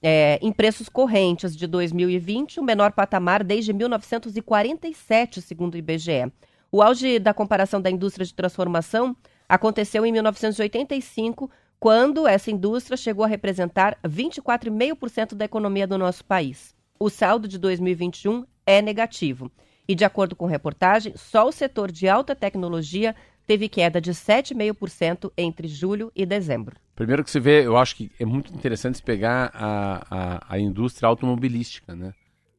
É, 0.00 0.38
em 0.40 0.52
preços 0.52 0.88
correntes 0.88 1.54
de 1.54 1.66
2020, 1.66 2.60
o 2.60 2.62
menor 2.62 2.92
patamar 2.92 3.44
desde 3.44 3.74
1947, 3.74 5.42
segundo 5.42 5.74
o 5.74 5.76
IBGE. 5.76 6.32
O 6.70 6.82
auge 6.82 7.18
da 7.18 7.32
comparação 7.32 7.80
da 7.80 7.90
indústria 7.90 8.26
de 8.26 8.34
transformação 8.34 9.16
aconteceu 9.48 10.04
em 10.04 10.12
1985, 10.12 11.50
quando 11.80 12.28
essa 12.28 12.50
indústria 12.50 12.96
chegou 12.96 13.24
a 13.24 13.28
representar 13.28 13.96
24,5% 14.04 15.34
da 15.34 15.46
economia 15.46 15.86
do 15.86 15.96
nosso 15.96 16.22
país. 16.24 16.74
O 17.00 17.08
saldo 17.08 17.48
de 17.48 17.58
2021 17.58 18.44
é 18.66 18.82
negativo. 18.82 19.50
E, 19.88 19.94
de 19.94 20.04
acordo 20.04 20.36
com 20.36 20.44
reportagem, 20.44 21.14
só 21.16 21.48
o 21.48 21.52
setor 21.52 21.90
de 21.90 22.06
alta 22.06 22.36
tecnologia 22.36 23.16
teve 23.46 23.66
queda 23.66 23.98
de 23.98 24.10
7,5% 24.10 25.32
entre 25.38 25.66
julho 25.66 26.12
e 26.14 26.26
dezembro. 26.26 26.76
Primeiro 26.94 27.24
que 27.24 27.30
se 27.30 27.40
vê, 27.40 27.64
eu 27.64 27.78
acho 27.78 27.96
que 27.96 28.10
é 28.20 28.26
muito 28.26 28.52
interessante 28.52 29.02
pegar 29.02 29.50
a, 29.54 30.04
a, 30.10 30.54
a 30.54 30.58
indústria 30.58 31.08
automobilística, 31.08 31.96
né? 31.96 32.12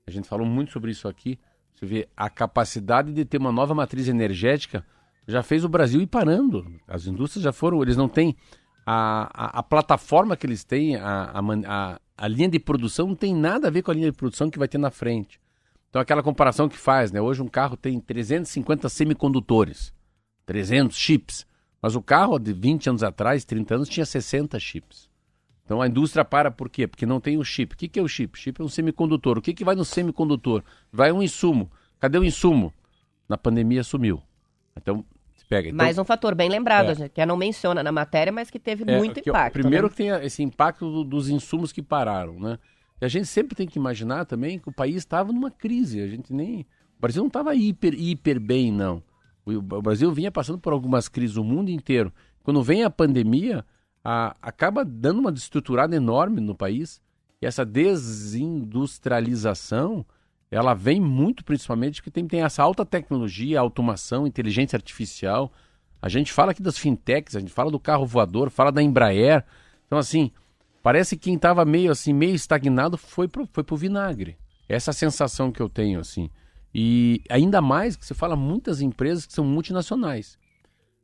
A 0.07 0.11
gente 0.11 0.27
falou 0.27 0.47
muito 0.47 0.71
sobre 0.71 0.89
isso 0.89 1.07
aqui. 1.07 1.37
Você 1.79 1.85
vê, 1.85 2.09
a 2.15 2.29
capacidade 2.29 3.13
de 3.13 3.23
ter 3.23 3.37
uma 3.37 3.53
nova 3.53 3.73
matriz 3.73 4.09
energética 4.09 4.85
já 5.25 5.41
fez 5.41 5.63
o 5.63 5.69
Brasil 5.69 6.01
ir 6.01 6.07
parando. 6.07 6.69
As 6.85 7.07
indústrias 7.07 7.41
já 7.41 7.53
foram, 7.53 7.81
eles 7.81 7.95
não 7.95 8.09
têm 8.09 8.35
a, 8.85 9.29
a, 9.33 9.59
a 9.59 9.63
plataforma 9.63 10.35
que 10.35 10.45
eles 10.45 10.65
têm, 10.65 10.97
a, 10.97 11.31
a, 11.31 11.99
a 12.17 12.27
linha 12.27 12.49
de 12.49 12.59
produção 12.59 13.07
não 13.07 13.15
tem 13.15 13.33
nada 13.33 13.69
a 13.69 13.71
ver 13.71 13.81
com 13.81 13.91
a 13.91 13.93
linha 13.93 14.11
de 14.11 14.17
produção 14.17 14.49
que 14.49 14.59
vai 14.59 14.67
ter 14.67 14.77
na 14.77 14.91
frente. 14.91 15.39
Então, 15.89 16.01
aquela 16.01 16.21
comparação 16.21 16.67
que 16.67 16.77
faz, 16.77 17.13
né? 17.13 17.21
Hoje 17.21 17.41
um 17.41 17.47
carro 17.47 17.77
tem 17.77 17.97
350 17.97 18.89
semicondutores, 18.89 19.93
300 20.45 20.97
chips. 20.97 21.47
Mas 21.81 21.95
o 21.95 22.01
carro 22.01 22.37
de 22.37 22.51
20 22.51 22.89
anos 22.89 23.03
atrás, 23.03 23.45
30 23.45 23.75
anos, 23.75 23.89
tinha 23.89 24.05
60 24.05 24.59
chips. 24.59 25.08
Então 25.69 25.83
a 25.83 25.87
indústria 25.87 26.25
para 26.25 26.49
por 26.49 26.67
quê? 26.67 26.87
Porque 26.87 27.05
não 27.05 27.19
tem 27.19 27.37
o 27.37 27.43
chip. 27.43 27.75
O 27.75 27.77
que, 27.77 27.87
que 27.87 27.99
é 27.99 28.01
o 28.01 28.07
chip? 28.07 28.33
O 28.33 28.41
chip 28.41 28.59
é 28.59 28.63
um 28.63 28.67
semicondutor. 28.67 29.37
O 29.37 29.41
que, 29.41 29.53
que 29.53 29.63
vai 29.63 29.75
no 29.75 29.85
semicondutor? 29.85 30.63
Vai 30.91 31.11
um 31.11 31.21
insumo. 31.21 31.71
Cadê 31.99 32.17
o 32.17 32.23
insumo? 32.23 32.73
Na 33.29 33.37
pandemia 33.37 33.83
sumiu. 33.83 34.19
Então, 34.75 35.05
pega. 35.47 35.67
Então, 35.67 35.77
Mais 35.77 35.99
um 35.99 36.03
fator 36.03 36.33
bem 36.33 36.49
lembrado, 36.49 37.03
é. 37.03 37.07
que 37.07 37.23
não 37.23 37.37
menciona 37.37 37.83
na 37.83 37.91
matéria, 37.91 38.33
mas 38.33 38.49
que 38.49 38.57
teve 38.57 38.83
é, 38.87 38.97
muito 38.97 39.21
que, 39.21 39.29
impacto. 39.29 39.53
primeiro 39.53 39.85
né? 39.85 39.91
que 39.91 39.95
tem 39.95 40.09
esse 40.25 40.41
impacto 40.41 40.91
do, 40.91 41.03
dos 41.03 41.29
insumos 41.29 41.71
que 41.71 41.83
pararam, 41.83 42.39
né? 42.39 42.57
E 42.99 43.05
a 43.05 43.07
gente 43.07 43.27
sempre 43.27 43.55
tem 43.55 43.67
que 43.67 43.77
imaginar 43.77 44.25
também 44.25 44.57
que 44.57 44.69
o 44.69 44.73
país 44.73 44.95
estava 44.95 45.31
numa 45.31 45.51
crise. 45.51 46.01
A 46.01 46.07
gente 46.07 46.33
nem. 46.33 46.61
O 46.97 47.01
Brasil 47.01 47.21
não 47.21 47.27
estava 47.27 47.53
hiper, 47.53 47.93
hiper 47.93 48.39
bem, 48.39 48.71
não. 48.71 49.03
O, 49.45 49.61
Brasil 49.61 50.11
vinha 50.11 50.31
passando 50.31 50.57
por 50.57 50.73
algumas 50.73 51.07
crises, 51.07 51.37
o 51.37 51.43
mundo 51.43 51.69
inteiro. 51.69 52.11
Quando 52.41 52.63
vem 52.63 52.83
a 52.83 52.89
pandemia, 52.89 53.63
a, 54.03 54.35
acaba 54.41 54.83
dando 54.85 55.19
uma 55.19 55.31
destruturada 55.31 55.95
enorme 55.95 56.41
no 56.41 56.55
país. 56.55 56.99
E 57.41 57.45
essa 57.45 57.65
desindustrialização, 57.65 60.05
ela 60.51 60.73
vem 60.73 60.99
muito 60.99 61.45
principalmente 61.45 62.01
porque 62.01 62.11
tem, 62.11 62.27
tem 62.27 62.43
essa 62.43 62.61
alta 62.61 62.85
tecnologia, 62.85 63.57
automação, 63.59 64.27
inteligência 64.27 64.75
artificial. 64.75 65.49
A 66.01 66.09
gente 66.09 66.33
fala 66.33 66.51
aqui 66.51 66.61
das 66.61 66.77
fintechs, 66.77 67.33
a 67.35 67.39
gente 67.39 67.53
fala 67.53 67.71
do 67.71 67.79
carro 67.79 68.05
voador, 68.05 68.49
fala 68.49 68.71
da 68.71 68.83
Embraer. 68.83 69.45
Então, 69.87 69.97
assim, 69.97 70.31
Parece 70.81 71.15
que 71.15 71.23
quem 71.23 71.35
estava 71.35 71.65
meio 71.65 71.91
assim, 71.91 72.13
meio 72.13 72.33
estagnado 72.33 72.97
foi 72.97 73.27
pro, 73.27 73.47
foi 73.51 73.63
pro 73.63 73.75
vinagre. 73.75 74.37
Essa 74.67 74.93
sensação 74.93 75.51
que 75.51 75.61
eu 75.61 75.67
tenho, 75.67 75.99
assim. 75.99 76.29
E 76.73 77.21
ainda 77.29 77.61
mais 77.61 77.95
que 77.95 78.05
você 78.05 78.13
fala 78.13 78.35
muitas 78.35 78.81
empresas 78.81 79.25
que 79.25 79.33
são 79.33 79.43
multinacionais. 79.43 80.37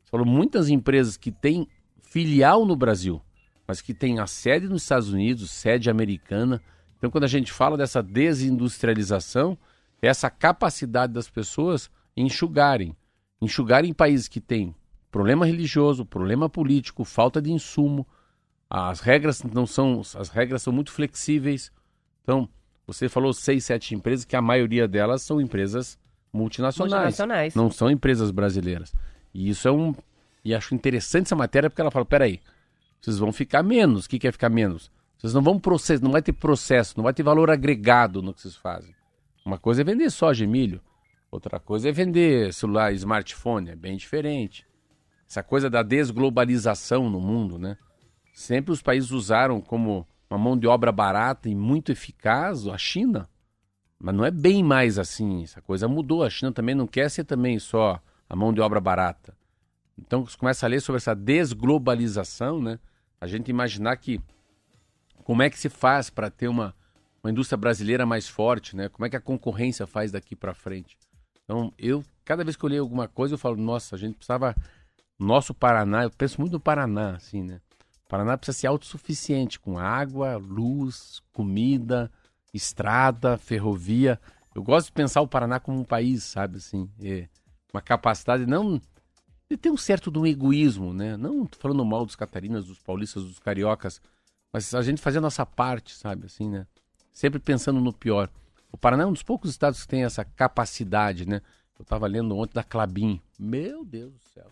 Você 0.04 0.12
falou 0.12 0.26
muitas 0.26 0.70
empresas 0.70 1.18
que 1.18 1.32
têm 1.32 1.68
filial 2.16 2.66
no 2.66 2.78
Brasil, 2.78 3.22
mas 3.68 3.82
que 3.82 3.94
têm 3.94 4.20
a 4.20 4.26
sede 4.26 4.70
nos 4.70 4.84
Estados 4.84 5.10
Unidos, 5.12 5.52
sede 5.52 5.90
americana. 5.90 6.62
Então, 6.98 7.12
quando 7.12 7.26
a 7.26 7.28
gente 7.28 7.52
fala 7.52 7.76
dessa 7.76 8.02
desindustrialização, 8.02 9.58
é 10.02 10.08
essa 10.08 10.30
capacidade 10.30 11.12
das 11.12 11.30
pessoas 11.30 11.92
enxugarem. 12.16 12.96
Enxugarem 13.42 13.94
países 13.94 14.30
que 14.30 14.40
têm 14.40 14.74
problema 15.12 15.46
religioso, 15.46 16.06
problema 16.06 16.48
político, 16.48 17.04
falta 17.04 17.42
de 17.42 17.52
insumo, 17.52 18.08
as 18.70 19.02
regras 19.02 19.44
não 19.44 19.68
são, 19.68 20.00
as 20.00 20.30
regras 20.30 20.62
são 20.62 20.72
muito 20.72 20.94
flexíveis. 20.94 21.70
Então, 22.24 22.48
você 22.88 23.10
falou 23.10 23.34
seis, 23.34 23.66
sete 23.66 23.94
empresas, 23.94 24.24
que 24.24 24.38
a 24.38 24.42
maioria 24.42 24.88
delas 24.88 25.22
são 25.22 25.42
empresas 25.42 26.00
multinacionais, 26.32 26.94
multinacionais. 26.94 27.56
não 27.56 27.70
são 27.70 27.92
empresas 27.92 28.32
brasileiras. 28.32 28.96
E 29.34 29.50
isso 29.50 29.68
é 29.68 29.72
um, 29.74 29.94
e 30.46 30.54
acho 30.54 30.76
interessante 30.76 31.26
essa 31.26 31.36
matéria 31.36 31.70
porque 31.70 31.82
ela 31.82 31.90
fala, 31.90 32.06
peraí, 32.06 32.40
vocês 33.02 33.18
vão 33.18 33.34
ficar 33.34 33.64
menos. 33.64 34.06
O 34.06 34.10
que, 34.10 34.20
que 34.20 34.28
é 34.28 34.32
ficar 34.32 34.50
menos? 34.50 34.92
Vocês 35.18 35.34
não 35.34 35.42
vão 35.42 35.60
processar, 35.60 36.04
não 36.04 36.12
vai 36.12 36.22
ter 36.22 36.34
processo, 36.34 36.94
não 36.96 37.04
vai 37.04 37.14
ter 37.14 37.24
valor 37.24 37.50
agregado 37.50 38.22
no 38.22 38.32
que 38.32 38.42
vocês 38.42 38.56
fazem. 38.56 38.94
Uma 39.44 39.58
coisa 39.58 39.82
é 39.82 39.84
vender 39.84 40.10
soja 40.12 40.44
e 40.44 40.48
milho, 40.48 40.82
outra 41.32 41.60
coisa 41.60 41.90
é 41.90 41.92
vender 41.92 42.54
celular, 42.54 42.94
smartphone, 42.94 43.72
é 43.72 43.76
bem 43.76 43.98
diferente. 43.98 44.68
Essa 45.28 45.42
coisa 45.42 45.70
da 45.70 45.82
desglobalização 45.82 47.10
no 47.10 47.20
mundo, 47.20 47.58
né? 47.58 47.78
Sempre 48.34 48.72
os 48.72 48.82
países 48.82 49.12
usaram 49.12 49.60
como 49.60 50.08
uma 50.30 50.38
mão 50.38 50.58
de 50.58 50.68
obra 50.68 50.92
barata 50.92 51.50
e 51.50 51.56
muito 51.56 51.92
eficaz 51.92 52.68
a 52.68 52.78
China. 52.78 53.28
Mas 54.00 54.14
não 54.14 54.26
é 54.26 54.32
bem 54.32 54.64
mais 54.64 55.00
assim. 55.00 55.44
Essa 55.44 55.62
coisa 55.62 55.88
mudou. 55.88 56.24
A 56.24 56.30
China 56.30 56.52
também 56.52 56.76
não 56.76 56.86
quer 56.86 57.10
ser 57.10 57.24
também 57.24 57.58
só 57.58 58.00
a 58.30 58.36
mão 58.36 58.54
de 58.54 58.62
obra 58.62 58.80
barata. 58.80 59.36
Então, 59.98 60.26
você 60.26 60.38
começa 60.38 60.66
a 60.66 60.70
ler 60.70 60.82
sobre 60.82 60.98
essa 60.98 61.16
desglobalização, 61.16 62.62
né? 62.62 62.80
A 63.20 63.28
gente 63.28 63.50
imaginar 63.50 63.96
que 63.98 64.22
como 65.24 65.42
é 65.42 65.50
que 65.50 65.58
se 65.58 65.70
faz 65.70 66.10
para 66.10 66.30
ter 66.30 66.48
uma, 66.48 66.76
uma 67.24 67.32
indústria 67.32 67.58
brasileira 67.58 68.06
mais 68.06 68.28
forte, 68.28 68.76
né? 68.76 68.90
Como 68.90 69.06
é 69.06 69.10
que 69.10 69.16
a 69.16 69.22
concorrência 69.22 69.88
faz 69.88 70.12
daqui 70.12 70.36
para 70.36 70.54
frente? 70.54 70.98
Então, 71.44 71.74
eu, 71.78 72.04
cada 72.24 72.44
vez 72.44 72.56
que 72.56 72.64
eu 72.64 72.70
leio 72.70 72.82
alguma 72.82 73.08
coisa, 73.08 73.36
eu 73.36 73.40
falo, 73.40 73.58
nossa, 73.58 73.96
a 73.96 74.00
gente 74.00 74.16
precisava... 74.16 74.56
Nosso 75.18 75.54
Paraná, 75.54 76.04
eu 76.04 76.12
penso 76.12 76.42
muito 76.42 76.52
no 76.52 76.60
Paraná, 76.60 77.16
assim, 77.16 77.42
né? 77.42 77.62
Paraná 78.10 78.38
precisa 78.38 78.58
ser 78.58 78.68
autossuficiente 78.68 79.58
com 79.58 79.80
água, 79.80 80.36
luz, 80.36 81.22
comida, 81.32 82.12
estrada, 82.54 83.38
ferrovia. 83.38 84.20
Eu 84.54 84.62
gosto 84.62 84.88
de 84.88 84.92
pensar 84.92 85.22
o 85.22 85.28
Paraná 85.28 85.60
como 85.60 85.80
um 85.80 85.84
país, 85.84 86.24
sabe 86.24 86.58
assim, 86.58 86.90
é 87.02 87.28
uma 87.74 87.82
capacidade 87.82 88.46
não 88.46 88.82
de 89.50 89.58
ter 89.58 89.70
um 89.70 89.78
certo 89.78 90.12
de 90.12 90.18
um 90.18 90.26
egoísmo, 90.26 90.94
né? 90.94 91.16
Não 91.18 91.48
falando 91.60 91.86
mal 91.86 92.06
dos 92.06 92.16
catarinas, 92.16 92.66
dos 92.66 92.80
paulistas, 92.80 93.24
dos 93.24 93.40
cariocas, 93.40 94.02
mas 94.52 94.74
a 94.74 94.82
gente 94.82 95.02
fazer 95.02 95.20
a 95.20 95.22
nossa 95.22 95.46
parte, 95.46 95.94
sabe 95.94 96.26
assim, 96.26 96.50
né? 96.50 96.66
Sempre 97.14 97.40
pensando 97.40 97.80
no 97.80 97.94
pior. 97.94 98.30
O 98.72 98.78
Paraná 98.78 99.04
é 99.04 99.06
um 99.06 99.14
dos 99.14 99.24
poucos 99.24 99.50
estados 99.50 99.82
que 99.82 99.88
tem 99.88 100.04
essa 100.04 100.26
capacidade, 100.26 101.28
né? 101.28 101.42
Eu 101.78 101.84
estava 101.84 102.08
lendo 102.08 102.36
ontem 102.38 102.54
da 102.54 102.64
Clabin. 102.64 103.22
Meu 103.38 103.86
Deus 103.86 104.14
do 104.14 104.24
céu. 104.34 104.52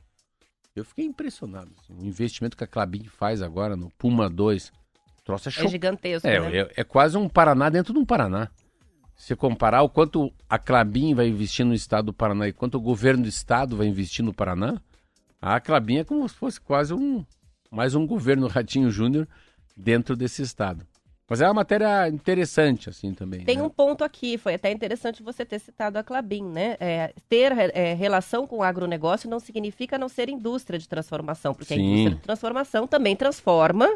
Eu 0.76 0.84
fiquei 0.84 1.06
impressionado. 1.06 1.72
Assim, 1.80 1.94
o 1.94 2.06
investimento 2.06 2.58
que 2.58 2.64
a 2.64 2.68
Clabin 2.68 3.04
faz 3.06 3.42
agora 3.42 3.76
no 3.76 3.90
Puma 3.92 4.30
2. 4.30 4.70
O 5.20 5.22
troço 5.24 5.50
é, 5.50 5.52
cho... 5.52 5.66
é 5.66 5.68
gigantesco. 5.68 6.28
É, 6.28 6.40
né? 6.40 6.58
é, 6.58 6.74
é, 6.78 6.84
quase 6.84 7.18
um 7.18 7.30
Paraná 7.30 7.70
dentro 7.70 7.94
de 7.94 8.00
um 8.00 8.06
Paraná. 8.06 8.50
Se 9.16 9.36
comparar 9.36 9.84
o 9.84 9.90
quanto 9.90 10.32
a 10.50 10.58
Clabin 10.58 11.14
vai 11.14 11.28
investir 11.28 11.66
no 11.66 11.74
estado 11.74 12.06
do 12.08 12.14
Paraná 12.14 12.48
e 12.48 12.54
quanto 12.54 12.76
o 12.76 12.82
governo 12.82 13.24
do 13.24 13.30
estado 13.30 13.78
vai 13.78 13.88
investir 13.88 14.24
no 14.24 14.34
Paraná, 14.34 14.82
a 15.42 15.60
Clabin 15.60 15.98
é 15.98 16.04
como 16.04 16.28
se 16.28 16.36
fosse 16.36 16.60
quase 16.60 16.94
um 16.94 17.26
mais 17.70 17.96
um 17.96 18.06
governo 18.06 18.48
Ratinho 18.48 18.92
Júnior 18.92 19.28
dentro 19.76 20.16
desse 20.16 20.42
estado. 20.42 20.86
Mas 21.28 21.42
é 21.42 21.48
uma 21.48 21.54
matéria 21.56 22.08
interessante, 22.10 22.90
assim, 22.90 23.14
também. 23.14 23.44
Tem 23.44 23.58
né? 23.58 23.64
um 23.64 23.70
ponto 23.70 24.04
aqui, 24.04 24.38
foi 24.38 24.54
até 24.54 24.72
interessante 24.72 25.24
você 25.24 25.44
ter 25.44 25.58
citado 25.58 25.98
a 25.98 26.04
Clabin, 26.04 26.44
né? 26.44 26.78
É, 26.80 27.14
ter 27.28 27.52
é, 27.74 27.94
relação 27.94 28.46
com 28.46 28.58
o 28.58 28.64
agronegócio 28.64 29.30
não 29.30 29.40
significa 29.40 29.98
não 29.98 30.10
ser 30.10 30.30
indústria 30.30 30.78
de 30.78 30.88
transformação, 30.88 31.54
porque 31.56 31.74
Sim. 31.74 31.80
a 31.80 31.84
indústria 31.84 32.16
de 32.18 32.22
transformação 32.22 32.86
também 32.86 33.16
transforma 33.16 33.90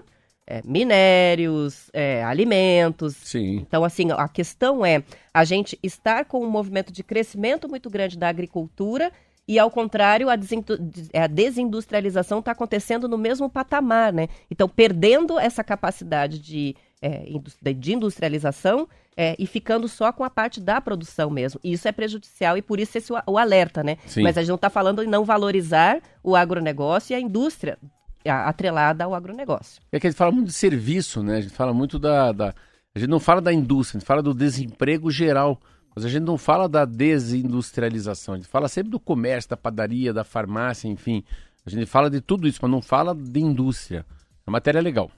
é, 0.47 0.61
minérios, 0.63 1.89
é, 1.93 2.23
alimentos. 2.23 3.15
Sim. 3.17 3.57
Então, 3.57 3.83
assim, 3.83 4.07
a 4.11 4.27
questão 4.29 4.85
é 4.85 5.03
a 5.33 5.43
gente 5.43 5.77
estar 5.83 6.25
com 6.25 6.43
um 6.43 6.49
movimento 6.49 6.91
de 6.91 7.03
crescimento 7.03 7.67
muito 7.67 7.89
grande 7.89 8.17
da 8.17 8.29
agricultura 8.29 9.11
e, 9.45 9.59
ao 9.59 9.69
contrário, 9.69 10.29
a, 10.29 10.33
a 10.33 11.27
desindustrialização 11.27 12.39
está 12.39 12.51
acontecendo 12.51 13.07
no 13.07 13.17
mesmo 13.17 13.49
patamar, 13.49 14.11
né? 14.13 14.27
Então, 14.49 14.67
perdendo 14.67 15.37
essa 15.37 15.63
capacidade 15.63 16.39
de 16.39 16.75
é, 17.01 17.25
de 17.73 17.93
industrialização 17.93 18.87
é, 19.15 19.35
e 19.37 19.45
ficando 19.45 19.87
só 19.87 20.11
com 20.11 20.23
a 20.23 20.29
parte 20.29 20.59
da 20.59 20.81
produção 20.81 21.29
mesmo. 21.29 21.59
E 21.63 21.73
isso 21.73 21.87
é 21.87 21.91
prejudicial 21.91 22.57
e 22.57 22.61
por 22.61 22.79
isso 22.79 22.97
esse 22.97 23.11
o 23.25 23.37
alerta, 23.37 23.83
né? 23.83 23.97
Sim. 24.05 24.23
Mas 24.23 24.37
a 24.37 24.41
gente 24.41 24.49
não 24.49 24.55
está 24.55 24.69
falando 24.69 25.03
em 25.03 25.07
não 25.07 25.23
valorizar 25.23 26.01
o 26.23 26.35
agronegócio 26.35 27.13
e 27.13 27.15
a 27.15 27.19
indústria 27.19 27.77
atrelada 28.25 29.03
ao 29.03 29.13
agronegócio. 29.13 29.81
É 29.91 29.99
que 29.99 30.07
a 30.07 30.09
gente 30.09 30.17
fala 30.17 30.31
muito 30.31 30.47
de 30.47 30.53
serviço, 30.53 31.21
né? 31.23 31.37
A 31.37 31.41
gente 31.41 31.53
fala 31.53 31.73
muito 31.73 31.97
da, 31.99 32.31
da... 32.31 32.53
A 32.95 32.99
gente 32.99 33.09
não 33.09 33.19
fala 33.19 33.41
da 33.41 33.53
indústria, 33.53 33.97
a 33.97 33.99
gente 33.99 34.07
fala 34.07 34.23
do 34.23 34.33
desemprego 34.33 35.09
geral. 35.11 35.59
Mas 35.95 36.05
a 36.05 36.09
gente 36.09 36.23
não 36.23 36.37
fala 36.37 36.69
da 36.69 36.85
desindustrialização, 36.85 38.35
a 38.35 38.37
gente 38.37 38.47
fala 38.47 38.67
sempre 38.67 38.91
do 38.91 38.99
comércio, 38.99 39.49
da 39.49 39.57
padaria, 39.57 40.13
da 40.13 40.23
farmácia, 40.23 40.87
enfim. 40.87 41.23
A 41.65 41.71
gente 41.71 41.87
fala 41.87 42.07
de 42.07 42.21
tudo 42.21 42.47
isso, 42.47 42.59
mas 42.61 42.69
não 42.69 42.83
fala 42.83 43.15
de 43.15 43.39
indústria. 43.39 44.05
A 44.45 44.51
matéria 44.51 44.77
é 44.77 44.81
legal. 44.81 45.09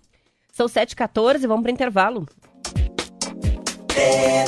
São 0.53 0.67
7h14, 0.67 1.47
vamos 1.47 1.63
para 1.63 1.69
o 1.69 1.73
intervalo. 1.73 2.25
É 3.95 4.45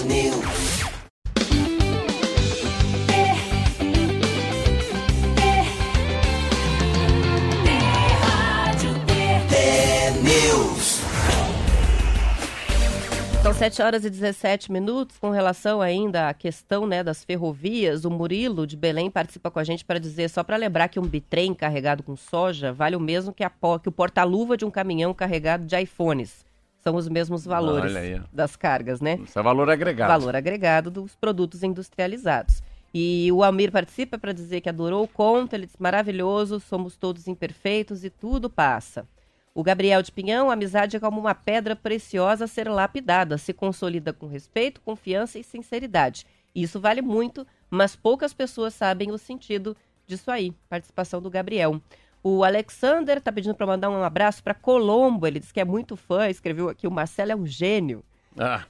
7 13.61 13.79
horas 13.83 14.03
e 14.03 14.09
17 14.09 14.71
minutos. 14.71 15.19
Com 15.19 15.29
relação 15.29 15.83
ainda 15.83 16.29
à 16.29 16.33
questão 16.33 16.87
né, 16.87 17.03
das 17.03 17.23
ferrovias, 17.23 18.05
o 18.05 18.09
Murilo 18.09 18.65
de 18.65 18.75
Belém 18.75 19.11
participa 19.11 19.51
com 19.51 19.59
a 19.59 19.63
gente 19.63 19.85
para 19.85 19.99
dizer, 19.99 20.31
só 20.31 20.43
para 20.43 20.57
lembrar 20.57 20.87
que 20.87 20.99
um 20.99 21.03
bitrem 21.03 21.53
carregado 21.53 22.01
com 22.01 22.15
soja 22.15 22.73
vale 22.73 22.95
o 22.95 22.99
mesmo 22.99 23.31
que, 23.31 23.43
a, 23.43 23.51
que 23.51 23.87
o 23.87 23.91
porta-luva 23.91 24.57
de 24.57 24.65
um 24.65 24.71
caminhão 24.71 25.13
carregado 25.13 25.63
de 25.63 25.79
iPhones. 25.79 26.43
São 26.79 26.95
os 26.95 27.07
mesmos 27.07 27.45
valores 27.45 27.93
das 28.33 28.55
cargas, 28.55 28.99
né? 28.99 29.19
Isso 29.23 29.37
é 29.37 29.43
valor 29.43 29.69
agregado. 29.69 30.07
Valor 30.09 30.35
agregado 30.35 30.89
dos 30.89 31.15
produtos 31.15 31.61
industrializados. 31.61 32.63
E 32.91 33.31
o 33.31 33.43
Almir 33.43 33.71
participa 33.71 34.17
para 34.17 34.33
dizer 34.33 34.61
que 34.61 34.69
adorou 34.69 35.03
o 35.03 35.07
conto, 35.07 35.53
ele 35.53 35.67
diz 35.67 35.77
maravilhoso, 35.77 36.59
somos 36.59 36.97
todos 36.97 37.27
imperfeitos 37.27 38.03
e 38.03 38.09
tudo 38.09 38.49
passa. 38.49 39.05
O 39.53 39.63
Gabriel 39.63 40.01
de 40.01 40.11
Pinhão, 40.11 40.49
a 40.49 40.53
amizade 40.53 40.95
é 40.95 40.99
como 40.99 41.19
uma 41.19 41.35
pedra 41.35 41.75
preciosa 41.75 42.45
a 42.45 42.47
ser 42.47 42.69
lapidada, 42.69 43.37
se 43.37 43.51
consolida 43.51 44.13
com 44.13 44.25
respeito, 44.25 44.79
confiança 44.79 45.37
e 45.37 45.43
sinceridade. 45.43 46.25
Isso 46.55 46.79
vale 46.79 47.01
muito, 47.01 47.45
mas 47.69 47.95
poucas 47.95 48.33
pessoas 48.33 48.73
sabem 48.73 49.11
o 49.11 49.17
sentido 49.17 49.75
disso 50.07 50.31
aí. 50.31 50.53
Participação 50.69 51.21
do 51.21 51.29
Gabriel. 51.29 51.81
O 52.23 52.45
Alexander 52.45 53.17
está 53.17 53.31
pedindo 53.31 53.55
para 53.55 53.67
mandar 53.67 53.89
um 53.89 54.03
abraço 54.03 54.41
para 54.41 54.53
Colombo. 54.53 55.27
Ele 55.27 55.39
diz 55.39 55.51
que 55.51 55.59
é 55.59 55.65
muito 55.65 55.97
fã, 55.97 56.29
escreveu 56.29 56.69
aqui: 56.69 56.87
o 56.87 56.91
Marcelo 56.91 57.31
é 57.31 57.35
um 57.35 57.45
gênio. 57.45 58.03
Ah. 58.37 58.63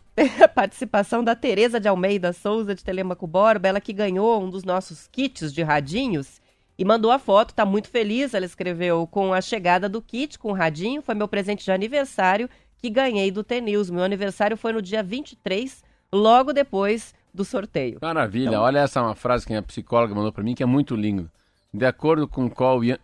a 0.44 0.48
participação 0.50 1.24
da 1.24 1.36
Tereza 1.36 1.80
de 1.80 1.88
Almeida 1.88 2.34
Souza 2.34 2.74
de 2.74 2.84
Telemaco 2.84 3.28
Borba, 3.28 3.67
ela 3.67 3.82
que 3.82 3.94
ganhou 3.94 4.41
um 4.41 4.50
dos 4.50 4.63
nossos 4.63 5.08
kits 5.08 5.54
de 5.54 5.62
radinhos 5.62 6.41
e 6.82 6.84
mandou 6.84 7.12
a 7.12 7.20
foto, 7.20 7.54
tá 7.54 7.63
muito 7.63 7.89
feliz, 7.89 8.34
ela 8.34 8.44
escreveu, 8.44 9.06
com 9.06 9.36
a 9.36 9.39
chegada 9.39 9.88
do 9.88 10.02
kit 10.02 10.39
com 10.39 10.50
o 10.50 10.54
radinho, 10.54 11.00
foi 11.04 11.13
meu 11.13 11.28
presente 11.28 11.63
de 11.63 11.72
aniversário 11.72 12.50
que 12.80 12.89
ganhei 12.89 13.30
do 13.30 13.44
T-News. 13.44 13.91
Meu 13.91 14.04
aniversário 14.04 14.58
foi 14.58 14.74
no 14.74 14.82
dia 14.82 15.04
23, 15.04 15.84
logo 16.12 16.52
depois 16.52 17.13
do 17.32 17.46
sorteio. 17.46 18.00
Maravilha, 18.02 18.48
então... 18.48 18.63
olha 18.63 18.80
essa 18.80 19.00
uma 19.00 19.13
frase 19.13 19.46
que 19.46 19.54
a 19.54 19.62
psicóloga 19.62 20.15
mandou 20.15 20.32
para 20.32 20.44
mim 20.44 20.56
que 20.56 20.63
é 20.63 20.65
muito 20.65 20.96
lindo. 20.96 21.30
De 21.72 21.86
acordo 21.86 22.28
com 22.28 22.50
Cole 22.50 22.98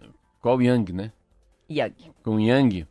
Young, 0.43 0.91
né? 0.91 1.11
Young. 1.69 1.93
Com 2.23 2.39
Young. 2.39 2.87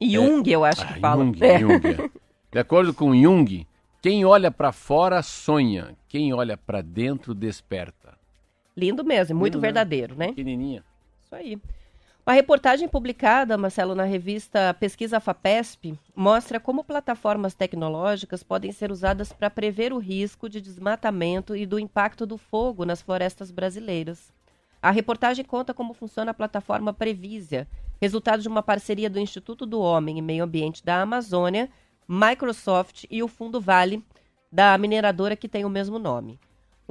Jung, 0.00 0.50
é... 0.50 0.54
eu 0.54 0.64
acho 0.64 0.86
que 0.86 0.94
ah, 0.94 1.00
fala. 1.00 1.22
Jung, 1.22 1.44
é. 1.44 1.58
Jung. 1.58 1.86
É. 1.86 2.10
De 2.50 2.58
acordo 2.58 2.94
com 2.94 3.14
Jung, 3.14 3.66
quem 4.00 4.24
olha 4.24 4.50
para 4.50 4.72
fora 4.72 5.22
sonha, 5.22 5.94
quem 6.08 6.32
olha 6.32 6.56
para 6.56 6.80
dentro 6.80 7.34
desperta. 7.34 8.18
Lindo 8.76 9.04
mesmo, 9.04 9.38
muito 9.38 9.54
Lindo, 9.54 9.62
né? 9.62 9.68
verdadeiro, 9.68 10.14
né? 10.14 10.28
Pequenininha. 10.28 10.84
Isso 11.22 11.34
aí. 11.34 11.58
Uma 12.26 12.34
reportagem 12.34 12.86
publicada, 12.86 13.56
Marcelo, 13.56 13.94
na 13.94 14.04
revista 14.04 14.74
Pesquisa 14.74 15.18
FAPESP, 15.18 15.98
mostra 16.14 16.60
como 16.60 16.84
plataformas 16.84 17.54
tecnológicas 17.54 18.42
podem 18.42 18.70
ser 18.70 18.92
usadas 18.92 19.32
para 19.32 19.50
prever 19.50 19.92
o 19.92 19.98
risco 19.98 20.48
de 20.48 20.60
desmatamento 20.60 21.56
e 21.56 21.64
do 21.64 21.78
impacto 21.78 22.26
do 22.26 22.36
fogo 22.36 22.84
nas 22.84 23.02
florestas 23.02 23.50
brasileiras. 23.50 24.32
A 24.82 24.90
reportagem 24.90 25.44
conta 25.44 25.74
como 25.74 25.94
funciona 25.94 26.30
a 26.30 26.34
plataforma 26.34 26.92
Previsia, 26.92 27.66
resultado 28.00 28.42
de 28.42 28.48
uma 28.48 28.62
parceria 28.62 29.10
do 29.10 29.18
Instituto 29.18 29.66
do 29.66 29.80
Homem 29.80 30.18
e 30.18 30.22
Meio 30.22 30.44
Ambiente 30.44 30.84
da 30.84 31.02
Amazônia 31.02 31.68
Microsoft 32.12 33.04
e 33.08 33.22
o 33.22 33.28
Fundo 33.28 33.60
Vale, 33.60 34.04
da 34.50 34.76
mineradora 34.76 35.36
que 35.36 35.48
tem 35.48 35.64
o 35.64 35.70
mesmo 35.70 35.96
nome. 35.96 36.40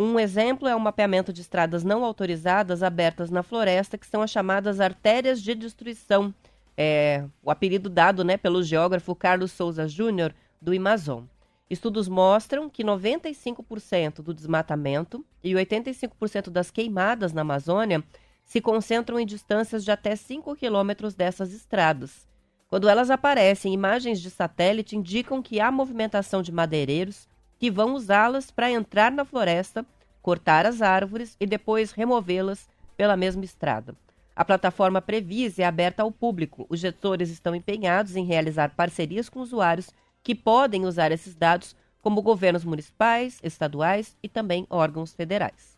Um 0.01 0.17
exemplo 0.17 0.65
é 0.65 0.73
o 0.73 0.79
mapeamento 0.79 1.33
de 1.33 1.41
estradas 1.41 1.83
não 1.83 2.05
autorizadas 2.05 2.81
abertas 2.81 3.29
na 3.29 3.43
floresta, 3.43 3.97
que 3.97 4.07
são 4.07 4.21
as 4.21 4.31
chamadas 4.31 4.79
artérias 4.79 5.41
de 5.41 5.53
destruição, 5.53 6.33
é, 6.77 7.25
o 7.43 7.51
apelido 7.51 7.89
dado 7.89 8.23
né, 8.23 8.37
pelo 8.37 8.63
geógrafo 8.63 9.13
Carlos 9.13 9.51
Souza 9.51 9.89
Júnior, 9.89 10.33
do 10.61 10.71
Amazon. 10.71 11.25
Estudos 11.69 12.07
mostram 12.07 12.69
que 12.69 12.81
95% 12.81 14.21
do 14.21 14.33
desmatamento 14.33 15.25
e 15.43 15.51
85% 15.51 16.49
das 16.49 16.71
queimadas 16.71 17.33
na 17.33 17.41
Amazônia 17.41 18.01
se 18.45 18.61
concentram 18.61 19.19
em 19.19 19.25
distâncias 19.25 19.83
de 19.83 19.91
até 19.91 20.15
5 20.15 20.55
quilômetros 20.55 21.13
dessas 21.13 21.53
estradas. 21.53 22.25
Quando 22.69 22.87
elas 22.87 23.09
aparecem, 23.09 23.73
imagens 23.73 24.21
de 24.21 24.29
satélite 24.29 24.95
indicam 24.95 25.41
que 25.41 25.59
há 25.59 25.69
movimentação 25.69 26.41
de 26.41 26.53
madeireiros 26.53 27.27
que 27.59 27.69
vão 27.69 27.93
usá-las 27.93 28.49
para 28.49 28.71
entrar 28.71 29.11
na 29.11 29.25
floresta, 29.25 29.85
cortar 30.21 30.65
as 30.65 30.81
árvores 30.81 31.35
e 31.39 31.45
depois 31.45 31.91
removê-las 31.91 32.69
pela 32.95 33.17
mesma 33.17 33.43
estrada. 33.43 33.95
A 34.35 34.45
plataforma 34.45 35.01
Previse 35.01 35.61
é 35.61 35.65
aberta 35.65 36.01
ao 36.01 36.11
público. 36.11 36.65
Os 36.69 36.79
gestores 36.79 37.29
estão 37.29 37.53
empenhados 37.53 38.15
em 38.15 38.23
realizar 38.23 38.73
parcerias 38.73 39.27
com 39.27 39.41
usuários 39.41 39.89
que 40.23 40.33
podem 40.33 40.85
usar 40.85 41.11
esses 41.11 41.35
dados, 41.35 41.75
como 42.01 42.21
governos 42.21 42.63
municipais, 42.63 43.39
estaduais 43.43 44.17
e 44.23 44.29
também 44.29 44.65
órgãos 44.69 45.13
federais. 45.13 45.77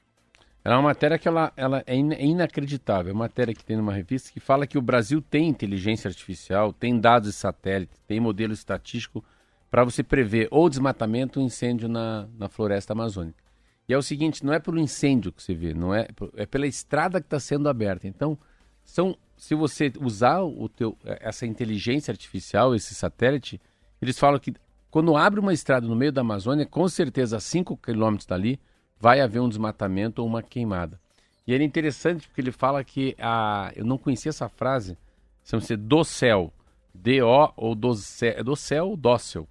É 0.63 0.69
uma 0.69 0.83
matéria 0.83 1.17
que 1.17 1.27
ela, 1.27 1.51
ela 1.57 1.83
é, 1.87 1.95
in, 1.95 2.13
é 2.13 2.23
inacreditável. 2.23 3.09
É 3.09 3.13
uma 3.13 3.23
matéria 3.23 3.53
que 3.53 3.65
tem 3.65 3.77
numa 3.77 3.93
revista 3.93 4.31
que 4.31 4.39
fala 4.39 4.67
que 4.67 4.77
o 4.77 4.81
Brasil 4.81 5.19
tem 5.19 5.47
inteligência 5.47 6.07
artificial, 6.07 6.71
tem 6.71 6.99
dados 6.99 7.29
de 7.29 7.35
satélite, 7.35 7.93
tem 8.07 8.19
modelo 8.19 8.53
estatístico 8.53 9.23
para 9.71 9.85
você 9.85 10.03
prever 10.03 10.49
ou 10.51 10.69
desmatamento 10.69 11.39
ou 11.39 11.45
incêndio 11.45 11.87
na, 11.87 12.27
na 12.37 12.49
floresta 12.49 12.91
amazônica. 12.91 13.41
E 13.87 13.93
é 13.93 13.97
o 13.97 14.01
seguinte, 14.01 14.45
não 14.45 14.53
é 14.53 14.59
pelo 14.59 14.77
incêndio 14.77 15.31
que 15.31 15.41
você 15.41 15.55
vê, 15.55 15.73
não 15.73 15.95
é, 15.95 16.07
é 16.35 16.45
pela 16.45 16.67
estrada 16.67 17.21
que 17.21 17.25
está 17.25 17.39
sendo 17.39 17.69
aberta. 17.69 18.05
Então, 18.05 18.37
são, 18.83 19.17
se 19.37 19.55
você 19.55 19.91
usar 19.99 20.41
o 20.41 20.67
teu, 20.67 20.97
essa 21.05 21.45
inteligência 21.45 22.11
artificial, 22.11 22.75
esse 22.75 22.93
satélite, 22.93 23.59
eles 24.01 24.19
falam 24.19 24.39
que 24.39 24.53
quando 24.89 25.15
abre 25.15 25.39
uma 25.39 25.53
estrada 25.53 25.87
no 25.87 25.95
meio 25.95 26.11
da 26.11 26.19
Amazônia, 26.19 26.65
com 26.65 26.87
certeza 26.89 27.37
a 27.37 27.39
5 27.39 27.77
quilômetros 27.77 28.27
dali, 28.27 28.59
vai 28.99 29.21
haver 29.21 29.39
um 29.39 29.47
desmatamento 29.47 30.21
ou 30.21 30.27
uma 30.27 30.43
queimada. 30.43 30.99
E 31.47 31.53
ele 31.53 31.63
é 31.63 31.67
interessante 31.67 32.27
porque 32.27 32.41
ele 32.41 32.51
fala 32.51 32.83
que 32.83 33.15
a, 33.17 33.71
eu 33.73 33.85
não 33.85 33.97
conhecia 33.97 34.29
essa 34.29 34.49
frase, 34.49 34.97
chama-se 35.45 35.77
do 35.77 36.03
céu, 36.03 36.53
D-O 36.93 37.53
ou 37.55 37.73
do 37.73 37.95
céu, 37.95 38.33
é 38.37 38.43
do 38.43 38.55
céu, 38.55 38.95
dócil, 38.97 39.47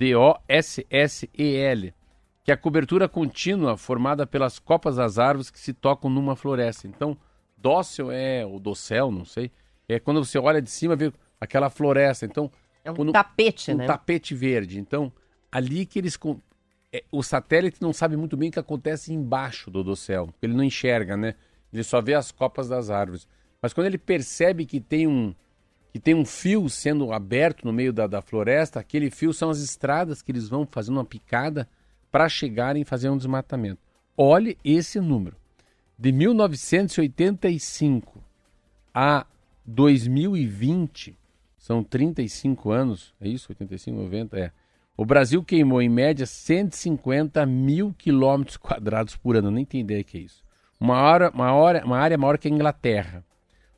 D-O-S-S-E-L, 0.00 1.94
que 2.42 2.50
é 2.50 2.54
a 2.54 2.56
cobertura 2.56 3.06
contínua 3.06 3.76
formada 3.76 4.26
pelas 4.26 4.58
copas 4.58 4.96
das 4.96 5.18
árvores 5.18 5.50
que 5.50 5.60
se 5.60 5.74
tocam 5.74 6.08
numa 6.08 6.34
floresta. 6.34 6.88
Então, 6.88 7.18
dócil 7.54 8.10
é 8.10 8.46
o 8.46 8.58
do 8.58 8.74
céu, 8.74 9.10
não 9.10 9.26
sei, 9.26 9.52
é 9.86 10.00
quando 10.00 10.24
você 10.24 10.38
olha 10.38 10.62
de 10.62 10.70
cima 10.70 10.96
vê 10.96 11.12
aquela 11.38 11.68
floresta. 11.68 12.24
Então, 12.24 12.50
é 12.82 12.90
um 12.90 12.94
quando, 12.94 13.12
tapete, 13.12 13.72
um 13.72 13.76
né? 13.76 13.84
Um 13.84 13.86
tapete 13.86 14.34
verde. 14.34 14.80
Então, 14.80 15.12
ali 15.52 15.84
que 15.84 15.98
eles 15.98 16.18
é, 16.90 17.04
o 17.12 17.22
satélite 17.22 17.82
não 17.82 17.92
sabe 17.92 18.16
muito 18.16 18.38
bem 18.38 18.48
o 18.48 18.52
que 18.52 18.58
acontece 18.58 19.12
embaixo 19.12 19.70
do 19.70 19.84
dossel. 19.84 20.30
Ele 20.40 20.54
não 20.54 20.64
enxerga, 20.64 21.14
né? 21.14 21.34
Ele 21.70 21.84
só 21.84 22.00
vê 22.00 22.14
as 22.14 22.32
copas 22.32 22.70
das 22.70 22.88
árvores. 22.88 23.28
Mas 23.60 23.74
quando 23.74 23.86
ele 23.86 23.98
percebe 23.98 24.64
que 24.64 24.80
tem 24.80 25.06
um, 25.06 25.34
que 25.92 25.98
tem 25.98 26.14
um 26.14 26.24
fio 26.24 26.68
sendo 26.68 27.12
aberto 27.12 27.64
no 27.64 27.72
meio 27.72 27.92
da, 27.92 28.06
da 28.06 28.22
floresta, 28.22 28.78
aquele 28.78 29.10
fio 29.10 29.32
são 29.32 29.50
as 29.50 29.60
estradas 29.60 30.22
que 30.22 30.30
eles 30.30 30.48
vão 30.48 30.66
fazendo 30.70 30.96
uma 30.96 31.04
picada 31.04 31.68
para 32.10 32.28
chegarem 32.28 32.82
e 32.82 32.84
fazer 32.84 33.10
um 33.10 33.16
desmatamento. 33.16 33.80
Olhe 34.16 34.56
esse 34.64 35.00
número. 35.00 35.36
De 35.98 36.12
1985 36.12 38.22
a 38.94 39.26
2020, 39.66 41.16
são 41.58 41.84
35 41.84 42.70
anos, 42.70 43.12
é 43.20 43.28
isso? 43.28 43.48
85, 43.50 43.98
90? 43.98 44.38
É. 44.38 44.52
O 44.96 45.04
Brasil 45.04 45.42
queimou 45.42 45.82
em 45.82 45.88
média 45.88 46.26
150 46.26 47.44
mil 47.46 47.94
quilômetros 47.96 48.56
quadrados 48.56 49.16
por 49.16 49.36
ano. 49.36 49.48
Eu 49.48 49.52
nem 49.52 49.64
tenho 49.64 49.82
ideia 49.82 50.04
que 50.04 50.18
é 50.18 50.20
isso. 50.20 50.42
Uma, 50.78 51.02
hora, 51.02 51.30
uma, 51.30 51.52
hora, 51.52 51.84
uma 51.84 51.98
área 51.98 52.16
maior 52.16 52.38
que 52.38 52.48
a 52.48 52.50
Inglaterra. 52.50 53.24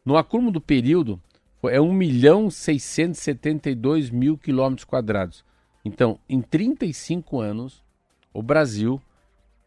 No 0.05 0.17
acúmulo 0.17 0.53
do 0.53 0.61
período, 0.61 1.21
é 1.69 1.81
1 1.81 1.93
milhão 1.93 2.51
672 2.51 4.11
mil 4.11 4.37
quilômetros 4.37 4.85
quadrados. 4.85 5.45
Então, 5.85 6.19
em 6.29 6.41
35 6.41 7.41
anos, 7.41 7.83
o 8.33 8.43
Brasil 8.43 9.01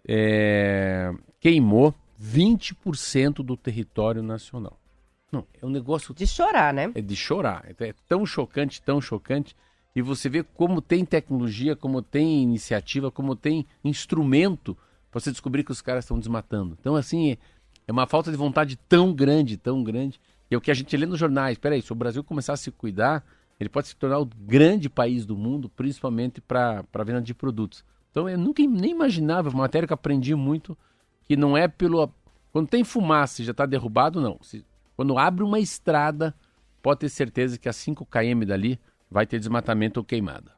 é, 0.08 1.12
queimou 1.40 1.94
20% 2.22 3.36
do 3.36 3.58
território 3.58 4.24
nacional. 4.24 4.80
Não, 5.32 5.46
é 5.62 5.66
um 5.66 5.70
negócio. 5.70 6.14
De 6.14 6.26
chorar, 6.26 6.74
né? 6.74 6.92
É 6.96 7.02
de 7.02 7.16
chorar. 7.16 7.66
É 7.80 7.94
tão 8.08 8.26
chocante, 8.26 8.82
tão 8.82 9.02
chocante 9.02 9.56
e 9.96 10.02
você 10.02 10.28
vê 10.28 10.44
como 10.44 10.82
tem 10.82 11.06
tecnologia, 11.06 11.76
como 11.76 12.02
tem 12.02 12.44
iniciativa, 12.44 13.10
como 13.10 13.36
tem 13.36 13.66
instrumento 13.84 14.78
para 15.10 15.22
você 15.22 15.32
descobrir 15.32 15.64
que 15.64 15.72
os 15.72 15.82
caras 15.82 16.04
estão 16.04 16.20
desmatando. 16.20 16.78
Então, 16.80 16.96
assim, 16.96 17.38
é 17.88 17.92
uma 17.92 18.06
falta 18.06 18.30
de 18.30 18.36
vontade 18.36 18.76
tão 18.90 19.14
grande, 19.14 19.56
tão 19.56 19.82
grande. 19.82 20.20
O 20.58 20.62
que 20.62 20.72
a 20.72 20.74
gente 20.74 20.96
lê 20.96 21.06
nos 21.06 21.20
jornais. 21.20 21.58
Peraí, 21.58 21.82
se 21.82 21.92
o 21.92 21.96
Brasil 21.96 22.24
começar 22.24 22.54
a 22.54 22.58
se 22.58 22.72
cuidar, 22.72 23.24
ele 23.60 23.70
pode 23.70 23.88
se 23.88 23.96
tornar 23.96 24.20
o 24.20 24.26
grande 24.26 24.90
país 24.90 25.26
do 25.26 25.38
mundo, 25.38 25.70
principalmente 25.70 26.42
para 26.42 26.84
venda 27.06 27.22
de 27.22 27.34
produtos. 27.34 27.84
Então, 28.12 28.30
eu 28.30 28.38
nunca 28.38 28.64
nem 28.66 28.92
imaginava, 28.92 29.50
uma 29.50 29.64
matéria 29.64 29.88
que 29.88 29.94
aprendi 29.94 30.34
muito, 30.36 30.78
que 31.24 31.36
não 31.36 31.58
é 31.58 31.68
pelo. 31.68 32.10
Quando 32.52 32.68
tem 32.68 32.84
fumaça 32.84 33.42
e 33.42 33.46
já 33.46 33.52
está 33.52 33.66
derrubado, 33.66 34.22
não. 34.22 34.40
Se, 34.42 34.66
quando 34.96 35.18
abre 35.18 35.44
uma 35.44 35.60
estrada, 35.60 36.34
pode 36.82 37.02
ter 37.02 37.10
certeza 37.10 37.58
que 37.58 37.68
a 37.68 37.74
5 37.74 38.06
km 38.06 38.46
dali 38.46 38.80
vai 39.12 39.26
ter 39.26 39.40
desmatamento 39.40 40.00
ou 40.00 40.06
queimada. 40.06 40.55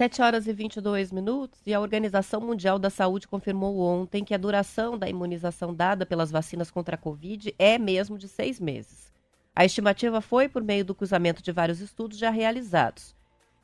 7 0.00 0.22
horas 0.22 0.46
e 0.46 0.52
22 0.52 1.10
minutos 1.10 1.60
e 1.66 1.74
a 1.74 1.80
Organização 1.80 2.40
Mundial 2.40 2.78
da 2.78 2.88
Saúde 2.88 3.26
confirmou 3.26 3.80
ontem 3.80 4.22
que 4.22 4.32
a 4.32 4.38
duração 4.38 4.96
da 4.96 5.08
imunização 5.08 5.74
dada 5.74 6.06
pelas 6.06 6.30
vacinas 6.30 6.70
contra 6.70 6.94
a 6.94 6.98
Covid 6.98 7.52
é 7.58 7.76
mesmo 7.78 8.16
de 8.16 8.28
seis 8.28 8.60
meses. 8.60 9.12
A 9.56 9.64
estimativa 9.64 10.20
foi 10.20 10.48
por 10.48 10.62
meio 10.62 10.84
do 10.84 10.94
cruzamento 10.94 11.42
de 11.42 11.50
vários 11.50 11.80
estudos 11.80 12.16
já 12.16 12.30
realizados. 12.30 13.12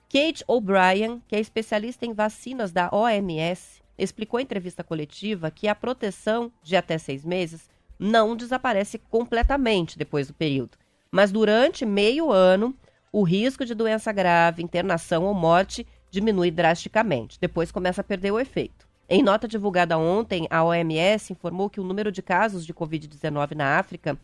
Kate 0.09 0.43
O'Brien, 0.49 1.23
que 1.29 1.37
é 1.37 1.39
especialista 1.39 2.05
em 2.05 2.13
vacinas 2.13 2.73
da 2.73 2.91
OMS, 2.93 3.81
explicou 3.97 4.41
em 4.41 4.43
entrevista 4.43 4.83
coletiva 4.83 5.53
que 5.53 5.69
a 5.69 5.75
proteção 5.75 6.51
de 6.65 6.75
até 6.75 6.99
seis 6.99 7.25
meses 7.25 7.71
não 7.97 8.35
desaparece 8.35 8.99
completamente 8.99 9.97
depois 9.97 10.27
do 10.27 10.35
período, 10.35 10.77
mas 11.13 11.31
durante 11.31 11.87
meio 11.87 12.33
ano 12.33 12.77
o 13.13 13.23
risco 13.23 13.65
de 13.65 13.73
doença 13.73 14.11
grave, 14.11 14.65
internação 14.65 15.23
ou 15.23 15.33
morte 15.33 15.87
diminui 16.15 16.51
drasticamente. 16.51 17.39
Depois 17.41 17.73
começa 17.73 18.01
a 18.01 18.05
perder 18.05 18.31
o 18.31 18.39
efeito. 18.39 18.87
Em 19.09 19.23
nota 19.23 19.47
divulgada 19.47 19.99
ontem, 19.99 20.47
a 20.49 20.65
OMS 20.65 21.33
informou 21.33 21.69
que 21.69 21.81
o 21.81 21.85
número 21.85 22.11
de 22.11 22.23
casos 22.23 22.65
de 22.65 22.73
Covid-19 22.73 23.55
na 23.55 23.79
África 23.79 24.19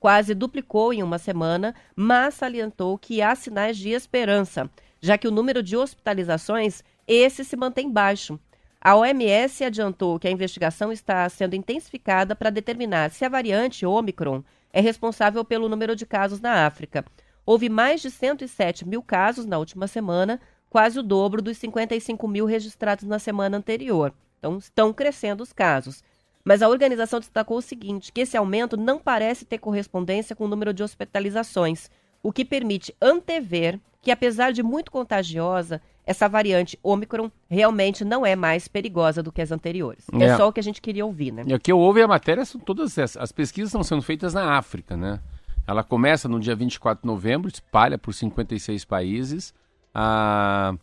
quase 0.00 0.34
duplicou 0.34 0.92
em 0.92 1.02
uma 1.02 1.18
semana, 1.18 1.74
mas 1.94 2.34
salientou 2.34 2.98
que 2.98 3.22
há 3.22 3.34
sinais 3.34 3.76
de 3.76 3.90
esperança, 3.90 4.68
já 5.00 5.16
que 5.16 5.28
o 5.28 5.30
número 5.30 5.62
de 5.62 5.76
hospitalizações 5.76 6.82
esse 7.06 7.44
se 7.44 7.56
mantém 7.56 7.90
baixo. 7.90 8.40
A 8.80 8.96
OMS 8.96 9.64
adiantou 9.64 10.18
que 10.18 10.26
a 10.26 10.30
investigação 10.30 10.90
está 10.90 11.28
sendo 11.28 11.54
intensificada 11.54 12.34
para 12.34 12.50
determinar 12.50 13.10
se 13.10 13.24
a 13.24 13.28
variante 13.28 13.86
Omicron 13.86 14.42
é 14.72 14.80
responsável 14.80 15.44
pelo 15.44 15.68
número 15.68 15.94
de 15.94 16.04
casos 16.04 16.40
na 16.40 16.66
África. 16.66 17.04
Houve 17.46 17.68
mais 17.68 18.00
de 18.00 18.10
107 18.10 18.86
mil 18.86 19.02
casos 19.02 19.44
na 19.46 19.58
última 19.58 19.86
semana, 19.86 20.40
quase 20.74 20.98
o 20.98 21.04
dobro 21.04 21.40
dos 21.40 21.56
55 21.58 22.26
mil 22.26 22.46
registrados 22.46 23.04
na 23.04 23.20
semana 23.20 23.56
anterior. 23.56 24.12
Então, 24.40 24.58
estão 24.58 24.92
crescendo 24.92 25.40
os 25.40 25.52
casos. 25.52 26.02
Mas 26.44 26.62
a 26.62 26.68
organização 26.68 27.20
destacou 27.20 27.58
o 27.58 27.62
seguinte: 27.62 28.10
que 28.10 28.22
esse 28.22 28.36
aumento 28.36 28.76
não 28.76 28.98
parece 28.98 29.44
ter 29.44 29.58
correspondência 29.58 30.34
com 30.34 30.46
o 30.46 30.48
número 30.48 30.74
de 30.74 30.82
hospitalizações, 30.82 31.88
o 32.20 32.32
que 32.32 32.44
permite 32.44 32.92
antever 33.00 33.78
que, 34.02 34.10
apesar 34.10 34.52
de 34.52 34.64
muito 34.64 34.90
contagiosa, 34.90 35.80
essa 36.04 36.28
variante 36.28 36.76
Ômicron 36.82 37.30
realmente 37.48 38.04
não 38.04 38.26
é 38.26 38.34
mais 38.34 38.66
perigosa 38.66 39.22
do 39.22 39.30
que 39.30 39.40
as 39.40 39.52
anteriores. 39.52 40.04
É, 40.12 40.24
é 40.24 40.36
só 40.36 40.48
o 40.48 40.52
que 40.52 40.58
a 40.58 40.62
gente 40.62 40.82
queria 40.82 41.06
ouvir, 41.06 41.32
né? 41.32 41.44
E 41.46 41.54
o 41.54 41.60
que 41.60 41.70
eu 41.70 41.78
ouvi 41.78 42.02
a 42.02 42.08
matéria 42.08 42.44
são 42.44 42.60
todas 42.60 42.98
essas. 42.98 43.22
As 43.22 43.30
pesquisas 43.30 43.68
estão 43.68 43.84
sendo 43.84 44.02
feitas 44.02 44.34
na 44.34 44.58
África, 44.58 44.96
né? 44.96 45.20
Ela 45.68 45.84
começa 45.84 46.28
no 46.28 46.40
dia 46.40 46.56
24 46.56 47.02
de 47.02 47.06
novembro, 47.06 47.48
espalha 47.48 47.96
por 47.96 48.12
56 48.12 48.84
países. 48.84 49.54
Ah, 49.94 50.74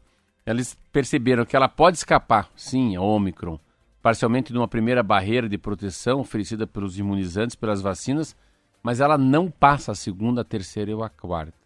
eles 0.45 0.78
perceberam 0.91 1.45
que 1.45 1.56
ela 1.56 1.67
pode 1.67 1.97
escapar, 1.97 2.50
sim, 2.56 2.95
a 2.95 3.02
Ômicron, 3.02 3.60
parcialmente 4.02 4.52
de 4.52 4.58
uma 4.58 4.67
primeira 4.67 5.04
barreira 5.04 5.47
de 5.47 5.58
proteção 5.58 6.21
oferecida 6.21 6.65
pelos 6.65 6.97
imunizantes, 6.97 7.56
pelas 7.56 7.82
vacinas, 7.82 8.36
mas 8.82 9.00
ela 9.00 9.17
não 9.17 9.52
passa 9.52 9.91
a 9.91 9.95
segunda, 9.95 10.41
a 10.41 10.45
terceira 10.45 10.95
ou 10.95 11.04
a 11.04 11.10
quarta. 11.10 11.62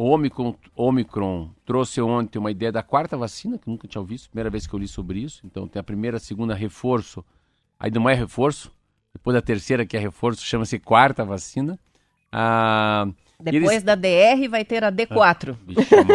O 0.00 0.04
Omicron, 0.04 0.54
Omicron 0.74 1.50
trouxe 1.66 2.00
ontem 2.00 2.38
uma 2.38 2.50
ideia 2.50 2.72
da 2.72 2.82
quarta 2.82 3.18
vacina, 3.18 3.58
que 3.58 3.68
nunca 3.68 3.86
tinha 3.86 4.02
visto, 4.02 4.30
primeira 4.30 4.48
vez 4.48 4.66
que 4.66 4.72
eu 4.72 4.78
li 4.78 4.88
sobre 4.88 5.18
isso. 5.18 5.42
Então 5.44 5.68
tem 5.68 5.78
a 5.78 5.82
primeira, 5.82 6.16
a 6.16 6.20
segunda, 6.20 6.54
reforço. 6.54 7.22
Aí 7.78 7.90
não 7.90 8.08
é 8.08 8.14
reforço. 8.14 8.72
Depois 9.12 9.34
da 9.34 9.42
terceira, 9.42 9.84
que 9.84 9.98
é 9.98 10.00
reforço, 10.00 10.42
chama-se 10.42 10.78
quarta 10.78 11.22
vacina. 11.22 11.78
Ah, 12.32 13.08
Depois 13.42 13.70
eles... 13.70 13.82
da 13.82 13.94
DR 13.94 14.48
vai 14.48 14.64
ter 14.64 14.84
a 14.84 14.92
D4. 14.92 15.56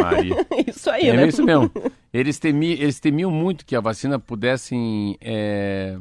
Ah, 0.04 0.62
isso 0.68 0.90
aí, 0.90 1.10
é 1.10 1.18
né? 1.18 1.28
isso 1.28 1.44
mesmo. 1.44 1.72
Eles, 2.14 2.40
temi, 2.40 2.74
eles 2.74 3.00
temiam 3.00 3.32
muito 3.32 3.66
que 3.66 3.76
a 3.76 3.82
vacina 3.82 4.18
pudesse 4.20 5.18
é, 5.22 5.98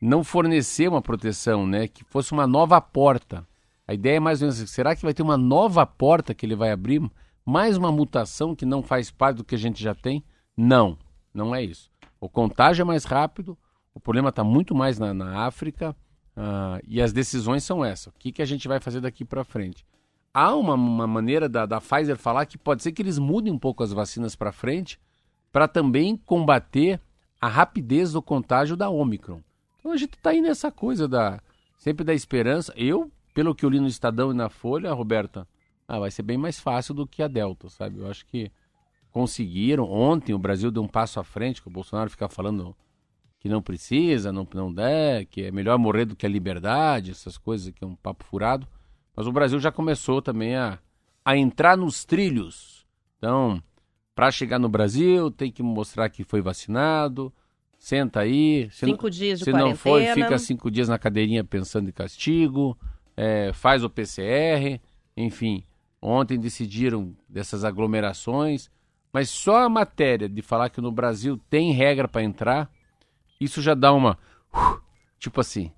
não 0.00 0.24
fornecer 0.24 0.88
uma 0.88 1.02
proteção, 1.02 1.66
né? 1.66 1.88
Que 1.88 2.04
fosse 2.04 2.32
uma 2.32 2.46
nova 2.46 2.80
porta 2.80 3.46
a 3.86 3.92
ideia 3.92 4.16
é 4.16 4.20
mais 4.20 4.40
ou 4.40 4.46
menos 4.46 4.60
assim, 4.60 4.66
será 4.66 4.96
que 4.96 5.02
vai 5.02 5.12
ter 5.12 5.22
uma 5.22 5.36
nova 5.36 5.84
porta 5.84 6.34
que 6.34 6.46
ele 6.46 6.56
vai 6.56 6.70
abrir? 6.70 7.02
Mais 7.44 7.76
uma 7.76 7.92
mutação 7.92 8.54
que 8.54 8.64
não 8.64 8.82
faz 8.82 9.10
parte 9.10 9.38
do 9.38 9.44
que 9.44 9.54
a 9.54 9.58
gente 9.58 9.82
já 9.82 9.94
tem? 9.94 10.24
Não, 10.56 10.96
não 11.32 11.54
é 11.54 11.62
isso. 11.62 11.90
O 12.18 12.28
contágio 12.28 12.82
é 12.82 12.84
mais 12.84 13.04
rápido, 13.04 13.58
o 13.94 14.00
problema 14.00 14.30
está 14.30 14.42
muito 14.42 14.74
mais 14.74 14.98
na, 14.98 15.12
na 15.12 15.44
África 15.46 15.94
uh, 16.34 16.80
e 16.88 17.02
as 17.02 17.12
decisões 17.12 17.62
são 17.62 17.84
essas. 17.84 18.06
O 18.06 18.18
que, 18.18 18.32
que 18.32 18.40
a 18.40 18.46
gente 18.46 18.66
vai 18.66 18.80
fazer 18.80 19.02
daqui 19.02 19.22
para 19.24 19.44
frente? 19.44 19.84
Há 20.34 20.54
uma, 20.56 20.74
uma 20.74 21.06
maneira 21.06 21.48
da, 21.48 21.64
da 21.64 21.80
Pfizer 21.80 22.16
falar 22.16 22.44
que 22.44 22.58
pode 22.58 22.82
ser 22.82 22.92
que 22.92 23.00
eles 23.00 23.18
mudem 23.18 23.52
um 23.52 23.58
pouco 23.58 23.82
as 23.84 23.92
vacinas 23.92 24.34
para 24.34 24.50
frente 24.50 25.00
para 25.52 25.68
também 25.68 26.16
combater 26.16 27.00
a 27.40 27.46
rapidez 27.46 28.12
do 28.12 28.20
contágio 28.20 28.76
da 28.76 28.90
Omicron. 28.90 29.40
Então 29.78 29.92
a 29.92 29.96
gente 29.96 30.14
está 30.14 30.30
aí 30.30 30.40
nessa 30.40 30.72
coisa 30.72 31.06
da 31.06 31.40
sempre 31.78 32.04
da 32.04 32.12
esperança. 32.12 32.72
Eu 32.76 33.10
pelo 33.34 33.54
que 33.54 33.64
eu 33.64 33.68
li 33.68 33.80
no 33.80 33.88
Estadão 33.88 34.30
e 34.30 34.34
na 34.34 34.48
Folha, 34.48 34.92
Roberta, 34.92 35.46
ah, 35.88 35.98
vai 35.98 36.10
ser 36.10 36.22
bem 36.22 36.38
mais 36.38 36.58
fácil 36.60 36.94
do 36.94 37.06
que 37.06 37.22
a 37.22 37.28
Delta, 37.28 37.68
sabe? 37.68 37.98
Eu 37.98 38.08
acho 38.08 38.24
que 38.26 38.50
conseguiram. 39.10 39.90
Ontem 39.90 40.32
o 40.32 40.38
Brasil 40.38 40.70
deu 40.70 40.82
um 40.82 40.88
passo 40.88 41.18
à 41.18 41.24
frente, 41.24 41.60
que 41.60 41.68
o 41.68 41.70
Bolsonaro 41.70 42.08
fica 42.08 42.28
falando 42.28 42.74
que 43.40 43.48
não 43.48 43.60
precisa, 43.60 44.32
não, 44.32 44.46
não 44.54 44.72
der, 44.72 45.26
que 45.26 45.42
é 45.42 45.50
melhor 45.50 45.78
morrer 45.78 46.06
do 46.06 46.16
que 46.16 46.24
a 46.24 46.28
liberdade, 46.28 47.10
essas 47.10 47.36
coisas 47.36 47.70
que 47.74 47.84
é 47.84 47.86
um 47.86 47.96
papo 47.96 48.24
furado. 48.24 48.66
Mas 49.16 49.26
o 49.26 49.32
Brasil 49.32 49.58
já 49.60 49.70
começou 49.70 50.20
também 50.20 50.56
a, 50.56 50.78
a 51.24 51.36
entrar 51.36 51.76
nos 51.76 52.04
trilhos. 52.04 52.86
Então, 53.18 53.62
para 54.14 54.30
chegar 54.30 54.58
no 54.58 54.68
Brasil, 54.68 55.30
tem 55.30 55.50
que 55.50 55.62
mostrar 55.62 56.08
que 56.08 56.24
foi 56.24 56.40
vacinado. 56.40 57.32
Senta 57.78 58.20
aí. 58.20 58.68
Cinco 58.70 59.04
não, 59.04 59.10
dias 59.10 59.38
de 59.38 59.44
Se 59.44 59.50
quarentena. 59.50 59.70
não 59.70 59.76
foi, 59.76 60.06
fica 60.06 60.38
cinco 60.38 60.70
dias 60.70 60.88
na 60.88 60.98
cadeirinha 60.98 61.44
pensando 61.44 61.88
em 61.88 61.92
castigo 61.92 62.76
é, 63.16 63.52
faz 63.52 63.84
o 63.84 63.90
PCR, 63.90 64.80
enfim. 65.16 65.64
Ontem 66.00 66.38
decidiram 66.38 67.16
dessas 67.28 67.64
aglomerações, 67.64 68.70
mas 69.12 69.30
só 69.30 69.64
a 69.64 69.68
matéria 69.68 70.28
de 70.28 70.42
falar 70.42 70.68
que 70.68 70.80
no 70.80 70.92
Brasil 70.92 71.40
tem 71.48 71.72
regra 71.72 72.06
para 72.06 72.22
entrar, 72.22 72.70
isso 73.40 73.62
já 73.62 73.74
dá 73.74 73.92
uma. 73.92 74.18
Uh, 74.52 74.80
tipo 75.18 75.40
assim, 75.40 75.72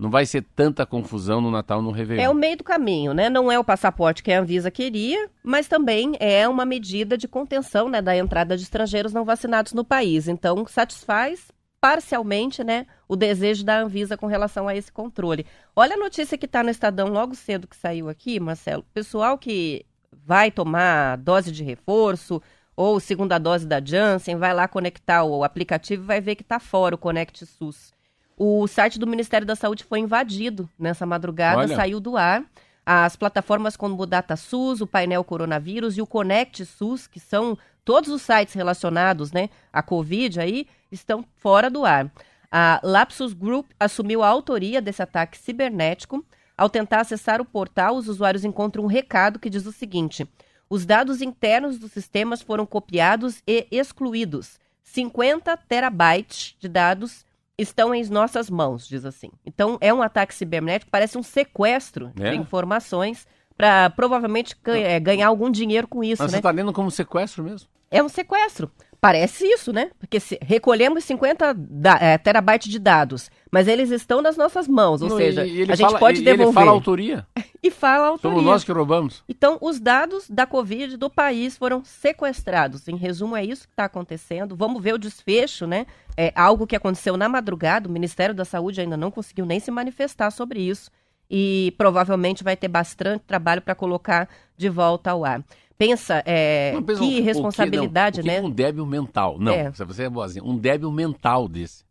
não 0.00 0.08
vai 0.08 0.24
ser 0.24 0.42
tanta 0.56 0.86
confusão 0.86 1.42
no 1.42 1.50
Natal 1.50 1.82
no 1.82 1.90
Réveillon. 1.90 2.22
É 2.22 2.30
o 2.30 2.34
meio 2.34 2.56
do 2.56 2.64
caminho, 2.64 3.12
né? 3.12 3.28
Não 3.28 3.52
é 3.52 3.58
o 3.58 3.64
passaporte 3.64 4.22
que 4.22 4.32
a 4.32 4.40
Anvisa 4.40 4.70
queria, 4.70 5.28
mas 5.44 5.68
também 5.68 6.16
é 6.18 6.48
uma 6.48 6.64
medida 6.64 7.18
de 7.18 7.28
contenção 7.28 7.86
né, 7.86 8.00
da 8.00 8.16
entrada 8.16 8.56
de 8.56 8.62
estrangeiros 8.62 9.12
não 9.12 9.26
vacinados 9.26 9.74
no 9.74 9.84
país. 9.84 10.26
Então, 10.26 10.66
satisfaz 10.66 11.52
parcialmente, 11.78 12.64
né, 12.64 12.86
o 13.06 13.14
desejo 13.14 13.62
da 13.62 13.80
Anvisa 13.80 14.16
com 14.16 14.26
relação 14.26 14.66
a 14.66 14.74
esse 14.74 14.90
controle. 14.90 15.44
Olha 15.76 15.94
a 15.94 15.98
notícia 15.98 16.38
que 16.38 16.46
está 16.46 16.62
no 16.62 16.70
Estadão 16.70 17.08
logo 17.08 17.34
cedo 17.34 17.68
que 17.68 17.76
saiu 17.76 18.08
aqui, 18.08 18.40
Marcelo. 18.40 18.84
Pessoal 18.94 19.36
que 19.36 19.84
vai 20.12 20.50
tomar 20.50 21.16
dose 21.18 21.52
de 21.52 21.62
reforço 21.62 22.40
ou 22.74 22.98
segunda 23.00 23.38
dose 23.38 23.66
da 23.66 23.84
Janssen, 23.84 24.36
vai 24.36 24.54
lá 24.54 24.66
conectar 24.66 25.24
o 25.24 25.44
aplicativo 25.44 26.02
e 26.02 26.06
vai 26.06 26.20
ver 26.22 26.36
que 26.36 26.42
está 26.42 26.58
fora 26.58 26.94
o 26.94 26.98
Conect 26.98 27.44
SUS. 27.44 27.92
O 28.42 28.66
site 28.66 28.98
do 28.98 29.06
Ministério 29.06 29.46
da 29.46 29.54
Saúde 29.54 29.84
foi 29.84 29.98
invadido 29.98 30.66
nessa 30.78 31.04
madrugada, 31.04 31.58
Olha. 31.58 31.76
saiu 31.76 32.00
do 32.00 32.16
ar. 32.16 32.42
As 32.86 33.14
plataformas 33.14 33.76
como 33.76 34.02
o 34.02 34.06
DataSUS, 34.06 34.80
o 34.80 34.86
painel 34.86 35.22
Coronavírus 35.22 35.98
e 35.98 36.00
o 36.00 36.06
Conect 36.06 36.64
SUS, 36.64 37.06
que 37.06 37.20
são 37.20 37.58
todos 37.84 38.08
os 38.08 38.22
sites 38.22 38.54
relacionados 38.54 39.30
né, 39.30 39.50
à 39.70 39.82
Covid 39.82 40.40
aí, 40.40 40.66
estão 40.90 41.22
fora 41.36 41.68
do 41.68 41.84
ar. 41.84 42.10
A 42.50 42.80
Lapsus 42.82 43.34
Group 43.34 43.72
assumiu 43.78 44.22
a 44.22 44.28
autoria 44.28 44.80
desse 44.80 45.02
ataque 45.02 45.36
cibernético. 45.36 46.24
Ao 46.56 46.70
tentar 46.70 47.00
acessar 47.00 47.42
o 47.42 47.44
portal, 47.44 47.94
os 47.94 48.08
usuários 48.08 48.42
encontram 48.42 48.84
um 48.84 48.86
recado 48.86 49.38
que 49.38 49.50
diz 49.50 49.66
o 49.66 49.72
seguinte: 49.72 50.26
os 50.70 50.86
dados 50.86 51.20
internos 51.20 51.78
dos 51.78 51.92
sistemas 51.92 52.40
foram 52.40 52.64
copiados 52.64 53.42
e 53.46 53.66
excluídos. 53.70 54.58
50 54.82 55.58
terabytes 55.58 56.56
de 56.58 56.68
dados 56.68 57.28
estão 57.60 57.94
em 57.94 58.04
nossas 58.08 58.48
mãos, 58.50 58.86
diz 58.86 59.04
assim. 59.04 59.30
Então, 59.44 59.78
é 59.80 59.92
um 59.92 60.02
ataque 60.02 60.34
cibernético, 60.34 60.90
parece 60.90 61.18
um 61.18 61.22
sequestro 61.22 62.12
é. 62.18 62.30
de 62.30 62.36
informações 62.36 63.26
para 63.56 63.90
provavelmente 63.90 64.56
ganha, 64.62 64.98
ganhar 64.98 65.28
algum 65.28 65.50
dinheiro 65.50 65.86
com 65.86 66.02
isso. 66.02 66.22
Mas 66.22 66.32
né? 66.32 66.36
você 66.36 66.38
está 66.38 66.50
lendo 66.50 66.72
como 66.72 66.90
sequestro 66.90 67.44
mesmo? 67.44 67.68
É 67.90 68.02
um 68.02 68.08
sequestro. 68.08 68.70
Parece 69.00 69.46
isso, 69.46 69.72
né? 69.72 69.90
Porque 69.98 70.20
se, 70.20 70.38
recolhemos 70.42 71.04
50 71.04 71.54
da, 71.54 71.96
é, 71.98 72.18
terabytes 72.18 72.70
de 72.70 72.78
dados, 72.78 73.30
mas 73.50 73.66
eles 73.66 73.90
estão 73.90 74.20
nas 74.20 74.36
nossas 74.36 74.68
mãos, 74.68 75.00
ou 75.00 75.08
Não, 75.08 75.16
seja, 75.16 75.40
a 75.42 75.74
gente 75.74 75.98
pode 75.98 76.20
devolver. 76.20 76.46
Ele 76.48 76.52
fala 76.52 76.70
a 76.70 76.74
autoria. 76.74 77.26
e 77.62 77.70
fala 77.70 78.04
a 78.04 78.08
autoria. 78.08 78.36
Somos 78.36 78.44
nós 78.44 78.62
que 78.62 78.72
roubamos. 78.72 79.24
Então, 79.26 79.56
os 79.62 79.80
dados 79.80 80.28
da 80.28 80.46
Covid 80.46 80.98
do 80.98 81.08
país 81.08 81.56
foram 81.56 81.82
sequestrados. 81.82 82.88
Em 82.88 82.96
resumo, 82.96 83.34
é 83.34 83.42
isso 83.42 83.66
que 83.66 83.72
está 83.72 83.86
acontecendo. 83.86 84.54
Vamos 84.54 84.82
ver 84.82 84.92
o 84.92 84.98
desfecho, 84.98 85.66
né? 85.66 85.86
É 86.14 86.30
algo 86.36 86.66
que 86.66 86.76
aconteceu 86.76 87.16
na 87.16 87.28
madrugada. 87.28 87.88
O 87.88 87.92
Ministério 87.92 88.34
da 88.34 88.44
Saúde 88.44 88.82
ainda 88.82 88.98
não 88.98 89.10
conseguiu 89.10 89.46
nem 89.46 89.60
se 89.60 89.70
manifestar 89.70 90.30
sobre 90.30 90.60
isso. 90.60 90.90
E 91.30 91.72
provavelmente 91.78 92.44
vai 92.44 92.56
ter 92.56 92.68
bastante 92.68 93.22
trabalho 93.26 93.62
para 93.62 93.74
colocar 93.74 94.28
de 94.58 94.68
volta 94.68 95.10
ao 95.10 95.24
ar. 95.24 95.42
Pensa, 95.80 96.22
é, 96.26 96.78
pensa 96.84 97.00
que 97.00 97.20
um, 97.22 97.24
responsabilidade, 97.24 98.20
que, 98.20 98.26
não, 98.26 98.34
né? 98.34 98.40
Um 98.42 98.50
débil 98.50 98.84
mental. 98.84 99.38
Não, 99.38 99.50
é. 99.50 99.70
você 99.70 100.02
é 100.02 100.10
boazinha. 100.10 100.44
Um 100.44 100.54
débil 100.54 100.92
mental 100.92 101.48
desse. 101.48 101.86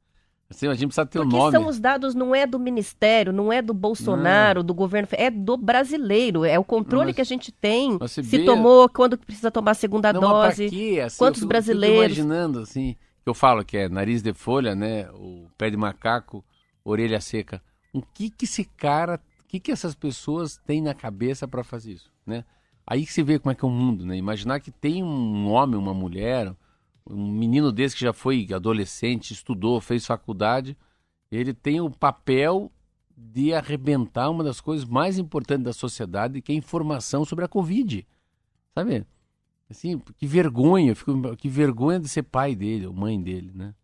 Assim, 0.48 0.68
a 0.68 0.76
gente 0.76 0.90
precisa 0.90 1.08
ter 1.08 1.18
o 1.18 1.24
um 1.24 1.26
nome. 1.26 1.52
são 1.52 1.66
os 1.66 1.80
dados, 1.80 2.14
não 2.14 2.36
é 2.36 2.46
do 2.46 2.60
Ministério, 2.60 3.34
não 3.34 3.52
é 3.52 3.64
do 3.64 3.74
Bolsonaro, 3.74 4.60
não. 4.60 4.68
do 4.68 4.76
governo, 4.76 5.08
é 5.14 5.32
do 5.32 5.58
brasileiro. 5.58 6.46
É 6.46 6.60
o 6.60 6.64
controle 6.64 7.08
mas, 7.08 7.16
que 7.16 7.22
a 7.22 7.24
gente 7.24 7.52
tem. 7.52 7.98
Se 8.08 8.22
vê... 8.22 8.46
tomou, 8.46 8.88
quando 8.90 9.18
precisa 9.18 9.50
tomar 9.50 9.72
a 9.72 9.74
segunda 9.74 10.14
não, 10.14 10.22
dose. 10.22 10.66
Assim, 10.66 11.18
quantos 11.18 11.42
eu 11.42 11.48
brasileiros. 11.48 12.16
Eu 12.16 12.26
imaginando, 12.26 12.60
assim, 12.60 12.96
eu 13.26 13.34
falo 13.34 13.66
que 13.66 13.76
é 13.76 13.90
nariz 13.90 14.22
de 14.22 14.36
folha, 14.36 14.76
né? 14.76 15.10
O 15.14 15.48
pé 15.58 15.72
de 15.72 15.78
macaco, 15.78 16.46
orelha 16.86 17.20
seca. 17.20 17.60
O 17.92 18.04
que 18.04 18.30
que 18.30 18.46
esse 18.46 18.66
cara, 18.66 19.20
o 19.44 19.48
que 19.48 19.60
que 19.60 19.72
essas 19.72 19.96
pessoas 19.96 20.58
têm 20.58 20.80
na 20.80 20.94
cabeça 20.94 21.48
para 21.48 21.64
fazer 21.64 21.94
isso, 21.94 22.12
né? 22.24 22.46
Aí 22.90 23.06
que 23.06 23.14
se 23.14 23.22
vê 23.22 23.38
como 23.38 23.52
é 23.52 23.56
que 23.56 23.64
é 23.64 23.68
o 23.68 23.72
mundo, 23.72 24.04
né? 24.04 24.18
Imaginar 24.18 24.60
que 24.60 24.72
tem 24.72 25.04
um 25.04 25.48
homem, 25.52 25.80
uma 25.80 25.94
mulher, 25.94 26.52
um 27.08 27.32
menino 27.32 27.72
desse 27.72 27.96
que 27.96 28.02
já 28.02 28.12
foi 28.12 28.48
adolescente, 28.52 29.30
estudou, 29.30 29.80
fez 29.80 30.08
faculdade, 30.08 30.76
ele 31.32 31.54
tem 31.54 31.80
o 31.80 31.92
papel 31.92 32.72
de 33.16 33.54
arrebentar 33.54 34.32
uma 34.32 34.44
das 34.44 34.60
coisas 34.60 34.88
mais 34.88 35.20
importantes 35.20 35.66
da 35.66 35.72
sociedade, 35.72 36.42
que 36.42 36.52
é 36.52 36.56
a 36.56 36.58
informação 36.58 37.24
sobre 37.24 37.46
a 37.46 37.48
Covid. 37.48 38.08
Sabe? 38.74 39.06
Assim, 39.70 40.02
que 40.18 40.26
vergonha, 40.26 40.96
fico, 40.96 41.38
que 41.38 41.48
vergonha 41.48 42.00
de 42.00 42.10
ser 42.10 42.24
pai 42.24 42.56
dele, 42.56 42.88
ou 42.88 42.94
mãe 42.94 43.22
dele, 43.22 43.52
né? 43.54 43.76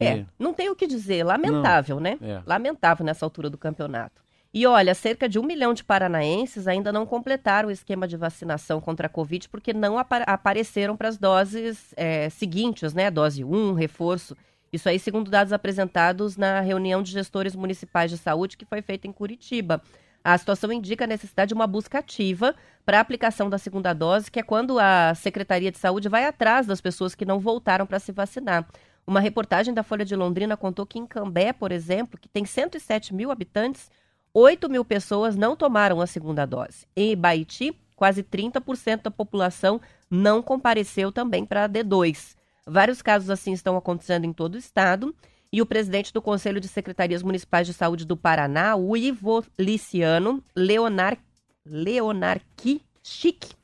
É, 0.00 0.26
não 0.36 0.52
tem 0.52 0.68
o 0.68 0.74
que 0.74 0.88
dizer, 0.88 1.22
lamentável, 1.22 1.96
não, 1.96 2.02
né? 2.02 2.18
É. 2.20 2.42
Lamentável 2.44 3.06
nessa 3.06 3.24
altura 3.24 3.48
do 3.48 3.56
campeonato. 3.56 4.20
E 4.52 4.66
olha, 4.66 4.94
cerca 4.94 5.28
de 5.28 5.38
um 5.38 5.42
milhão 5.42 5.74
de 5.74 5.84
paranaenses 5.84 6.66
ainda 6.66 6.90
não 6.90 7.04
completaram 7.04 7.68
o 7.68 7.72
esquema 7.72 8.08
de 8.08 8.16
vacinação 8.16 8.80
contra 8.80 9.06
a 9.06 9.10
Covid 9.10 9.48
porque 9.48 9.74
não 9.74 9.98
apa 9.98 10.18
apareceram 10.18 10.96
para 10.96 11.08
as 11.08 11.18
doses 11.18 11.92
é, 11.96 12.30
seguintes, 12.30 12.94
né? 12.94 13.10
Dose 13.10 13.44
1, 13.44 13.74
reforço. 13.74 14.34
Isso 14.72 14.88
aí, 14.88 14.98
segundo 14.98 15.30
dados 15.30 15.52
apresentados 15.52 16.36
na 16.36 16.60
reunião 16.60 17.02
de 17.02 17.12
gestores 17.12 17.54
municipais 17.54 18.10
de 18.10 18.16
saúde 18.16 18.56
que 18.56 18.64
foi 18.64 18.80
feita 18.80 19.06
em 19.06 19.12
Curitiba. 19.12 19.82
A 20.24 20.36
situação 20.36 20.72
indica 20.72 21.04
a 21.04 21.06
necessidade 21.06 21.48
de 21.48 21.54
uma 21.54 21.66
busca 21.66 21.98
ativa 21.98 22.54
para 22.84 22.98
a 22.98 23.00
aplicação 23.00 23.48
da 23.48 23.56
segunda 23.56 23.92
dose, 23.92 24.30
que 24.30 24.40
é 24.40 24.42
quando 24.42 24.78
a 24.78 25.14
Secretaria 25.14 25.70
de 25.70 25.78
Saúde 25.78 26.08
vai 26.08 26.24
atrás 26.24 26.66
das 26.66 26.80
pessoas 26.80 27.14
que 27.14 27.24
não 27.24 27.38
voltaram 27.38 27.86
para 27.86 27.98
se 27.98 28.12
vacinar. 28.12 28.66
Uma 29.06 29.20
reportagem 29.20 29.72
da 29.72 29.82
Folha 29.82 30.04
de 30.04 30.14
Londrina 30.14 30.56
contou 30.56 30.84
que 30.84 30.98
em 30.98 31.06
Cambé, 31.06 31.52
por 31.52 31.72
exemplo, 31.72 32.18
que 32.20 32.28
tem 32.28 32.44
107 32.44 33.14
mil 33.14 33.30
habitantes, 33.30 33.90
8 34.38 34.70
mil 34.70 34.84
pessoas 34.84 35.34
não 35.34 35.56
tomaram 35.56 36.00
a 36.00 36.06
segunda 36.06 36.46
dose. 36.46 36.86
Em 36.94 37.10
Ibaiti, 37.10 37.76
quase 37.96 38.22
30% 38.22 39.02
da 39.02 39.10
população 39.10 39.80
não 40.08 40.40
compareceu 40.40 41.10
também 41.10 41.44
para 41.44 41.64
a 41.64 41.68
D2. 41.68 42.36
Vários 42.64 43.02
casos 43.02 43.30
assim 43.30 43.52
estão 43.52 43.76
acontecendo 43.76 44.26
em 44.26 44.32
todo 44.32 44.54
o 44.54 44.58
estado. 44.58 45.12
E 45.52 45.60
o 45.60 45.66
presidente 45.66 46.12
do 46.12 46.22
Conselho 46.22 46.60
de 46.60 46.68
Secretarias 46.68 47.20
Municipais 47.20 47.66
de 47.66 47.72
Saúde 47.72 48.04
do 48.04 48.16
Paraná, 48.16 48.76
o 48.76 48.96
Ivo 48.96 49.42
Liciano 49.58 50.44
Leonar, 50.54 51.18
Leonarqui 51.66 52.82
Chique, 53.02 53.56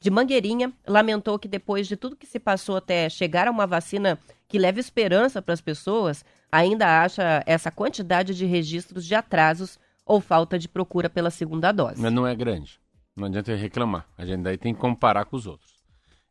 de 0.00 0.10
Mangueirinha, 0.10 0.72
lamentou 0.86 1.40
que 1.40 1.48
depois 1.48 1.88
de 1.88 1.96
tudo 1.96 2.14
que 2.14 2.26
se 2.26 2.38
passou 2.38 2.76
até 2.76 3.08
chegar 3.08 3.48
a 3.48 3.50
uma 3.50 3.66
vacina 3.66 4.16
que 4.46 4.58
leva 4.58 4.78
esperança 4.78 5.42
para 5.42 5.54
as 5.54 5.60
pessoas, 5.60 6.24
ainda 6.52 7.02
acha 7.02 7.42
essa 7.46 7.70
quantidade 7.70 8.32
de 8.34 8.44
registros 8.44 9.04
de 9.04 9.14
atrasos 9.14 9.78
ou 10.04 10.20
falta 10.20 10.58
de 10.58 10.68
procura 10.68 11.08
pela 11.08 11.30
segunda 11.30 11.72
dose. 11.72 12.00
Mas 12.00 12.12
não 12.12 12.26
é 12.26 12.34
grande. 12.34 12.80
Não 13.16 13.26
adianta 13.26 13.54
reclamar. 13.54 14.06
A 14.16 14.24
gente 14.24 14.42
daí 14.42 14.56
tem 14.56 14.74
que 14.74 14.80
comparar 14.80 15.24
com 15.24 15.36
os 15.36 15.46
outros. 15.46 15.80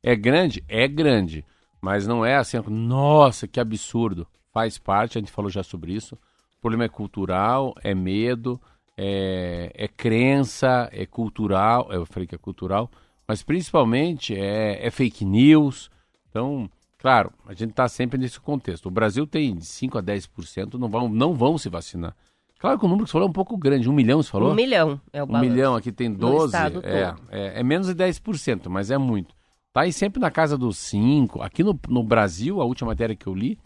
É 0.01 0.15
grande? 0.15 0.63
É 0.67 0.88
grande. 0.88 1.45
Mas 1.82 2.07
não 2.07 2.26
é 2.26 2.36
assim, 2.36 2.57
nossa, 2.67 3.47
que 3.47 3.59
absurdo. 3.59 4.28
Faz 4.51 4.78
parte, 4.78 5.17
a 5.17 5.22
gente 5.22 5.32
falou 5.32 5.49
já 5.49 5.63
sobre 5.63 5.93
isso. 5.93 6.15
O 6.57 6.61
problema 6.61 6.86
é 6.86 6.89
cultural, 6.89 7.74
é 7.84 7.93
medo, 7.93 8.59
é, 8.97 9.72
é 9.74 9.88
crença, 9.88 10.89
é 10.91 11.05
cultural. 11.05 11.88
Eu 11.91 12.05
falei 12.05 12.28
que 12.28 12.36
é 12.36 12.38
cultural, 12.38 12.89
mas 13.28 13.43
principalmente 13.43 14.36
é, 14.36 14.86
é 14.86 14.91
fake 14.91 15.24
news. 15.24 15.89
Então, 16.30 16.70
claro, 16.97 17.32
a 17.45 17.53
gente 17.53 17.70
está 17.70 17.88
sempre 17.88 18.20
nesse 18.20 18.39
contexto. 18.39 18.88
O 18.88 18.91
Brasil 18.91 19.26
tem 19.26 19.55
de 19.55 19.65
5 19.65 19.97
a 19.97 20.03
10% 20.03 20.74
não 20.74 20.89
vão, 20.89 21.07
não 21.07 21.34
vão 21.34 21.57
se 21.57 21.70
vacinar. 21.70 22.15
Claro 22.60 22.78
que 22.78 22.86
o 22.86 22.89
número 22.89 23.05
que 23.05 23.10
você 23.10 23.14
falou 23.14 23.28
é 23.28 23.30
um 23.30 23.34
pouco 23.34 23.57
grande. 23.57 23.89
Um 23.89 23.93
milhão, 23.93 24.22
você 24.22 24.30
falou? 24.30 24.51
Um 24.51 24.55
milhão 24.55 24.99
é 25.14 25.24
o 25.24 25.26
balanço. 25.26 25.45
Um 25.45 25.49
milhão, 25.49 25.76
aqui 25.76 25.93
tem 25.93 26.12
12. 26.12 26.53
É, 26.84 27.16
é, 27.32 27.60
é, 27.62 27.64
menos 27.64 27.88
de 27.88 27.95
10%, 27.95 28.68
mas 28.68 28.91
é 28.91 28.97
muito. 28.97 29.34
Tá 29.72 29.82
aí 29.82 29.93
sempre 29.93 30.20
na 30.20 30.30
casa 30.30 30.57
dos 30.57 30.78
5. 30.78 31.41
Aqui 31.41 31.64
no, 31.64 31.80
no 31.88 32.03
Brasil, 32.03 32.62
a 32.62 32.66
última 32.66 32.89
matéria 32.89 33.16
que 33.16 33.28
eu 33.28 33.34
li 33.34 33.57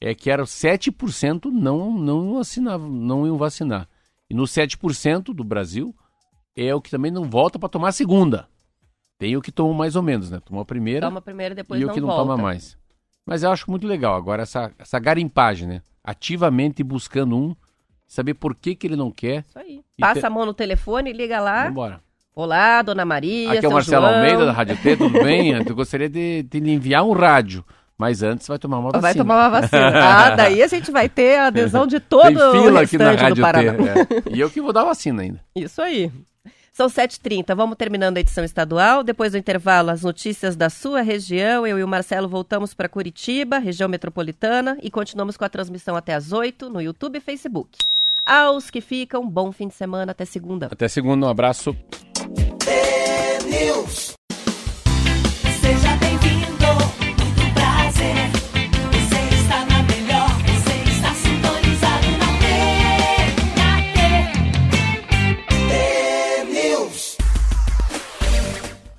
é 0.00 0.14
que 0.14 0.30
era 0.30 0.44
7% 0.44 1.46
não, 1.46 1.92
não, 1.92 2.38
assinavam, 2.38 2.88
não 2.88 3.26
iam 3.26 3.36
vacinar. 3.36 3.88
E 4.30 4.34
no 4.34 4.44
7% 4.44 5.34
do 5.34 5.42
Brasil 5.42 5.92
é 6.54 6.72
o 6.72 6.80
que 6.80 6.90
também 6.90 7.10
não 7.10 7.24
volta 7.24 7.58
para 7.58 7.68
tomar 7.68 7.88
a 7.88 7.92
segunda. 7.92 8.48
Tem 9.18 9.36
o 9.36 9.42
que 9.42 9.50
toma 9.50 9.74
mais 9.74 9.96
ou 9.96 10.02
menos, 10.02 10.30
né? 10.30 10.40
Toma 10.44 10.62
a 10.62 10.64
primeira. 10.64 11.06
Toma 11.06 11.18
a 11.18 11.22
primeira, 11.22 11.54
depois 11.54 11.80
e 11.80 11.84
não 11.84 11.90
o 11.90 11.94
que 11.94 12.00
não 12.00 12.08
volta. 12.08 12.22
toma 12.22 12.36
mais. 12.36 12.76
Mas 13.24 13.42
eu 13.42 13.50
acho 13.50 13.68
muito 13.68 13.86
legal. 13.86 14.14
Agora, 14.14 14.42
essa, 14.42 14.72
essa 14.78 15.00
garimpagem, 15.00 15.66
né? 15.66 15.82
Ativamente 16.04 16.84
buscando 16.84 17.36
um, 17.36 17.56
saber 18.06 18.34
por 18.34 18.54
que, 18.54 18.74
que 18.74 18.86
ele 18.86 18.96
não 18.96 19.10
quer. 19.10 19.44
Isso 19.48 19.58
aí. 19.58 19.80
Passa 19.98 20.20
te... 20.20 20.26
a 20.26 20.30
mão 20.30 20.46
no 20.46 20.54
telefone, 20.54 21.12
liga 21.12 21.40
lá. 21.40 21.66
Vambora. 21.68 22.00
Olá, 22.34 22.82
dona 22.82 23.04
Maria. 23.04 23.52
Aqui 23.52 23.64
é 23.64 23.68
o 23.68 23.72
Marcelo 23.72 24.06
João. 24.06 24.16
Almeida, 24.16 24.44
da 24.44 24.52
Rádio 24.52 24.76
T, 24.76 24.96
tudo 24.96 25.12
bem? 25.24 25.52
Eu 25.52 25.74
gostaria 25.74 26.08
de, 26.08 26.42
de 26.42 26.60
lhe 26.60 26.72
enviar 26.72 27.02
um 27.02 27.12
rádio. 27.12 27.64
Mas 27.96 28.22
antes 28.22 28.46
vai 28.46 28.58
tomar 28.58 28.78
uma 28.78 28.90
vacina. 28.90 29.00
Vai 29.00 29.14
tomar 29.14 29.36
uma 29.36 29.60
vacina. 29.60 29.88
Ah, 29.96 30.30
daí 30.36 30.62
a 30.62 30.66
gente 30.66 30.90
vai 30.90 31.08
ter 31.08 31.38
a 31.38 31.46
adesão 31.46 31.86
de 31.86 31.98
todo 31.98 32.22
Tem 32.22 32.62
fila 32.62 32.80
o 32.80 32.82
aqui 32.82 32.98
na 32.98 33.12
Rádio 33.12 33.36
do 33.36 33.40
Paraná. 33.40 33.72
T. 33.72 34.14
É. 34.30 34.36
E 34.36 34.40
eu 34.40 34.50
que 34.50 34.60
vou 34.60 34.70
dar 34.70 34.84
vacina 34.84 35.22
ainda. 35.22 35.40
Isso 35.54 35.80
aí. 35.80 36.12
São 36.76 36.88
7h30, 36.88 37.56
vamos 37.56 37.78
terminando 37.78 38.18
a 38.18 38.20
edição 38.20 38.44
estadual. 38.44 39.02
Depois 39.02 39.32
do 39.32 39.38
intervalo, 39.38 39.88
as 39.88 40.02
notícias 40.02 40.54
da 40.56 40.68
sua 40.68 41.00
região. 41.00 41.66
Eu 41.66 41.78
e 41.78 41.82
o 41.82 41.88
Marcelo 41.88 42.28
voltamos 42.28 42.74
para 42.74 42.86
Curitiba, 42.86 43.56
região 43.56 43.88
metropolitana, 43.88 44.76
e 44.82 44.90
continuamos 44.90 45.38
com 45.38 45.44
a 45.46 45.48
transmissão 45.48 45.96
até 45.96 46.12
às 46.12 46.32
8 46.32 46.68
no 46.68 46.82
YouTube 46.82 47.16
e 47.16 47.20
Facebook. 47.22 47.78
Aos 48.26 48.68
que 48.68 48.82
ficam, 48.82 49.26
bom 49.26 49.52
fim 49.52 49.68
de 49.68 49.74
semana, 49.74 50.12
até 50.12 50.26
segunda. 50.26 50.68
Até 50.70 50.86
segunda, 50.86 51.24
um 51.24 51.30
abraço. 51.30 51.74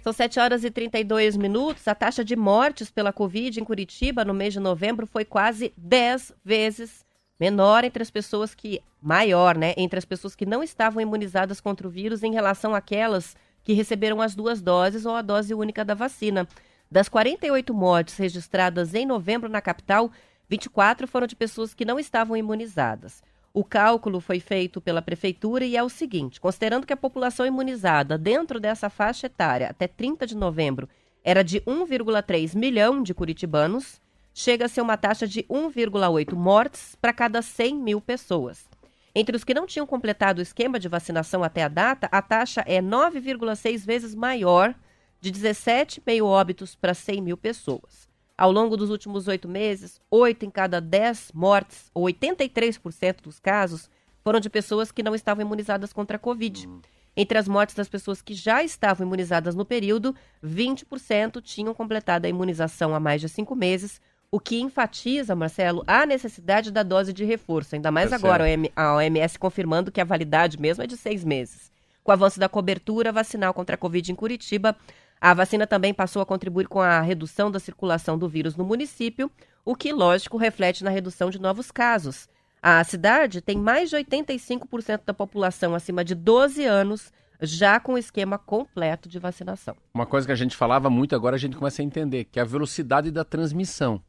São 0.08 0.14
7 0.14 0.40
horas 0.40 0.64
e 0.64 0.72
32 0.72 1.36
minutos. 1.36 1.86
A 1.86 1.94
taxa 1.94 2.24
de 2.24 2.34
mortes 2.34 2.90
pela 2.90 3.12
Covid 3.12 3.60
em 3.60 3.64
Curitiba 3.66 4.24
no 4.24 4.34
mês 4.34 4.54
de 4.54 4.60
novembro 4.62 5.06
foi 5.06 5.26
quase 5.26 5.74
10 5.76 6.32
vezes 6.46 7.06
menor 7.38 7.84
entre 7.84 8.02
as 8.02 8.10
pessoas 8.10 8.56
que. 8.56 8.82
maior, 9.02 9.58
né? 9.58 9.74
Entre 9.76 10.00
as 10.00 10.06
pessoas 10.06 10.34
que 10.34 10.46
não 10.46 10.64
estavam 10.64 11.02
imunizadas 11.02 11.60
contra 11.60 11.86
o 11.86 11.90
vírus 11.90 12.24
em 12.24 12.32
relação 12.32 12.74
àquelas 12.74 13.36
que 13.66 13.74
receberam 13.74 14.22
as 14.22 14.34
duas 14.34 14.62
doses 14.62 15.06
ou 15.06 15.14
a 15.14 15.22
dose 15.22 15.54
única 15.54 15.84
da 15.84 15.94
vacina. 15.94 16.48
Das 16.90 17.10
48 17.10 17.74
mortes 17.74 18.16
registradas 18.16 18.94
em 18.94 19.06
novembro 19.06 19.50
na 19.50 19.60
capital, 19.60 20.10
24 20.48 21.06
foram 21.06 21.28
de 21.28 21.36
pessoas 21.36 21.74
que 21.74 21.84
não 21.84 22.00
estavam 22.00 22.38
imunizadas. 22.38 23.22
O 23.58 23.64
cálculo 23.64 24.20
foi 24.20 24.40
feito 24.40 24.80
pela 24.80 25.02
prefeitura 25.02 25.66
e 25.66 25.76
é 25.76 25.82
o 25.82 25.90
seguinte: 25.90 26.40
considerando 26.40 26.86
que 26.86 26.94
a 26.94 26.98
população 26.98 27.44
imunizada 27.44 28.16
dentro 28.16 28.60
dessa 28.60 28.88
faixa 28.88 29.26
etária 29.26 29.72
até 29.72 29.88
30 29.88 30.28
de 30.28 30.38
novembro 30.38 30.88
era 31.24 31.44
de 31.44 31.60
1,3 31.62 32.56
milhão 32.56 33.02
de 33.02 33.16
curitibanos, 33.16 34.00
chega 34.32 34.68
a 34.68 34.82
uma 34.84 34.96
taxa 34.96 35.28
de 35.28 35.42
1,8 35.46 36.36
mortes 36.36 36.96
para 37.02 37.12
cada 37.12 37.42
100 37.42 37.78
mil 37.78 38.00
pessoas. 38.00 38.70
Entre 39.16 39.36
os 39.36 39.44
que 39.44 39.56
não 39.56 39.66
tinham 39.66 39.88
completado 39.88 40.38
o 40.38 40.44
esquema 40.44 40.80
de 40.80 40.88
vacinação 40.88 41.44
até 41.44 41.64
a 41.64 41.68
data, 41.68 42.08
a 42.12 42.22
taxa 42.22 42.64
é 42.68 42.80
9,6 42.80 43.84
vezes 43.84 44.14
maior, 44.14 44.76
de 45.20 45.32
17,5 45.32 46.24
óbitos 46.24 46.76
para 46.76 46.94
100 46.94 47.22
mil 47.24 47.36
pessoas. 47.36 48.07
Ao 48.38 48.52
longo 48.52 48.78
dos 48.78 48.92
últimos 48.92 49.28
oito 49.28 49.48
meses, 49.48 50.00
8 50.12 50.46
em 50.46 50.50
cada 50.52 50.80
10 50.80 51.32
mortes, 51.34 51.90
ou 51.92 52.06
83% 52.06 53.22
dos 53.24 53.40
casos, 53.40 53.90
foram 54.24 54.40
de 54.40 54.48
pessoas 54.48 54.92
que 54.92 55.02
não 55.02 55.16
estavam 55.16 55.44
imunizadas 55.44 55.92
contra 55.92 56.18
a 56.18 56.20
Covid. 56.20 56.70
Entre 57.16 57.36
as 57.36 57.48
mortes 57.48 57.74
das 57.74 57.90
pessoas 57.90 58.22
que 58.22 58.36
já 58.36 58.64
estavam 58.64 59.08
imunizadas 59.08 59.56
no 59.56 59.66
período, 59.66 60.16
20% 60.44 61.42
tinham 61.42 61.74
completado 61.74 62.28
a 62.28 62.30
imunização 62.30 62.94
há 62.94 63.00
mais 63.00 63.22
de 63.22 63.28
cinco 63.28 63.56
meses, 63.56 64.00
o 64.30 64.40
que 64.40 64.60
enfatiza, 64.60 65.36
Marcelo, 65.36 65.84
a 65.88 66.06
necessidade 66.06 66.70
da 66.70 66.84
dose 66.84 67.12
de 67.12 67.26
reforço, 67.26 67.74
ainda 67.74 67.90
mais 67.90 68.12
Tá 68.12 68.18
agora 68.18 68.44
a 68.76 68.96
OMS 68.96 69.40
confirmando 69.40 69.92
que 69.92 70.02
a 70.02 70.06
validade 70.06 70.60
mesmo 70.60 70.84
é 70.84 70.88
de 70.88 70.96
seis 70.96 71.24
meses. 71.24 71.72
Com 72.04 72.12
o 72.12 72.14
avanço 72.14 72.40
da 72.40 72.48
cobertura 72.48 73.12
vacinal 73.12 73.54
contra 73.54 73.74
a 73.74 73.78
Covid 73.78 74.12
em 74.12 74.16
Curitiba, 74.16 74.78
a 75.20 75.34
vacina 75.34 75.66
também 75.66 75.94
passou 75.94 76.22
a 76.22 76.26
contribuir 76.26 76.68
com 76.68 76.80
a 76.80 77.02
redução 77.02 77.50
da 77.50 77.60
circulação 77.60 78.18
do 78.18 78.30
vírus 78.30 78.56
no 78.56 78.64
município, 78.64 79.32
o 79.66 79.76
que, 79.76 79.92
lógico, 79.92 80.38
reflete 80.38 80.84
na 80.84 80.90
redução 80.90 81.30
de 81.30 81.40
novos 81.40 81.72
casos. 81.72 82.30
A 82.62 82.84
cidade 82.84 83.42
tem 83.42 83.58
mais 83.58 83.90
de 83.90 83.96
85% 83.98 85.02
da 85.06 85.14
população 85.14 85.76
acima 85.76 86.04
de 86.04 86.16
12 86.16 86.66
anos 86.66 87.12
já 87.42 87.80
com 87.80 87.94
o 87.94 87.98
esquema 87.98 88.38
completo 88.38 89.08
de 89.08 89.20
vacinação. 89.20 89.76
Uma 89.94 90.06
coisa 90.06 90.26
que 90.26 90.34
a 90.34 90.38
gente 90.38 90.56
falava 90.56 90.90
muito, 90.90 91.16
agora 91.16 91.36
a 91.36 91.40
gente 91.40 91.56
começa 91.56 91.82
a 91.82 91.86
entender, 91.86 92.26
que 92.26 92.40
é 92.40 92.42
a 92.42 92.46
velocidade 92.46 93.12
da 93.12 93.24
transmissão. 93.24 94.02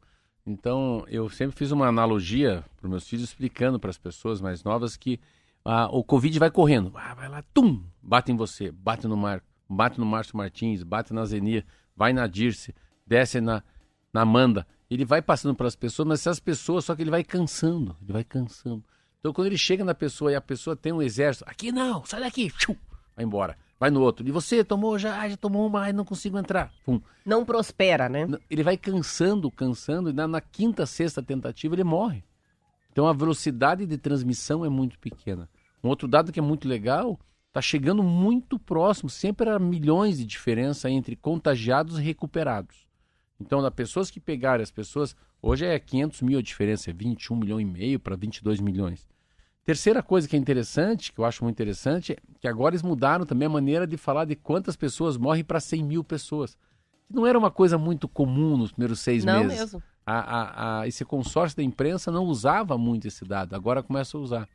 Então, 0.47 1.05
eu 1.09 1.29
sempre 1.29 1.57
fiz 1.57 1.71
uma 1.71 1.87
analogia 1.87 2.65
para 2.81 2.89
meus 2.89 3.07
filhos, 3.07 3.25
explicando 3.25 3.79
para 3.79 3.91
as 3.91 3.99
pessoas 3.99 4.41
mais 4.41 4.65
novas 4.65 4.97
que 4.97 5.21
ah, 5.63 5.89
o 5.93 6.03
Covid 6.03 6.39
vai 6.39 6.51
correndo. 6.51 6.91
Ah, 6.95 7.15
vai 7.15 7.29
lá, 7.29 7.43
tum, 7.53 7.83
bate 8.03 8.33
em 8.33 8.37
você, 8.37 8.71
bate 8.71 9.07
no 9.07 9.17
Marco, 9.17 9.47
bate 9.69 9.99
no 9.99 10.07
Márcio 10.07 10.37
Martins, 10.37 10.83
bate 10.83 11.13
na 11.13 11.25
Zenia, 11.25 11.65
vai 11.97 12.13
na 12.13 12.27
Dirce, 12.27 12.75
desce 13.07 13.41
na, 13.41 13.63
na 14.13 14.23
Amanda. 14.23 14.67
Ele 14.91 15.05
vai 15.05 15.21
passando 15.21 15.55
pelas 15.55 15.77
pessoas, 15.77 16.09
mas 16.09 16.21
essas 16.21 16.41
pessoas, 16.41 16.85
só 16.85 16.97
que 16.97 17.03
ele 17.03 17.11
vai 17.11 17.23
cansando, 17.23 17.97
ele 18.03 18.13
vai 18.13 18.25
cansando. 18.25 18.85
Então 19.21 19.33
quando 19.33 19.49
ele 19.49 19.59
chega 19.59 19.85
na 19.85 19.95
pessoa 19.95 20.33
e 20.33 20.35
a 20.35 20.41
pessoa 20.41 20.77
tem 20.77 20.93
um 20.93 21.03
exército, 21.03 21.45
aqui 21.49 21.71
não, 21.71 22.05
sai 22.05 22.21
daqui, 22.21 22.53
vai 23.15 23.25
embora. 23.25 23.57
Vai 23.81 23.91
no 23.91 24.01
outro. 24.01 24.27
E 24.27 24.33
você 24.33 24.65
tomou 24.65 24.99
já, 24.99 25.21
ah, 25.21 25.29
já 25.29 25.37
tomou 25.37 25.65
uma, 25.65 25.83
ai, 25.83 25.93
não 25.93 26.05
consigo 26.05 26.37
entrar. 26.37 26.73
Pum. 26.85 27.01
Não 27.25 27.45
prospera, 27.45 28.09
né? 28.09 28.27
Ele 28.51 28.65
vai 28.65 28.77
cansando, 28.77 29.51
cansando, 29.53 30.11
e 30.11 30.13
na, 30.13 30.27
na 30.27 30.41
quinta, 30.41 30.85
sexta 30.85 31.23
tentativa 31.23 31.77
ele 31.77 31.85
morre. 31.85 32.25
Então 32.91 33.07
a 33.07 33.13
velocidade 33.13 33.87
de 33.87 33.97
transmissão 33.97 34.65
é 34.65 34.69
muito 34.69 34.99
pequena. 34.99 35.49
Um 35.83 35.89
outro 35.89 36.09
dado 36.09 36.33
que 36.33 36.41
é 36.41 36.43
muito 36.43 36.67
legal, 36.67 37.19
está 37.49 37.61
chegando 37.63 38.03
muito 38.03 38.59
próximo, 38.59 39.09
sempre 39.11 39.49
há 39.49 39.59
milhões 39.59 40.19
de 40.19 40.25
diferença 40.25 40.89
entre 40.91 41.17
contagiados 41.17 41.99
e 41.99 42.03
recuperados. 42.03 42.87
Então, 43.41 43.63
das 43.63 43.73
pessoas 43.73 44.11
que 44.11 44.21
pegaram 44.21 44.63
as 44.63 44.71
pessoas, 44.71 45.15
hoje 45.41 45.65
é 45.65 45.79
500 45.79 46.23
mil 46.23 46.39
a 46.39 46.43
diferença, 46.43 46.91
é 46.91 46.93
21 46.93 47.37
milhões 47.37 47.63
e 47.67 47.71
meio 47.71 48.01
para 48.01 48.17
22 48.17 48.61
milhões. 48.61 49.07
Terceira 49.65 50.03
coisa 50.03 50.27
que 50.27 50.35
é 50.35 50.39
interessante, 50.39 51.13
que 51.13 51.21
eu 51.21 51.25
acho 51.25 51.45
muito 51.45 51.55
interessante, 51.57 52.13
é 52.13 52.17
que 52.41 52.49
agora 52.49 52.75
eles 52.75 52.83
mudaram 52.83 53.25
também 53.27 53.47
a 53.47 53.51
maneira 53.51 53.87
de 53.87 53.97
falar 53.97 54.25
de 54.25 54.35
quantas 54.35 54.77
pessoas 54.77 55.17
morrem 55.17 55.45
para 55.45 55.61
100 55.61 55.85
mil 55.85 56.03
pessoas. 56.03 56.57
Não 57.09 57.27
era 57.27 57.39
uma 57.39 57.51
coisa 57.51 57.79
muito 57.79 58.09
comum 58.09 58.57
nos 58.57 58.73
primeiros 58.73 59.01
seis 59.01 59.25
Não 59.25 59.45
meses. 59.45 59.59
mesmo. 59.61 59.83
A, 60.07 60.19
a- 60.19 60.81
a- 60.81 60.89
esse 60.89 61.05
consórcio 61.05 61.57
da 61.57 61.63
imprensa 61.63 62.11
não 62.11 62.25
usava 62.25 62.77
muito 62.79 63.07
esse 63.07 63.25
dado, 63.25 63.55
agora 63.55 63.83
começa 63.83 64.17
a 64.17 64.21
usar. 64.21 64.49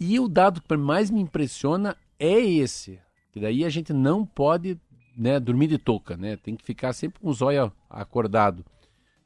E 0.00 0.18
o 0.20 0.28
dado 0.28 0.62
que 0.62 0.76
mais 0.76 1.10
me 1.10 1.20
impressiona 1.20 1.96
é 2.18 2.38
esse, 2.40 3.00
que 3.30 3.40
daí 3.40 3.64
a 3.64 3.68
gente 3.68 3.92
não 3.92 4.26
pode 4.26 4.80
né, 5.16 5.38
dormir 5.38 5.68
de 5.68 5.78
touca, 5.78 6.16
né? 6.16 6.36
tem 6.36 6.56
que 6.56 6.64
ficar 6.64 6.92
sempre 6.92 7.20
com 7.20 7.28
os 7.28 7.42
olhos 7.42 7.70
acordado, 7.88 8.64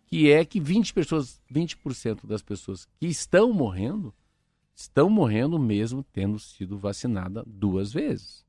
que 0.06 0.30
é 0.30 0.44
que 0.44 0.60
20 0.60 0.92
pessoas, 0.92 1.40
20% 1.52 2.26
das 2.26 2.42
pessoas 2.42 2.86
que 2.98 3.06
estão 3.06 3.52
morrendo, 3.52 4.14
estão 4.74 5.08
morrendo 5.08 5.58
mesmo 5.58 6.02
tendo 6.12 6.38
sido 6.38 6.78
vacinada 6.78 7.42
duas 7.46 7.92
vezes. 7.92 8.44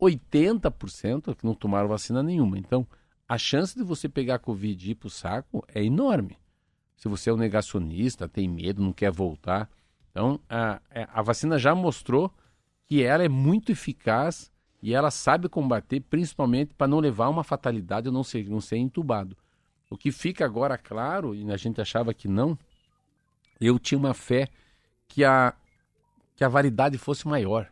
80% 0.00 1.34
que 1.34 1.44
não 1.44 1.54
tomaram 1.54 1.88
vacina 1.88 2.22
nenhuma. 2.22 2.58
Então, 2.58 2.86
a 3.28 3.38
chance 3.38 3.76
de 3.76 3.82
você 3.82 4.08
pegar 4.08 4.38
Covid 4.38 4.86
e 4.86 4.92
ir 4.92 4.94
pro 4.94 5.10
saco 5.10 5.64
é 5.74 5.82
enorme. 5.82 6.38
Se 6.96 7.08
você 7.08 7.30
é 7.30 7.32
um 7.32 7.36
negacionista, 7.36 8.28
tem 8.28 8.48
medo, 8.48 8.82
não 8.82 8.92
quer 8.92 9.10
voltar. 9.10 9.70
Então, 10.10 10.40
a, 10.48 10.80
é, 10.90 11.06
a 11.12 11.22
vacina 11.22 11.58
já 11.58 11.74
mostrou 11.74 12.32
que 12.88 13.02
ela 13.02 13.24
é 13.24 13.28
muito 13.28 13.72
eficaz 13.72 14.50
e 14.82 14.94
ela 14.94 15.10
sabe 15.10 15.48
combater, 15.48 16.00
principalmente 16.00 16.74
para 16.74 16.86
não 16.86 17.00
levar 17.00 17.28
uma 17.28 17.42
fatalidade 17.42 18.08
ou 18.08 18.14
não 18.14 18.22
ser, 18.22 18.48
não 18.48 18.60
ser 18.60 18.76
entubado. 18.76 19.36
O 19.90 19.96
que 19.96 20.10
fica 20.10 20.44
agora 20.44 20.76
claro, 20.76 21.34
e 21.34 21.50
a 21.50 21.56
gente 21.56 21.80
achava 21.80 22.12
que 22.12 22.28
não, 22.28 22.58
eu 23.60 23.78
tinha 23.78 23.98
uma 23.98 24.14
fé 24.14 24.48
que 25.08 25.24
a, 25.24 25.54
que 26.34 26.44
a 26.44 26.48
validade 26.48 26.98
fosse 26.98 27.26
maior. 27.26 27.68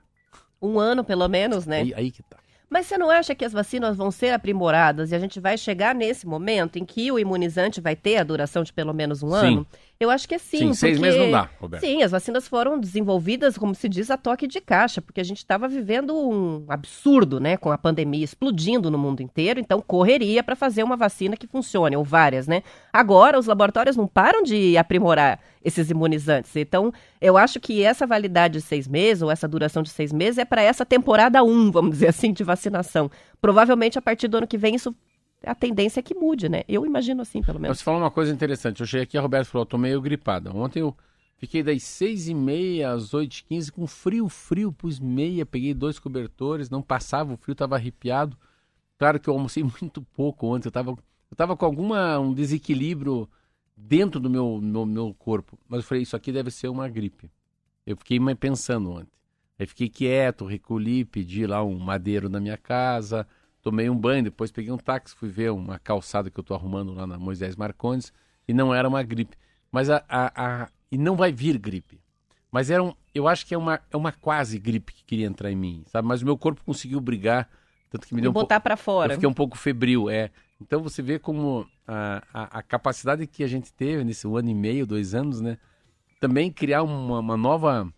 Um 0.61 0.79
ano, 0.79 1.05
pelo 1.05 1.29
menos, 1.29 1.67
né? 1.67 1.83
Aí, 1.83 1.95
aí 1.95 2.11
que 2.11 2.23
tá. 2.23 2.39
Mas 2.71 2.87
você 2.87 2.99
não 2.99 3.11
acha 3.11 3.35
que 3.35 3.45
as 3.45 3.53
vacinas 3.53 3.97
vão 3.97 4.11
ser 4.11 4.31
aprimoradas 4.31 5.13
e 5.13 5.15
a 5.15 5.19
gente 5.19 5.39
vai 5.39 5.57
chegar 5.57 5.95
nesse 5.95 6.27
momento 6.27 6.77
em 6.77 6.85
que 6.85 7.13
o 7.13 7.19
imunizante 7.19 7.81
vai 7.81 7.95
ter 7.95 8.17
a 8.17 8.25
duração 8.25 8.65
de 8.65 8.73
pelo 8.73 8.93
menos 8.93 9.23
um 9.23 9.31
Sim. 9.31 9.37
ano? 9.37 9.67
Eu 10.01 10.11
acho 10.11 10.29
que 10.29 10.35
é 10.35 10.39
sim. 10.39 10.59
Sim, 10.59 10.75
seis 10.75 10.99
porque- 10.99 11.07
meses 11.11 11.21
não 11.21 11.31
dá, 11.31 11.49
Roberto. 11.61 11.83
Sim, 11.83 12.03
as 12.03 12.11
vacinas 12.11 12.49
foram 12.49 12.79
desenvolvidas, 12.79 13.57
como 13.57 13.75
se 13.75 13.89
diz, 13.89 14.11
a 14.11 14.17
toque 14.17 14.47
de 14.47 14.61
caixa, 14.61 15.01
porque 15.01 15.21
a 15.21 15.25
gente 15.25 15.39
estava 15.39 15.69
vivendo 15.69 16.15
um 16.17 16.65
absurdo, 16.69 17.39
né, 17.39 17.57
com 17.57 17.71
a 17.71 17.79
pandemia 17.79 18.25
explodindo 18.25 18.91
no 18.91 18.99
mundo 18.99 19.23
inteiro, 19.23 19.61
então 19.61 19.81
correria 19.81 20.43
para 20.43 20.57
fazer 20.57 20.83
uma 20.83 20.97
vacina 20.97 21.37
que 21.37 21.47
funcione, 21.47 21.97
ou 21.97 22.03
várias, 22.05 22.47
né? 22.49 22.63
Agora, 22.93 23.39
os 23.39 23.47
laboratórios 23.47 23.97
não 23.97 24.07
param 24.09 24.43
de 24.43 24.77
aprimorar 24.77 25.39
esses 25.65 25.89
imunizantes. 25.89 26.55
Então, 26.57 26.93
eu 27.21 27.37
acho 27.39 27.59
que 27.61 27.83
essa 27.83 28.07
validade 28.07 28.55
de 28.55 28.61
seis 28.61 28.87
meses, 28.89 29.23
ou 29.23 29.31
essa 29.31 29.49
duração 29.49 29.83
de 29.83 29.91
seis 29.91 30.13
meses, 30.13 30.39
é 30.39 30.45
para 30.45 30.61
essa 30.61 30.85
temporada 30.85 31.43
1, 31.43 31.71
vamos 31.71 31.93
dizer 31.93 32.09
assim, 32.09 32.33
de 32.33 32.43
vacinação. 32.45 33.11
Provavelmente, 33.41 33.99
a 33.99 34.03
partir 34.03 34.29
do 34.29 34.37
ano 34.39 34.47
que 34.47 34.59
vem, 34.59 34.75
isso 34.75 34.95
a 35.47 35.55
tendência 35.55 36.01
é 36.01 36.03
que 36.03 36.15
mude, 36.15 36.49
né? 36.49 36.63
Eu 36.69 36.85
imagino 36.85 37.23
assim, 37.23 37.43
pelo 37.43 37.59
menos. 37.59 37.79
Você 37.79 37.85
falou 37.85 38.01
uma 38.01 38.11
coisa 38.11 38.33
interessante. 38.33 38.81
Eu 38.81 38.87
cheguei 38.87 39.05
aqui, 39.05 39.19
a 39.19 39.21
Roberto 39.21 39.47
falou, 39.47 39.63
eu 39.63 39.69
tô 39.69 39.79
meio 39.79 40.01
gripada. 40.01 40.55
Ontem 40.55 40.81
eu 40.81 40.97
fiquei 41.37 41.63
das 41.63 41.83
seis 41.83 42.29
e 42.29 42.35
meia 42.35 42.93
às 42.93 43.15
oito 43.15 43.39
e 43.39 43.45
quinze 43.45 43.71
com 43.71 43.87
frio, 43.87 44.29
frio, 44.29 44.73
pus 44.73 44.99
meia, 44.99 45.45
peguei 45.45 45.75
dois 45.75 45.99
cobertores, 45.99 46.71
não 46.71 46.83
passava 46.83 47.35
o 47.35 47.37
frio, 47.37 47.55
tava 47.55 47.77
arrepiado. 47.77 48.37
Claro 48.99 49.21
que 49.21 49.29
eu 49.29 49.35
almocei 49.35 49.63
muito 49.81 50.03
pouco 50.03 50.47
ontem, 50.47 50.69
eu 50.69 50.73
tava, 50.73 50.91
eu 50.91 51.37
tava 51.37 51.57
com 51.57 51.65
alguma 51.65 52.19
um 52.19 52.33
desequilíbrio 52.33 53.29
dentro 53.77 54.21
do 54.21 54.31
meu, 54.31 54.61
meu, 54.61 54.87
meu 54.87 55.15
corpo. 55.15 55.59
Mas 55.69 55.81
eu 55.81 55.85
falei, 55.85 56.03
isso 56.03 56.17
aqui 56.17 56.33
deve 56.33 56.51
ser 56.51 56.69
uma 56.69 56.89
gripe. 56.89 57.31
Eu 57.87 57.97
fiquei 57.97 58.19
mais 58.19 58.39
pensando 58.39 58.91
ontem. 58.91 59.13
Aí 59.59 59.67
fiquei 59.67 59.89
quieto, 59.89 60.45
recolhi, 60.45 61.05
pedi 61.05 61.47
lá 61.47 61.63
um 61.63 61.79
madeiro 61.79 62.29
na 62.29 62.41
minha 62.41 62.57
casa, 62.57 63.27
tomei 63.65 63.89
um 63.89 63.97
banho, 63.97 64.23
depois 64.23 64.53
peguei 64.53 64.71
um 64.71 64.77
táxi, 64.77 65.17
fui 65.17 65.31
ver 65.31 65.51
uma 65.51 65.79
calçada 65.79 66.31
que 66.31 66.39
eu 66.39 66.45
tô 66.45 66.55
arrumando 66.55 66.93
lá 66.93 67.07
na 67.07 67.19
Moisés 67.19 67.57
Marcondes, 67.57 68.13
e 68.47 68.53
não 68.53 68.73
era 68.75 68.87
uma 68.87 69.03
gripe. 69.03 69.37
Mas 69.73 69.89
a, 69.89 70.05
a, 70.09 70.63
a- 70.65 70.69
e 70.93 70.99
não 70.99 71.17
vai 71.17 71.33
vir 71.33 71.59
gripe. 71.59 71.99
Mas 72.53 72.71
era 72.71 72.83
um, 72.85 72.95
eu 73.13 73.27
acho 73.27 73.45
que 73.47 73.55
é 73.55 73.59
uma, 73.59 73.81
é 73.91 73.97
uma 73.97 74.13
quase 74.13 74.59
gripe 74.59 74.93
que 74.93 75.03
queria 75.05 75.27
entrar 75.27 75.51
em 75.51 75.57
mim, 75.57 75.83
sabe? 75.87 76.07
Mas 76.07 76.23
o 76.23 76.25
meu 76.25 76.37
corpo 76.39 76.63
conseguiu 76.65 77.01
brigar, 77.01 77.49
tanto 77.91 78.07
que 78.07 78.15
me 78.15 78.21
deu 78.21 78.31
um 78.31 78.35
botar 78.35 78.61
para 78.61 78.77
fora. 78.77 79.13
eu 79.13 79.17
fiquei 79.17 79.29
um 79.29 79.35
pouco 79.35 79.57
febril, 79.59 80.09
é. 80.11 80.31
Então 80.61 80.81
você 80.83 81.03
vê 81.03 81.19
como 81.19 81.67
a, 81.89 82.23
a, 82.33 82.59
a 82.59 82.63
capacidade 82.63 83.27
que 83.27 83.43
a 83.43 83.49
gente 83.49 83.73
teve 83.73 84.05
nesse 84.05 84.27
ano 84.29 84.49
e 84.49 84.55
meio, 84.55 84.87
dois 84.87 85.15
anos, 85.15 85.41
né? 85.41 85.59
Também 86.21 86.53
criar 86.53 86.83
uma, 86.83 87.19
uma 87.19 87.37
nova, 87.37 87.93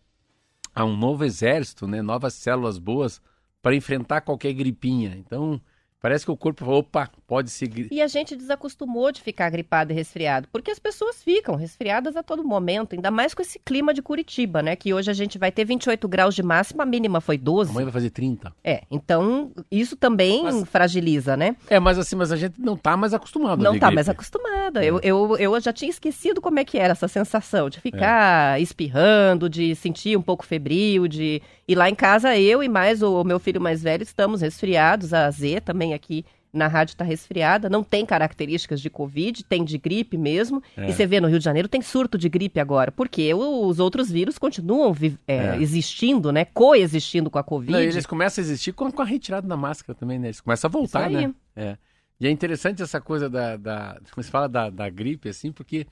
a 0.74 0.84
um 0.84 0.96
novo 0.96 1.24
exército, 1.24 1.86
né? 1.86 2.00
Novas 2.00 2.32
células 2.34 2.78
boas 2.78 3.20
para 3.66 3.74
enfrentar 3.74 4.20
qualquer 4.20 4.52
gripinha. 4.52 5.16
Então 5.16 5.60
parece 6.00 6.24
que 6.24 6.30
o 6.30 6.36
corpo 6.36 6.64
falou, 6.64 6.78
opa, 6.78 7.10
pode 7.26 7.50
seguir. 7.50 7.88
E 7.90 8.00
a 8.00 8.06
gente 8.06 8.36
desacostumou 8.36 9.10
de 9.10 9.20
ficar 9.20 9.50
gripado 9.50 9.92
e 9.92 9.94
resfriado, 9.94 10.48
porque 10.52 10.70
as 10.70 10.78
pessoas 10.78 11.22
ficam 11.22 11.56
resfriadas 11.56 12.16
a 12.16 12.22
todo 12.22 12.44
momento, 12.44 12.94
ainda 12.94 13.10
mais 13.10 13.34
com 13.34 13.42
esse 13.42 13.58
clima 13.58 13.92
de 13.92 14.02
Curitiba, 14.02 14.62
né? 14.62 14.76
Que 14.76 14.94
hoje 14.94 15.10
a 15.10 15.14
gente 15.14 15.38
vai 15.38 15.50
ter 15.50 15.64
28 15.64 16.06
graus 16.08 16.34
de 16.34 16.42
máxima, 16.42 16.82
a 16.82 16.86
mínima 16.86 17.20
foi 17.20 17.36
12. 17.36 17.70
Amanhã 17.70 17.84
vai 17.86 17.92
fazer 17.92 18.10
30. 18.10 18.52
É, 18.62 18.82
então 18.90 19.50
isso 19.70 19.96
também 19.96 20.44
Mas- 20.44 20.68
fragiliza, 20.68 21.36
né? 21.36 21.56
É, 21.68 21.80
mas 21.80 21.98
assim, 21.98 22.16
mas 22.16 22.30
a 22.32 22.36
gente 22.36 22.60
não 22.60 22.76
tá 22.76 22.96
mais 22.96 23.12
acostumado 23.12 23.62
Não 23.62 23.72
tá 23.78 23.86
gripe. 23.86 23.94
mais 23.94 24.08
acostumada. 24.08 24.84
Eu, 24.84 25.00
eu, 25.02 25.36
eu 25.36 25.60
já 25.60 25.72
tinha 25.72 25.90
esquecido 25.90 26.40
como 26.40 26.58
é 26.58 26.64
que 26.64 26.78
era 26.78 26.92
essa 26.92 27.08
sensação 27.08 27.68
de 27.68 27.80
ficar 27.80 28.60
espirrando, 28.60 29.48
de 29.48 29.74
sentir 29.74 30.16
um 30.16 30.22
pouco 30.22 30.44
febril, 30.46 31.08
de. 31.08 31.42
E 31.68 31.74
lá 31.74 31.90
em 31.90 31.94
casa, 31.94 32.36
eu 32.38 32.62
e 32.62 32.68
mais 32.68 33.02
o 33.02 33.24
meu 33.24 33.40
filho 33.40 33.60
mais 33.60 33.82
velho 33.82 34.02
estamos 34.02 34.40
resfriados, 34.40 35.12
a 35.12 35.28
Z 35.30 35.60
também 35.62 35.94
aqui 35.94 36.24
na 36.56 36.66
rádio 36.66 36.92
está 36.92 37.04
resfriada, 37.04 37.68
não 37.68 37.84
tem 37.84 38.04
características 38.04 38.80
de 38.80 38.90
Covid, 38.90 39.44
tem 39.44 39.64
de 39.64 39.78
gripe 39.78 40.16
mesmo. 40.16 40.62
É. 40.76 40.88
E 40.88 40.92
você 40.92 41.06
vê 41.06 41.20
no 41.20 41.28
Rio 41.28 41.38
de 41.38 41.44
Janeiro 41.44 41.68
tem 41.68 41.82
surto 41.82 42.16
de 42.18 42.28
gripe 42.28 42.58
agora, 42.58 42.90
porque 42.90 43.32
os 43.34 43.78
outros 43.78 44.10
vírus 44.10 44.38
continuam 44.38 44.96
é, 45.26 45.34
É. 45.36 45.56
existindo, 45.60 46.32
né? 46.32 46.44
Coexistindo 46.44 47.30
com 47.30 47.38
a 47.38 47.44
Covid. 47.44 47.72
Não, 47.72 47.80
eles 47.80 48.06
começam 48.06 48.42
a 48.42 48.44
existir 48.44 48.72
com, 48.72 48.90
com 48.90 49.02
a 49.02 49.04
retirada 49.04 49.46
da 49.46 49.56
máscara 49.56 49.96
também, 49.96 50.18
né? 50.18 50.28
Eles 50.28 50.40
começam 50.40 50.68
a 50.68 50.70
voltar, 50.72 51.10
né? 51.10 51.32
É. 51.54 51.76
E 52.18 52.26
é 52.26 52.30
interessante 52.30 52.82
essa 52.82 53.00
coisa 53.00 53.28
da. 53.28 53.56
da 53.56 54.00
você 54.14 54.30
fala 54.30 54.48
da, 54.48 54.70
da 54.70 54.88
gripe, 54.88 55.28
assim, 55.28 55.52
porque 55.52 55.86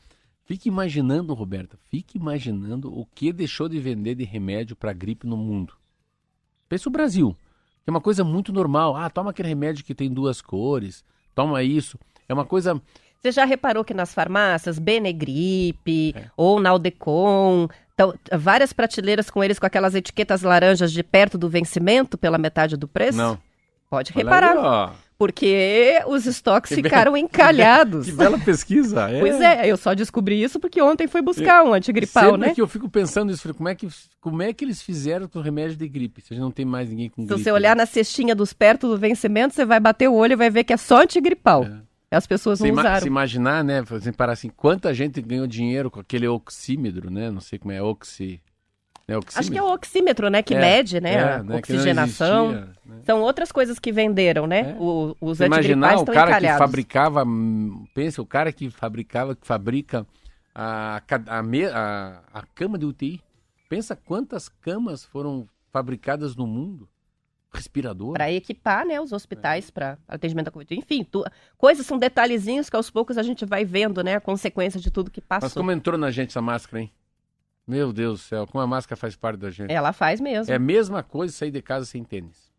fique 0.45 0.69
imaginando, 0.69 1.35
Roberta, 1.35 1.77
fique 1.91 2.17
imaginando 2.17 2.93
o 2.93 3.07
que 3.15 3.33
deixou 3.33 3.69
de 3.69 3.79
vender 3.79 4.15
de 4.15 4.25
remédio 4.25 4.75
para 4.75 4.93
gripe 4.93 5.27
no 5.27 5.37
mundo. 5.37 5.75
Pensa 6.69 6.89
o 6.89 6.93
Brasil, 6.93 7.37
que 7.85 7.89
é 7.89 7.93
uma 7.93 8.01
coisa 8.01 8.24
muito 8.24 8.53
normal. 8.53 8.97
Ah, 8.97 9.09
toma 9.11 9.30
aquele 9.30 9.49
remédio 9.49 9.85
que 9.85 9.95
tem 9.95 10.11
duas 10.11 10.41
cores, 10.41 11.05
toma 11.35 11.62
isso. 11.62 11.99
É 12.28 12.32
uma 12.35 12.45
coisa. 12.45 12.80
Você 13.20 13.30
já 13.32 13.45
reparou 13.45 13.85
que 13.85 13.95
nas 13.95 14.12
farmácias, 14.12 14.78
Benegripe 14.78 16.14
É. 16.16 16.24
ou 16.37 16.61
Naldecon, 16.61 17.68
várias 18.37 18.72
prateleiras 18.72 19.30
com 19.30 19.43
eles 19.45 19.59
com 19.59 19.66
aquelas 19.66 19.95
etiquetas 19.95 20.43
laranjas 20.43 20.93
de 20.93 21.03
perto 21.03 21.39
do 21.39 21.49
vencimento 21.49 22.18
pela 22.18 22.39
metade 22.39 22.76
do 22.76 22.89
preço? 22.89 23.18
Não. 23.18 23.39
Pode 23.89 24.12
reparar, 24.12 24.57
aí. 24.89 24.97
Porque 25.19 26.01
os 26.07 26.27
estoques 26.27 26.69
Que 26.75 26.83
ficaram 26.83 27.17
encalhados. 27.17 28.07
Que 28.07 28.12
bela 28.12 28.39
pesquisa. 28.39 29.09
É. 29.15 29.21
Pois 29.21 29.41
é, 29.41 29.67
eu 29.71 29.77
só 29.77 29.95
descobri 29.95 30.43
isso 30.43 30.59
porque 30.59 30.81
ontem 30.81 31.07
fui 31.07 31.21
buscar 31.23 31.62
um 31.65 31.73
antigripal, 31.73 32.33
Sempre 32.33 32.49
né? 32.49 32.55
que 32.55 32.61
eu 32.61 32.67
fico 32.69 32.89
pensando 32.89 33.31
nisso, 33.31 33.53
como 33.55 33.69
é 33.69 33.75
que, 33.75 33.89
como 34.21 34.43
é 34.43 34.53
que 34.53 34.65
eles 34.65 34.81
fizeram 34.83 35.29
com 35.29 35.39
o 35.39 35.43
remédio 35.43 35.77
de 35.77 35.89
gripe? 35.89 36.21
Se 36.21 36.33
a 36.33 36.37
gente 36.37 36.43
não 36.43 36.51
tem 36.51 36.65
mais 36.65 36.89
ninguém 36.89 37.09
com 37.09 37.23
Se 37.23 37.29
gripe. 37.29 37.43
você 37.43 37.51
olhar 37.53 37.77
na 37.77 37.87
cestinha 37.87 38.35
dos 38.35 38.53
perto 38.53 38.89
do 38.89 38.97
vencimento, 38.99 39.55
você 39.55 39.65
vai 39.65 39.79
bater 39.81 40.09
o 40.09 40.15
olho 40.15 40.33
e 40.33 40.37
vai 40.37 40.51
ver 40.51 40.65
que 40.65 40.73
é 40.73 40.77
só 40.77 41.03
antigripal. 41.03 41.67
As 42.11 42.27
pessoas 42.27 42.59
Se, 42.59 42.62
não 42.65 42.69
ima- 42.71 42.83
usaram. 42.83 43.01
se 43.01 43.07
imaginar, 43.09 43.65
né, 43.65 43.83
assim, 43.91 44.12
parar 44.12 44.33
assim, 44.35 44.49
quanta 44.49 44.95
gente 44.95 45.21
ganhou 45.21 45.47
dinheiro 45.49 45.91
com 45.91 45.99
aquele 46.01 46.29
oxímetro, 46.29 47.11
né? 47.11 47.31
Não 47.31 47.41
sei 47.41 47.59
como 47.59 47.73
é, 47.73 47.83
oxi... 47.83 48.41
É 49.07 49.15
Acho 49.35 49.51
que 49.51 49.59
é 49.59 49.63
o 49.63 49.73
oxímetro, 49.73 50.31
né? 50.31 50.43
Que 50.43 50.55
É, 50.55 50.61
mede, 50.61 50.99
né? 51.01 51.13
é, 51.15 51.33
a 51.35 51.43
né, 51.43 51.57
oxigenação. 51.57 52.53
existia, 52.53 52.75
né? 52.87 53.03
São 53.05 53.21
outras 53.21 53.53
coisas 53.53 53.79
que 53.79 53.93
venderam, 53.93 54.47
né? 54.47 54.71
É. 54.71 54.77
O- 54.81 55.15
os 55.21 55.41
imaginar 55.41 55.99
o 55.99 56.07
cara 56.07 56.31
encalhados. 56.31 56.59
que 56.59 56.67
fabricava, 56.67 57.25
pensa, 57.95 58.23
o 58.23 58.27
cara 58.27 58.51
que 58.51 58.71
fabricava, 58.71 59.35
que 59.37 59.47
fabrica 59.47 60.07
a, 60.55 61.03
a, 61.29 61.41
a- 61.41 62.21
a 62.33 62.43
cama 62.55 62.79
de 62.79 62.87
UTI. 62.87 63.21
Pensa 63.69 63.95
quantas 63.95 64.49
camas 64.49 65.05
foram 65.05 65.47
fabricadas 65.71 66.35
no 66.35 66.47
mundo. 66.47 66.89
Respirador. 67.53 68.15
Para 68.15 68.33
equipar, 68.33 68.85
né, 68.85 69.01
os 69.01 69.13
hospitais 69.13 69.71
para 69.71 69.97
atendimento 70.09 70.47
da 70.47 70.51
Covid. 70.51 70.75
Enfim, 70.77 71.05
tu- 71.05 71.25
coisas 71.57 71.87
são 71.87 71.99
detalhezinhos 71.99 72.69
que 72.69 72.75
aos 72.75 72.91
poucos 72.91 73.17
a 73.17 73.23
gente 73.23 73.45
vai 73.45 73.65
vendo, 73.65 74.03
né, 74.03 74.17
a 74.17 74.21
consequência 74.21 74.81
de 74.81 74.91
tudo 74.91 75.09
que 75.11 75.21
Mas 75.29 75.41
passou. 75.41 75.61
como 75.61 75.71
entrou 75.71 75.97
na 75.97 76.11
gente 76.11 76.31
essa 76.31 76.43
máscara, 76.43 76.83
hein? 76.83 76.91
Meu 77.67 77.93
Deus 77.93 78.21
do 78.21 78.23
céu, 78.25 78.47
como 78.47 78.62
a 78.62 78.67
máscara 78.67 78.97
faz 78.97 79.17
parte 79.17 79.39
da 79.39 79.51
gente. 79.51 79.73
Ela 79.73 79.93
faz 79.93 80.21
mesmo. 80.21 80.53
É 80.53 80.57
a 80.57 80.61
mesma 80.61 81.03
coisa 81.03 81.33
sair 81.33 81.51
de 81.51 81.62
casa 81.62 81.87
sem 81.87 82.05
tênis. 82.05 82.53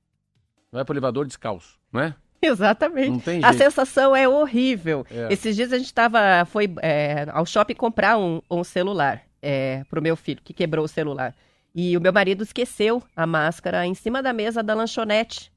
Vai 0.72 0.84
pro 0.84 0.94
elevador 0.94 1.26
descalço, 1.26 1.80
não 1.92 2.02
é? 2.02 2.16
Exatamente. 2.42 3.30
A 3.44 3.54
sensação 3.54 4.16
é 4.16 4.28
horrível. 4.28 5.06
É. 5.10 5.32
Esses 5.32 5.56
dias 5.56 5.72
a 5.72 5.78
gente 5.78 5.94
tava, 5.94 6.46
foi 6.46 6.74
é, 6.82 7.28
ao 7.32 7.46
shopping 7.46 7.76
comprar 7.76 8.18
um, 8.18 8.42
um 8.50 8.64
celular 8.64 9.22
é, 9.42 9.84
pro 9.90 10.02
meu 10.02 10.16
filho, 10.16 10.42
que 10.44 10.54
quebrou 10.54 10.86
o 10.86 10.88
celular. 10.88 11.36
E 11.74 11.96
o 11.98 12.02
meu 12.02 12.14
marido 12.14 12.44
esqueceu 12.44 13.04
a 13.16 13.28
máscara 13.28 13.86
em 13.86 13.94
cima 13.94 14.24
da 14.24 14.34
mesa 14.34 14.64
da 14.64 14.74
lanchonete. 14.74 15.52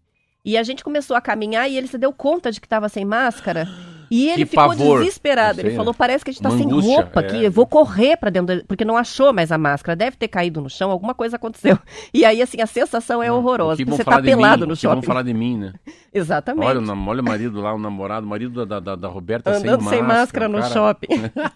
E 0.44 0.56
a 0.56 0.62
gente 0.62 0.84
começou 0.84 1.16
a 1.16 1.20
caminhar 1.20 1.70
e 1.70 1.76
ele 1.76 1.86
se 1.86 1.98
deu 1.98 2.12
conta 2.12 2.50
de 2.50 2.60
que 2.60 2.66
estava 2.66 2.88
sem 2.88 3.04
máscara. 3.04 3.66
E 4.10 4.28
ele 4.28 4.44
Que 4.44 4.50
ficou 4.50 4.68
pavor. 4.68 4.98
desesperado. 5.00 5.58
Eu 5.60 5.62
Ele 5.62 5.68
sei, 5.70 5.76
falou: 5.76 5.92
parece 5.94 6.24
que 6.24 6.30
a 6.30 6.32
gente 6.32 6.42
tá 6.42 6.48
Uma 6.48 6.58
sem 6.58 6.66
angústia, 6.66 6.96
roupa 6.96 7.20
é. 7.20 7.24
aqui. 7.26 7.44
Eu 7.44 7.50
vou 7.52 7.66
correr 7.66 8.16
para 8.16 8.30
dentro. 8.30 8.56
da- 8.58 8.64
Porque 8.66 8.84
não 8.84 8.96
achou 8.96 9.32
mais 9.32 9.52
a 9.52 9.58
máscara. 9.58 9.94
Deve 9.96 10.16
ter 10.16 10.28
caído 10.28 10.60
no 10.60 10.70
chão, 10.70 10.90
alguma 10.90 11.14
coisa 11.14 11.36
aconteceu. 11.36 11.78
E 12.14 12.24
aí, 12.24 12.40
assim, 12.42 12.60
a 12.60 12.66
sensação 12.66 13.22
é 13.22 13.30
O 13.30 13.36
horrorosa. 13.36 13.76
que 13.76 13.84
porque 13.84 13.90
vão 13.90 13.96
Você 13.96 14.04
tá 14.04 14.20
de 14.20 14.26
mim, 14.30 14.36
pelado 14.36 14.60
no 14.66 14.68
vão 14.68 14.76
shopping. 14.76 15.06
falar 15.06 15.22
de 15.22 15.34
mim, 15.34 15.58
né? 15.58 15.72
Exatamente. 16.12 16.64
Olha, 16.66 16.78
o 16.78 16.82
nam- 16.82 17.06
olha 17.08 17.20
o 17.20 17.24
marido 17.24 17.60
lá, 17.60 17.74
o 17.74 17.78
namorado, 17.78 18.24
o 18.26 18.28
marido 18.28 18.64
da, 18.64 18.80
da, 18.80 18.96
da 18.96 19.08
Roberta 19.08 19.50
Andando 19.50 19.80
sem 19.82 19.90
sem 19.90 20.02
máscara. 20.02 20.48
máscara 20.48 20.48
no 20.48 20.58
cara. 20.58 20.72
shopping. 20.72 21.08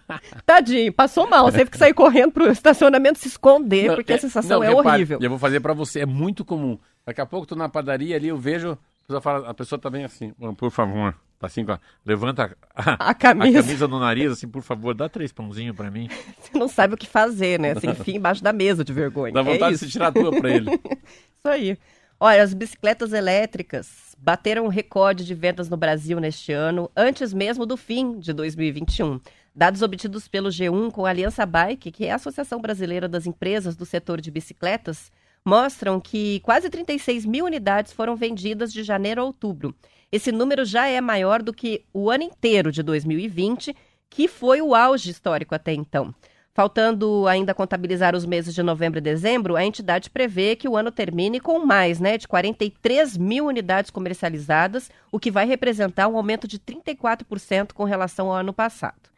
Tadinho, 0.45 0.93
passou 0.93 1.29
mal. 1.29 1.45
Você 1.45 1.59
teve 1.59 1.71
que 1.71 1.77
sair 1.77 1.93
correndo 1.93 2.31
pro 2.31 2.49
estacionamento 2.51 3.19
se 3.19 3.27
esconder, 3.27 3.87
Não, 3.89 3.95
porque 3.95 4.13
é- 4.13 4.15
a 4.15 4.19
sensação 4.19 4.59
não, 4.59 4.63
é 4.63 4.69
repare, 4.69 4.87
horrível. 4.89 5.19
E 5.21 5.23
eu 5.25 5.29
vou 5.29 5.39
fazer 5.39 5.59
pra 5.59 5.73
você, 5.73 6.01
é 6.01 6.05
muito 6.05 6.45
comum. 6.45 6.77
Daqui 7.05 7.19
a 7.21 7.25
pouco 7.25 7.45
tô 7.47 7.55
na 7.55 7.67
padaria 7.67 8.15
ali, 8.15 8.27
eu 8.29 8.37
vejo, 8.37 8.71
a 8.71 8.77
pessoa, 9.07 9.21
fala, 9.21 9.49
a 9.49 9.53
pessoa 9.53 9.79
tá 9.79 9.89
bem 9.89 10.05
assim, 10.05 10.31
"Mano, 10.39 10.55
por 10.55 10.71
favor, 10.71 11.13
assim, 11.47 11.65
levanta 12.05 12.55
a, 12.75 13.09
A 13.09 13.13
camisa. 13.13 13.59
a 13.59 13.63
camisa 13.63 13.87
no 13.87 13.99
nariz, 13.99 14.31
assim, 14.31 14.47
por 14.47 14.61
favor, 14.61 14.93
dá 14.93 15.07
três 15.09 15.31
pãozinhos 15.31 15.75
pra 15.75 15.89
mim. 15.89 16.09
Você 16.39 16.57
não 16.57 16.67
sabe 16.67 16.93
o 16.93 16.97
que 16.97 17.07
fazer, 17.07 17.59
né? 17.59 17.71
Assim, 17.71 17.89
enfim, 17.91 18.15
embaixo 18.15 18.43
da 18.43 18.53
mesa 18.53 18.83
de 18.83 18.93
vergonha. 18.93 19.33
Dá 19.33 19.41
é 19.41 19.43
vontade 19.43 19.75
isso. 19.75 19.85
de 19.85 19.91
se 19.91 19.97
tirar 19.97 20.07
a 20.07 20.11
tua 20.11 20.31
pra 20.31 20.49
ele. 20.49 20.71
Isso 20.71 21.47
aí. 21.47 21.77
Olha, 22.19 22.41
as 22.41 22.53
bicicletas 22.53 23.11
elétricas 23.11 24.15
bateram 24.17 24.65
um 24.65 24.69
recorde 24.69 25.25
de 25.25 25.33
vendas 25.33 25.69
no 25.69 25.75
Brasil 25.75 26.19
neste 26.19 26.53
ano, 26.53 26.89
antes 26.95 27.33
mesmo 27.33 27.65
do 27.65 27.75
fim 27.75 28.17
de 28.19 28.31
2021. 28.31 29.19
Dados 29.53 29.81
obtidos 29.81 30.27
pelo 30.27 30.49
G1 30.49 30.91
com 30.91 31.05
a 31.05 31.09
Aliança 31.09 31.45
Bike, 31.45 31.91
que 31.91 32.05
é 32.05 32.11
a 32.11 32.15
Associação 32.15 32.61
Brasileira 32.61 33.07
das 33.07 33.27
Empresas 33.27 33.75
do 33.75 33.85
Setor 33.85 34.21
de 34.21 34.31
Bicicletas, 34.31 35.11
mostram 35.45 35.99
que 35.99 36.39
quase 36.39 36.69
36 36.69 37.25
mil 37.25 37.45
unidades 37.45 37.91
foram 37.91 38.15
vendidas 38.15 38.71
de 38.71 38.83
janeiro 38.83 39.21
a 39.21 39.25
outubro. 39.25 39.75
Esse 40.13 40.31
número 40.31 40.63
já 40.63 40.87
é 40.87 41.01
maior 41.01 41.41
do 41.41 41.51
que 41.51 41.83
o 41.91 42.11
ano 42.11 42.21
inteiro 42.21 42.71
de 42.71 42.83
2020, 42.83 43.75
que 44.11 44.27
foi 44.27 44.61
o 44.61 44.75
auge 44.75 45.09
histórico 45.09 45.55
até 45.55 45.73
então. 45.73 46.13
Faltando 46.53 47.27
ainda 47.27 47.51
contabilizar 47.51 48.15
os 48.15 48.23
meses 48.23 48.53
de 48.53 48.61
novembro 48.61 48.99
e 48.99 49.01
dezembro, 49.01 49.55
a 49.55 49.65
entidade 49.65 50.11
prevê 50.11 50.55
que 50.55 50.69
o 50.69 50.77
ano 50.77 50.91
termine 50.91 51.39
com 51.39 51.65
mais 51.65 51.99
né, 51.99 52.15
de 52.15 52.27
43 52.27 53.17
mil 53.17 53.47
unidades 53.47 53.89
comercializadas, 53.89 54.91
o 55.11 55.19
que 55.19 55.31
vai 55.31 55.47
representar 55.47 56.07
um 56.07 56.15
aumento 56.15 56.47
de 56.47 56.59
34% 56.59 57.73
com 57.73 57.83
relação 57.83 58.27
ao 58.27 58.35
ano 58.35 58.53
passado. 58.53 59.09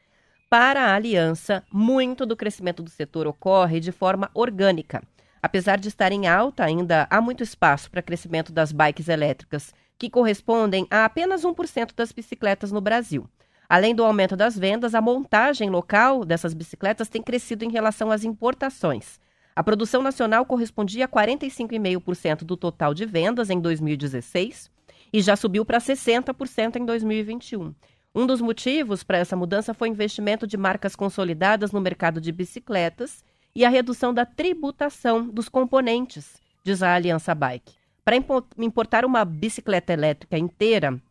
Para 0.50 0.86
a 0.86 0.96
aliança, 0.96 1.62
muito 1.70 2.26
do 2.26 2.38
crescimento 2.38 2.82
do 2.82 2.90
setor 2.90 3.28
ocorre 3.28 3.82
de 3.82 3.92
forma 3.92 4.32
orgânica. 4.34 5.04
Apesar 5.44 5.78
de 5.78 5.90
estar 5.90 6.14
em 6.14 6.26
alta, 6.26 6.64
ainda 6.64 7.06
há 7.10 7.20
muito 7.20 7.44
espaço 7.44 7.92
para 7.92 8.02
crescimento 8.02 8.54
das 8.54 8.72
bikes 8.72 9.10
elétricas, 9.10 9.74
que 9.98 10.10
correspondem 10.10 10.88
a 10.90 11.06
apenas 11.06 11.44
1% 11.44 11.92
das 11.96 12.12
bicicletas 12.12 12.72
no 12.72 12.82
Brasil. 12.82 13.30
Além 13.68 13.96
do 13.96 14.04
aumento 14.04 14.36
das 14.36 14.58
vendas, 14.58 14.94
a 14.94 15.02
montagem 15.02 15.70
local 15.70 16.24
dessas 16.24 16.54
bicicletas 16.54 17.10
tem 17.10 17.22
crescido 17.22 17.66
em 17.66 17.72
relação 17.72 18.12
às 18.12 18.24
importações. 18.24 19.20
A 19.56 19.64
produção 19.64 20.02
nacional 20.02 20.46
correspondia 20.46 21.06
a 21.06 21.08
45,5% 21.08 22.44
do 22.44 22.58
total 22.58 22.94
de 22.94 23.06
vendas 23.06 23.50
em 23.50 23.60
2016 23.60 24.70
e 25.14 25.22
já 25.22 25.36
subiu 25.36 25.66
para 25.66 25.80
60% 25.80 26.76
em 26.76 26.86
2021. 26.86 27.74
Um 28.14 28.28
dos 28.28 28.42
motivos 28.42 29.04
para 29.04 29.18
essa 29.18 29.36
mudança 29.36 29.74
foi 29.74 29.90
o 29.90 29.92
investimento 29.92 30.46
de 30.46 30.58
marcas 30.58 30.96
consolidadas 30.96 31.72
no 31.72 31.82
mercado 31.82 32.22
de 32.22 32.32
bicicletas 32.32 33.24
e 33.56 33.64
a 33.64 33.70
redução 33.70 34.14
da 34.14 34.26
tributação 34.26 35.28
dos 35.28 35.48
componentes, 35.48 36.42
diz 36.64 36.84
a 36.84 36.94
Aliança 36.94 37.34
Bike. 37.34 37.85
Para 38.06 38.16
impo- 38.18 38.46
importar 38.60 39.04
uma 39.04 39.26
bicicleta 39.26 39.92
elétrica 39.92 40.38
inteira, 40.38 41.02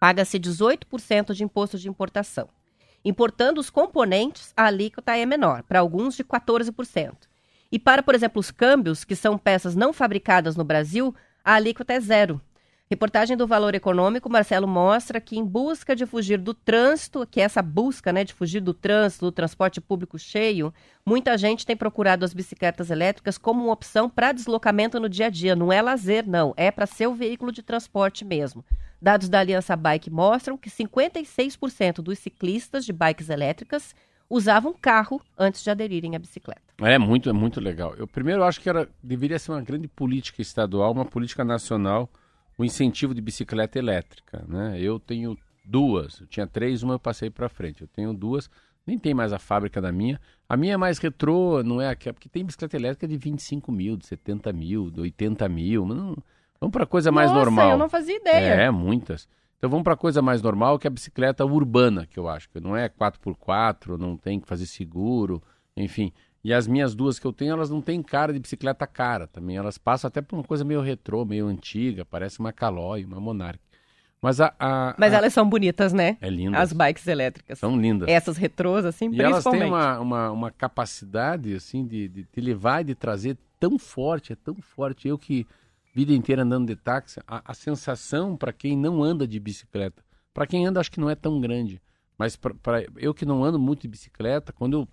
paga-se 0.00 0.36
18% 0.36 1.32
de 1.32 1.44
imposto 1.44 1.78
de 1.78 1.88
importação. 1.88 2.48
Importando 3.04 3.60
os 3.60 3.70
componentes, 3.70 4.52
a 4.56 4.64
alíquota 4.64 5.16
é 5.16 5.24
menor, 5.24 5.62
para 5.62 5.78
alguns 5.78 6.16
de 6.16 6.24
14%. 6.24 7.28
E 7.70 7.78
para, 7.78 8.02
por 8.02 8.16
exemplo, 8.16 8.40
os 8.40 8.50
câmbios, 8.50 9.04
que 9.04 9.14
são 9.14 9.38
peças 9.38 9.76
não 9.76 9.92
fabricadas 9.92 10.56
no 10.56 10.64
Brasil, 10.64 11.14
a 11.44 11.54
alíquota 11.54 11.92
é 11.92 12.00
zero. 12.00 12.40
Reportagem 12.90 13.34
do 13.34 13.46
Valor 13.46 13.74
Econômico, 13.74 14.28
Marcelo 14.28 14.68
mostra 14.68 15.18
que 15.18 15.38
em 15.38 15.44
busca 15.44 15.96
de 15.96 16.04
fugir 16.04 16.38
do 16.38 16.52
trânsito, 16.52 17.26
que 17.26 17.40
é 17.40 17.44
essa 17.44 17.62
busca 17.62 18.12
né, 18.12 18.24
de 18.24 18.34
fugir 18.34 18.60
do 18.60 18.74
trânsito, 18.74 19.24
do 19.24 19.32
transporte 19.32 19.80
público 19.80 20.18
cheio, 20.18 20.72
muita 21.04 21.38
gente 21.38 21.64
tem 21.64 21.74
procurado 21.74 22.26
as 22.26 22.34
bicicletas 22.34 22.90
elétricas 22.90 23.38
como 23.38 23.64
uma 23.64 23.72
opção 23.72 24.10
para 24.10 24.32
deslocamento 24.32 25.00
no 25.00 25.08
dia 25.08 25.26
a 25.26 25.30
dia. 25.30 25.56
Não 25.56 25.72
é 25.72 25.80
lazer, 25.80 26.28
não, 26.28 26.52
é 26.58 26.70
para 26.70 26.84
ser 26.84 27.06
o 27.06 27.14
veículo 27.14 27.50
de 27.50 27.62
transporte 27.62 28.22
mesmo. 28.22 28.62
Dados 29.00 29.30
da 29.30 29.40
Aliança 29.40 29.74
Bike 29.74 30.10
mostram 30.10 30.58
que 30.58 30.68
56% 30.68 32.02
dos 32.02 32.18
ciclistas 32.18 32.84
de 32.84 32.92
bikes 32.92 33.30
elétricas 33.30 33.94
usavam 34.28 34.74
carro 34.78 35.22
antes 35.38 35.64
de 35.64 35.70
aderirem 35.70 36.16
à 36.16 36.18
bicicleta. 36.18 36.60
É 36.78 36.98
muito, 36.98 37.30
é 37.30 37.32
muito 37.32 37.60
legal. 37.60 37.94
Eu 37.96 38.06
primeiro 38.06 38.44
acho 38.44 38.60
que 38.60 38.68
era, 38.68 38.86
deveria 39.02 39.38
ser 39.38 39.52
uma 39.52 39.62
grande 39.62 39.88
política 39.88 40.42
estadual, 40.42 40.92
uma 40.92 41.04
política 41.06 41.44
nacional, 41.44 42.10
o 42.56 42.64
incentivo 42.64 43.14
de 43.14 43.20
bicicleta 43.20 43.78
elétrica, 43.78 44.44
né? 44.48 44.78
Eu 44.80 44.98
tenho 44.98 45.36
duas, 45.64 46.20
eu 46.20 46.26
tinha 46.26 46.46
três, 46.46 46.82
uma 46.82 46.94
eu 46.94 46.98
passei 46.98 47.30
para 47.30 47.48
frente. 47.48 47.82
Eu 47.82 47.88
tenho 47.88 48.12
duas, 48.12 48.50
nem 48.86 48.98
tem 48.98 49.14
mais 49.14 49.32
a 49.32 49.38
fábrica 49.38 49.80
da 49.80 49.90
minha. 49.90 50.20
A 50.48 50.56
minha 50.56 50.74
é 50.74 50.76
mais 50.76 50.98
retrô, 50.98 51.62
não 51.62 51.80
é 51.80 51.88
aquela, 51.88 52.14
porque 52.14 52.28
tem 52.28 52.44
bicicleta 52.44 52.76
elétrica 52.76 53.08
de 53.08 53.16
25 53.16 53.72
mil, 53.72 53.96
de 53.96 54.06
70 54.06 54.52
mil, 54.52 54.90
de 54.90 55.00
80 55.00 55.48
mil. 55.48 55.86
Não, 55.86 56.16
vamos 56.60 56.72
para 56.72 56.86
coisa 56.86 57.10
mais 57.10 57.30
Nossa, 57.30 57.40
normal. 57.40 57.70
eu 57.70 57.78
não 57.78 57.88
fazia 57.88 58.16
ideia. 58.16 58.54
É, 58.54 58.70
muitas. 58.70 59.28
Então 59.56 59.70
vamos 59.70 59.84
para 59.84 59.96
coisa 59.96 60.20
mais 60.20 60.42
normal, 60.42 60.78
que 60.78 60.86
é 60.86 60.90
a 60.90 60.92
bicicleta 60.92 61.44
urbana, 61.44 62.06
que 62.06 62.18
eu 62.18 62.28
acho, 62.28 62.50
que 62.50 62.60
não 62.60 62.76
é 62.76 62.88
4x4, 62.88 63.96
não 63.96 64.16
tem 64.16 64.38
que 64.38 64.46
fazer 64.46 64.66
seguro, 64.66 65.42
enfim. 65.74 66.12
E 66.44 66.52
as 66.52 66.66
minhas 66.66 66.94
duas 66.94 67.18
que 67.18 67.26
eu 67.26 67.32
tenho, 67.32 67.52
elas 67.52 67.70
não 67.70 67.80
têm 67.80 68.02
cara 68.02 68.30
de 68.32 68.38
bicicleta 68.38 68.86
cara 68.86 69.26
também. 69.26 69.56
Elas 69.56 69.78
passam 69.78 70.08
até 70.08 70.20
por 70.20 70.36
uma 70.36 70.44
coisa 70.44 70.62
meio 70.62 70.82
retrô, 70.82 71.24
meio 71.24 71.46
antiga, 71.46 72.04
parece 72.04 72.38
uma 72.38 72.52
Caloi, 72.52 73.02
uma 73.04 73.18
Monarch. 73.18 73.58
Mas 74.20 74.40
a. 74.40 74.54
a- 74.58 74.94
Mas 74.98 75.12
a- 75.14 75.16
elas 75.18 75.32
são 75.32 75.48
bonitas, 75.48 75.92
né? 75.92 76.18
É 76.20 76.28
linda. 76.28 76.58
As 76.58 76.72
bikes 76.72 77.06
elétricas. 77.06 77.58
São 77.58 77.78
lindas. 77.80 78.08
Essas 78.08 78.36
retrôs, 78.36 78.84
assim, 78.84 79.10
E 79.10 79.20
elas 79.20 79.42
principalmente. 79.44 79.62
têm 79.62 79.70
uma, 79.70 79.98
uma, 80.00 80.30
uma 80.30 80.50
capacidade, 80.50 81.54
assim, 81.54 81.86
de, 81.86 82.08
de 82.08 82.24
te 82.24 82.40
levar 82.40 82.82
e 82.82 82.84
de 82.84 82.94
trazer 82.94 83.38
tão 83.58 83.78
forte, 83.78 84.32
é 84.32 84.36
tão 84.36 84.54
forte. 84.56 85.08
Eu 85.08 85.16
que, 85.18 85.46
vida 85.94 86.12
inteira 86.12 86.42
andando 86.42 86.66
de 86.66 86.76
táxi, 86.76 87.20
a, 87.26 87.42
a 87.52 87.54
sensação 87.54 88.36
para 88.36 88.52
quem 88.52 88.76
não 88.76 89.02
anda 89.02 89.26
de 89.26 89.40
bicicleta, 89.40 90.02
para 90.32 90.46
quem 90.46 90.66
anda 90.66 90.80
acho 90.80 90.90
que 90.90 91.00
não 91.00 91.08
é 91.08 91.14
tão 91.14 91.40
grande, 91.40 91.80
mas 92.18 92.36
para 92.36 92.84
eu 92.96 93.14
que 93.14 93.24
não 93.24 93.42
ando 93.44 93.58
muito 93.58 93.82
de 93.82 93.88
bicicleta, 93.88 94.52
quando 94.52 94.74
eu 94.80 94.88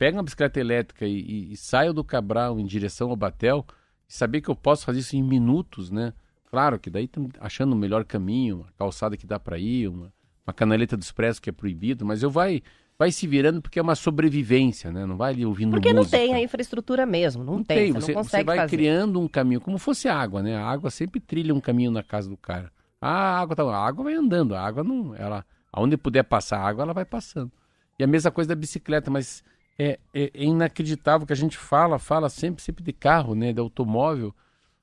pego 0.00 0.16
uma 0.16 0.22
bicicleta 0.22 0.58
elétrica 0.58 1.06
e, 1.06 1.20
e- 1.20 1.52
e 1.52 1.56
saio 1.58 1.92
do 1.92 2.02
Cabral 2.02 2.58
em 2.58 2.64
direção 2.64 3.10
ao 3.10 3.16
Batel, 3.16 3.66
e 4.08 4.12
saber 4.14 4.40
que 4.40 4.48
eu 4.48 4.56
posso 4.56 4.86
fazer 4.86 5.00
isso 5.00 5.14
em 5.14 5.22
minutos, 5.22 5.90
né? 5.90 6.14
Claro 6.50 6.78
que 6.78 6.88
daí 6.88 7.04
estamos 7.04 7.30
achando 7.38 7.74
o 7.74 7.76
melhor 7.76 8.02
caminho, 8.06 8.56
uma 8.62 8.72
calçada 8.78 9.14
que 9.16 9.26
dá 9.26 9.38
para 9.38 9.58
ir, 9.58 9.88
uma, 9.88 10.10
uma 10.46 10.54
canaleta 10.54 10.96
do 10.96 11.02
expresso 11.02 11.40
que 11.42 11.50
é 11.50 11.52
proibido, 11.52 12.04
mas 12.06 12.22
eu 12.22 12.30
vai 12.30 12.62
vai 12.98 13.10
se 13.12 13.26
virando 13.26 13.62
porque 13.62 13.78
é 13.78 13.82
uma 13.82 13.94
sobrevivência, 13.94 14.90
né? 14.90 15.04
Não 15.06 15.16
vai 15.16 15.32
ali 15.32 15.44
ouvindo 15.46 15.70
Porque 15.72 15.90
não 15.92 15.98
música. 16.02 16.16
tem 16.18 16.34
a 16.34 16.42
infraestrutura 16.42 17.04
mesmo, 17.06 17.44
não, 17.44 17.62
tem, 17.62 17.92
você, 17.92 17.92
Você, 17.92 17.98
não 17.98 18.00
você 18.06 18.14
consegue 18.14 18.46
vai 18.46 18.56
fazer. 18.58 18.76
criando 18.76 19.20
um 19.20 19.28
caminho, 19.28 19.60
como 19.60 19.78
fosse 19.78 20.08
água, 20.08 20.42
né? 20.42 20.56
A 20.56 20.66
água 20.66 20.90
sempre 20.90 21.20
trilha 21.20 21.54
um 21.54 21.60
caminho 21.60 21.90
na 21.90 22.02
casa 22.02 22.28
do 22.28 22.36
cara. 22.36 22.70
Ah, 23.00 23.36
a 23.38 23.40
água 23.40 23.54
tá, 23.56 23.62
a 23.62 23.86
água 23.86 24.04
vai 24.04 24.14
andando, 24.14 24.54
a 24.54 24.60
água 24.62 24.82
não, 24.84 25.14
ela, 25.14 25.44
aonde 25.72 25.96
puder 25.96 26.22
passar 26.24 26.58
a 26.58 26.66
água, 26.66 26.82
ela 26.84 26.92
vai 26.92 27.04
passando. 27.04 27.50
E 27.98 28.04
a 28.04 28.06
mesma 28.06 28.30
coisa 28.30 28.48
da 28.48 28.54
bicicleta, 28.54 29.10
mas 29.10 29.42
é, 29.80 29.98
é, 30.12 30.30
é 30.34 30.44
inacreditável 30.44 31.26
que 31.26 31.32
a 31.32 31.36
gente 31.36 31.56
fala, 31.56 31.98
fala 31.98 32.28
sempre, 32.28 32.62
sempre 32.62 32.84
de 32.84 32.92
carro, 32.92 33.34
né, 33.34 33.50
de 33.50 33.60
automóvel, 33.60 34.34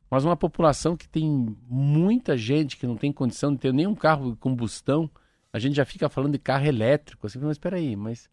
mas 0.10 0.26
uma 0.26 0.36
população 0.36 0.98
que 0.98 1.08
tem 1.08 1.56
muita 1.70 2.36
gente 2.36 2.76
que 2.76 2.88
não 2.88 2.98
tem 2.98 3.14
condição 3.14 3.54
de 3.54 3.60
ter 3.60 3.72
nenhum 3.72 3.94
carro 3.94 4.32
de 4.32 4.38
combustão, 4.38 5.08
a 5.54 5.60
gente 5.60 5.76
já 5.76 5.86
fica 5.86 6.10
falando 6.10 6.32
de 6.32 6.40
carro 6.40 6.66
elétrico, 6.66 7.28
assim, 7.28 7.38
mas 7.38 7.52
espera 7.52 7.78
aí, 7.78 7.96
mas 7.96 8.28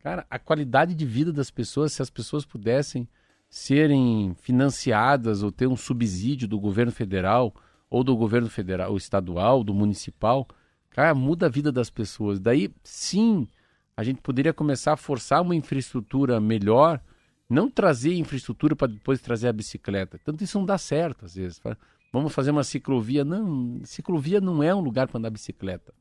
cara, 0.00 0.26
a 0.28 0.40
qualidade 0.40 0.92
de 0.92 1.06
vida 1.06 1.32
das 1.32 1.52
pessoas, 1.52 1.92
se 1.92 2.02
as 2.02 2.10
pessoas 2.10 2.44
pudessem 2.44 3.08
serem 3.48 4.34
financiadas 4.40 5.44
ou 5.44 5.52
ter 5.52 5.68
um 5.68 5.76
subsídio 5.76 6.48
do 6.48 6.58
governo 6.58 6.90
federal 6.90 7.54
ou 7.88 8.02
do 8.02 8.16
governo 8.16 8.50
federal, 8.50 8.90
ou 8.90 8.96
estadual, 8.96 9.62
do 9.62 9.72
municipal, 9.72 10.48
cara, 10.90 11.14
muda 11.14 11.46
a 11.46 11.48
vida 11.48 11.70
das 11.70 11.90
pessoas. 11.90 12.40
Daí, 12.40 12.74
sim, 12.82 13.48
a 13.98 14.04
gente 14.04 14.20
poderia 14.20 14.52
começar 14.52 14.92
a 14.92 14.96
forçar 14.96 15.42
uma 15.42 15.56
infraestrutura 15.56 16.38
melhor, 16.38 17.00
não 17.50 17.68
trazer 17.68 18.14
infraestrutura 18.14 18.76
para 18.76 18.92
depois 18.92 19.20
trazer 19.20 19.48
a 19.48 19.52
bicicleta. 19.52 20.20
Tanto 20.24 20.44
isso 20.44 20.56
não 20.56 20.64
dá 20.64 20.78
certo 20.78 21.24
às 21.24 21.34
vezes. 21.34 21.60
Vamos 22.12 22.32
fazer 22.32 22.52
uma 22.52 22.62
ciclovia. 22.62 23.24
Não, 23.24 23.80
ciclovia 23.82 24.40
não 24.40 24.62
é 24.62 24.72
um 24.72 24.78
lugar 24.78 25.08
para 25.08 25.18
andar 25.18 25.30
bicicleta. 25.30 25.92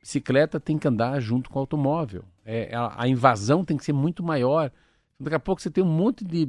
Bicicleta 0.00 0.58
tem 0.58 0.76
que 0.76 0.88
andar 0.88 1.20
junto 1.20 1.48
com 1.48 1.60
o 1.60 1.60
automóvel. 1.60 2.24
É, 2.44 2.74
a, 2.74 3.04
a 3.04 3.06
invasão 3.06 3.64
tem 3.64 3.76
que 3.76 3.84
ser 3.84 3.92
muito 3.92 4.20
maior. 4.20 4.72
Daqui 5.20 5.36
a 5.36 5.38
pouco 5.38 5.62
você 5.62 5.70
tem 5.70 5.84
um 5.84 5.86
monte 5.86 6.24
de 6.24 6.48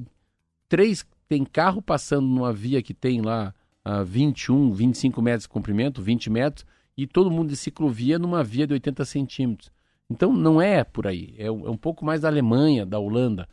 três 0.68 1.06
tem 1.30 1.46
carro 1.46 1.84
passando 1.84 2.26
numa 2.26 2.52
via 2.52 2.82
que 2.82 2.96
tem 2.96 3.22
lá 3.22 3.54
uh, 3.88 4.04
21, 4.04 4.74
25 4.74 5.22
metros 5.22 5.44
de 5.44 5.50
comprimento, 5.50 6.02
20 6.02 6.32
metros, 6.32 6.66
e 6.98 7.06
todo 7.06 7.30
mundo 7.30 7.50
de 7.50 7.56
ciclovia 7.56 8.18
numa 8.18 8.44
via 8.44 8.66
de 8.66 8.74
80 8.74 9.06
centímetros. 9.06 9.75
Então 10.10 10.34
não 10.34 10.62
é 10.62 10.84
por 10.84 11.08
aí, 11.08 11.36
é, 11.38 11.48
é 11.48 11.52
um 11.52 11.78
pouco 11.78 12.06
mais 12.06 12.22
da 12.22 12.28
Alemanha, 12.28 12.86
da 12.86 13.00
Holanda. 13.00 13.48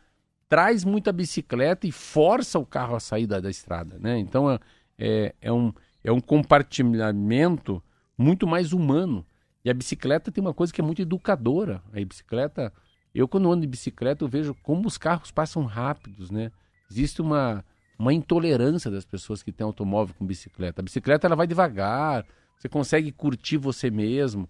Traz 0.48 0.84
muita 0.84 1.12
bicicleta 1.12 1.86
e 1.86 1.92
força 1.92 2.58
o 2.58 2.66
carro 2.66 2.94
a 2.94 3.00
sair 3.00 3.26
da, 3.26 3.40
da 3.40 3.48
estrada. 3.48 3.98
Né? 3.98 4.18
Então 4.18 4.50
é, 4.50 4.58
é, 4.98 5.34
é, 5.40 5.52
um, 5.52 5.72
é 6.04 6.12
um 6.12 6.20
compartilhamento 6.20 7.82
muito 8.18 8.46
mais 8.46 8.72
humano. 8.72 9.26
E 9.64 9.70
a 9.70 9.74
bicicleta 9.74 10.30
tem 10.30 10.42
uma 10.42 10.52
coisa 10.52 10.72
que 10.72 10.80
é 10.80 10.84
muito 10.84 11.00
educadora. 11.00 11.82
A 11.92 12.04
bicicleta, 12.04 12.72
eu 13.14 13.26
quando 13.26 13.50
ando 13.50 13.62
de 13.62 13.66
bicicleta, 13.66 14.24
eu 14.24 14.28
vejo 14.28 14.54
como 14.62 14.86
os 14.86 14.98
carros 14.98 15.30
passam 15.30 15.64
rápidos, 15.64 16.30
né? 16.30 16.52
Existe 16.90 17.22
uma, 17.22 17.64
uma 17.98 18.12
intolerância 18.12 18.90
das 18.90 19.04
pessoas 19.06 19.42
que 19.42 19.52
têm 19.52 19.64
automóvel 19.64 20.14
com 20.18 20.26
bicicleta. 20.26 20.82
A 20.82 20.84
bicicleta 20.84 21.26
ela 21.26 21.36
vai 21.36 21.46
devagar, 21.46 22.26
você 22.58 22.68
consegue 22.68 23.10
curtir 23.10 23.56
você 23.56 23.90
mesmo. 23.90 24.48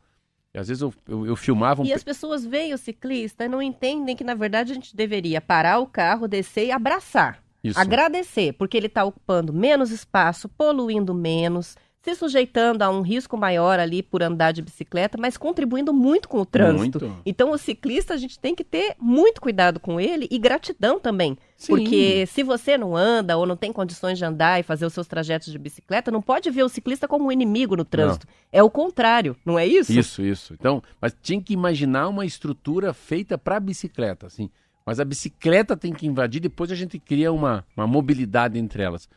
Às 0.55 0.69
vezes 0.69 0.83
eu, 0.83 0.93
eu, 1.09 1.27
eu 1.27 1.37
filmava 1.37 1.83
um... 1.83 1.85
E 1.85 1.93
as 1.93 2.05
pessoas 2.05 2.45
veem 2.45 2.75
o 2.75 2.79
ciclista 2.79 3.45
e 3.45 3.49
não 3.49 3.63
entendem 3.63 4.15
que, 4.15 4.23
na 4.23 4.35
verdade, 4.35 4.73
a 4.73 4.75
gente 4.75 4.95
deveria 4.95 5.41
parar 5.41 5.79
o 5.79 5.87
carro, 5.87 6.29
descer 6.29 6.67
e 6.67 6.71
abraçar. 6.71 7.43
Isso. 7.65 7.79
Agradecer, 7.79 8.53
porque 8.55 8.77
ele 8.77 8.87
está 8.87 9.05
ocupando 9.05 9.53
menos 9.53 9.91
espaço, 9.91 10.49
poluindo 10.49 11.15
menos, 11.15 11.77
se 12.03 12.17
sujeitando 12.17 12.83
a 12.83 12.91
um 12.91 13.01
risco 13.01 13.37
maior 13.37 13.79
ali 13.79 14.03
por 14.03 14.25
andar 14.25 14.51
de 14.51 14.61
bicicleta, 14.61 15.17
mas 15.17 15.37
contribuindo 15.37 15.93
muito 15.93 16.29
com 16.29 16.41
o 16.41 16.45
trânsito. 16.45 17.07
Muito. 17.07 17.23
Então, 17.25 17.53
o 17.53 17.59
ciclista, 17.59 18.13
a 18.13 18.17
gente 18.17 18.39
tem 18.41 18.57
que 18.57 18.65
ter 18.65 18.97
muito 18.99 19.41
cuidado 19.41 19.79
com 19.79 20.01
ele 20.01 20.27
e 20.29 20.37
gratidão 20.37 20.99
também. 20.99 21.39
Sim. 21.57 21.69
Porque 21.69 22.27
se 22.27 22.43
você 22.43 22.77
não 22.77 22.97
anda 22.97 23.37
ou 23.37 23.47
não 23.47 23.57
tem 23.57 23.73
condições 23.73 24.19
de 24.19 24.25
andar 24.25 24.59
e 24.59 24.65
fazer 24.65 24.85
os 24.85 24.93
seus 24.93 25.07
trajetos 25.07 25.53
de 25.53 25.59
bicicleta, 25.59 26.11
não 26.11 26.21
pode 26.21 26.51
ver 26.51 26.65
o 26.65 26.69
ciclista 26.69 27.07
como 27.07 27.27
um 27.27 27.33
inimigo 27.33 27.77
no 27.77 27.85
trânsito. 27.85 28.27
Não. 28.27 28.35
É 28.51 28.63
o 28.65 28.69
contrário, 28.69 29.37
não 29.47 29.57
é 29.57 29.65
isso? 29.65 29.93
Isso, 29.93 30.23
isso. 30.23 30.55
Então, 30.55 30.83
mas 31.01 31.17
tinha 31.23 31.41
que 31.41 31.55
imaginar 31.55 32.09
uma 32.09 32.27
estrutura 32.27 32.93
feita 32.93 33.39
para 33.39 33.61
bicicleta, 33.61 34.27
assim. 34.27 34.51
Mas 34.85 34.99
a 34.99 35.05
bicicleta 35.05 35.77
tem 35.77 35.93
que 35.93 36.05
invadir, 36.09 36.41
depois 36.41 36.73
a 36.73 36.75
gente 36.75 36.99
cria 36.99 37.33
uma, 37.33 37.65
uma 37.77 37.87
mobilidade 37.87 38.59
entre 38.59 38.83
elas. 38.83 39.09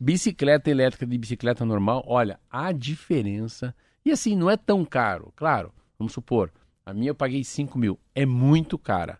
Bicicleta 0.00 0.70
elétrica 0.70 1.04
de 1.04 1.18
bicicleta 1.18 1.64
normal, 1.64 2.04
olha, 2.06 2.38
a 2.48 2.70
diferença. 2.70 3.74
E 4.04 4.12
assim, 4.12 4.36
não 4.36 4.48
é 4.48 4.56
tão 4.56 4.84
caro, 4.84 5.32
claro. 5.34 5.72
Vamos 5.98 6.12
supor, 6.12 6.52
a 6.86 6.94
minha 6.94 7.10
eu 7.10 7.14
paguei 7.14 7.42
5 7.42 7.78
mil. 7.78 7.98
É 8.14 8.24
muito 8.24 8.78
cara. 8.78 9.18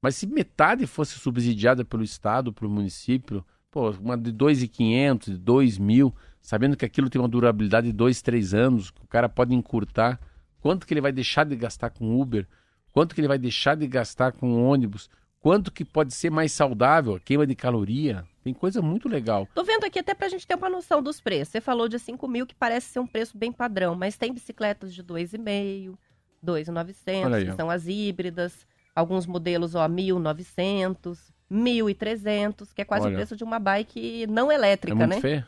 Mas 0.00 0.16
se 0.16 0.26
metade 0.26 0.86
fosse 0.86 1.18
subsidiada 1.18 1.84
pelo 1.84 2.02
Estado, 2.02 2.52
pelo 2.52 2.70
município, 2.70 3.44
pô, 3.70 3.90
uma 3.90 4.16
de 4.16 4.32
2.500, 4.32 5.24
de 5.26 5.38
2 5.38 5.78
mil, 5.78 6.14
sabendo 6.40 6.76
que 6.76 6.84
aquilo 6.84 7.10
tem 7.10 7.20
uma 7.20 7.28
durabilidade 7.28 7.86
de 7.86 7.92
2, 7.92 8.20
3 8.22 8.54
anos, 8.54 8.90
que 8.90 9.02
o 9.02 9.08
cara 9.08 9.28
pode 9.28 9.54
encurtar, 9.54 10.20
quanto 10.60 10.86
que 10.86 10.94
ele 10.94 11.00
vai 11.00 11.12
deixar 11.12 11.44
de 11.44 11.54
gastar 11.54 11.90
com 11.90 12.20
Uber, 12.20 12.46
quanto 12.92 13.14
que 13.14 13.20
ele 13.20 13.28
vai 13.28 13.38
deixar 13.38 13.76
de 13.76 13.86
gastar 13.86 14.32
com 14.32 14.66
ônibus, 14.66 15.10
quanto 15.38 15.70
que 15.70 15.84
pode 15.84 16.14
ser 16.14 16.30
mais 16.30 16.52
saudável, 16.52 17.14
a 17.14 17.20
queima 17.20 17.46
de 17.46 17.54
caloria, 17.54 18.24
tem 18.44 18.52
coisa 18.52 18.82
muito 18.82 19.08
legal. 19.08 19.48
Tô 19.54 19.64
vendo 19.64 19.84
aqui 19.84 19.98
até 19.98 20.12
pra 20.12 20.28
gente 20.28 20.46
ter 20.46 20.54
uma 20.54 20.68
noção 20.68 21.02
dos 21.02 21.18
preços. 21.18 21.48
Você 21.48 21.62
falou 21.62 21.88
de 21.88 21.98
5 21.98 22.28
mil, 22.28 22.46
que 22.46 22.54
parece 22.54 22.88
ser 22.88 23.00
um 23.00 23.06
preço 23.06 23.38
bem 23.38 23.50
padrão, 23.50 23.94
mas 23.94 24.18
tem 24.18 24.34
bicicletas 24.34 24.94
de 24.94 25.02
2,5, 25.02 25.96
2,900, 26.42 27.44
que 27.44 27.56
são 27.56 27.70
as 27.70 27.88
híbridas. 27.88 28.66
Alguns 28.94 29.26
modelos, 29.26 29.74
ó, 29.74 29.88
1.900, 29.88 31.18
1.300, 31.50 32.74
que 32.74 32.82
é 32.82 32.84
quase 32.84 33.06
Olha. 33.06 33.14
o 33.14 33.16
preço 33.16 33.34
de 33.34 33.42
uma 33.42 33.58
bike 33.58 34.26
não 34.26 34.52
elétrica, 34.52 35.02
é 35.02 35.06
né? 35.06 35.20
Feio? 35.22 35.46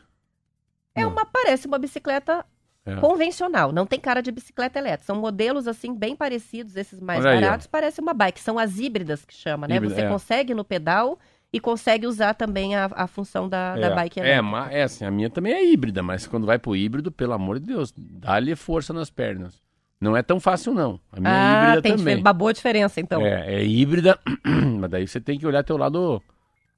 É 0.95 1.05
uma, 1.05 1.23
parece 1.23 1.67
uma 1.67 1.77
bicicleta 1.77 2.43
é. 2.83 2.95
convencional, 2.95 3.71
não 3.71 3.85
tem 3.85 3.99
cara 3.99 4.21
de 4.21 4.31
bicicleta 4.31 4.79
elétrica. 4.79 5.05
São 5.05 5.17
modelos 5.17 5.67
assim 5.67 5.93
bem 5.93 6.15
parecidos, 6.15 6.75
esses 6.75 6.99
mais 6.99 7.23
Olha 7.23 7.39
baratos, 7.39 7.67
aí, 7.67 7.71
parece 7.71 8.01
uma 8.01 8.15
bike. 8.15 8.39
São 8.39 8.57
as 8.57 8.79
híbridas 8.79 9.23
que 9.23 9.35
chama, 9.35 9.67
né? 9.67 9.75
Híbrida, 9.75 9.93
Você 9.93 10.01
é. 10.01 10.09
consegue 10.09 10.55
no 10.55 10.65
pedal 10.65 11.19
e 11.51 11.59
consegue 11.59 12.05
usar 12.05 12.33
também 12.33 12.75
a, 12.75 12.89
a 12.91 13.07
função 13.07 13.47
da, 13.47 13.75
é, 13.77 13.81
da 13.81 13.95
bike 13.95 14.19
é, 14.19 14.23
elétrica. 14.23 14.69
É, 14.71 14.79
é 14.79 14.83
assim, 14.83 15.05
a 15.05 15.11
minha 15.11 15.29
também 15.29 15.53
é 15.53 15.65
híbrida, 15.65 16.03
mas 16.03 16.27
quando 16.27 16.45
vai 16.45 16.59
pro 16.59 16.75
híbrido, 16.75 17.11
pelo 17.11 17.33
amor 17.33 17.59
de 17.59 17.67
Deus, 17.67 17.93
dá-lhe 17.97 18.55
força 18.55 18.93
nas 18.93 19.09
pernas. 19.09 19.61
Não 19.99 20.15
é 20.15 20.21
tão 20.21 20.39
fácil, 20.39 20.73
não. 20.73 20.99
A 21.11 21.19
minha 21.19 21.31
ah, 21.33 21.35
é 21.37 21.63
híbrida 21.63 21.81
tem 21.81 21.95
também. 21.95 22.17
uma 22.17 22.33
boa 22.33 22.53
diferença, 22.53 22.99
então. 22.99 23.21
É, 23.21 23.55
é 23.55 23.65
híbrida, 23.65 24.19
mas 24.79 24.89
daí 24.89 25.07
você 25.07 25.19
tem 25.19 25.39
que 25.39 25.47
olhar 25.47 25.63
teu 25.63 25.77
lado 25.77 26.21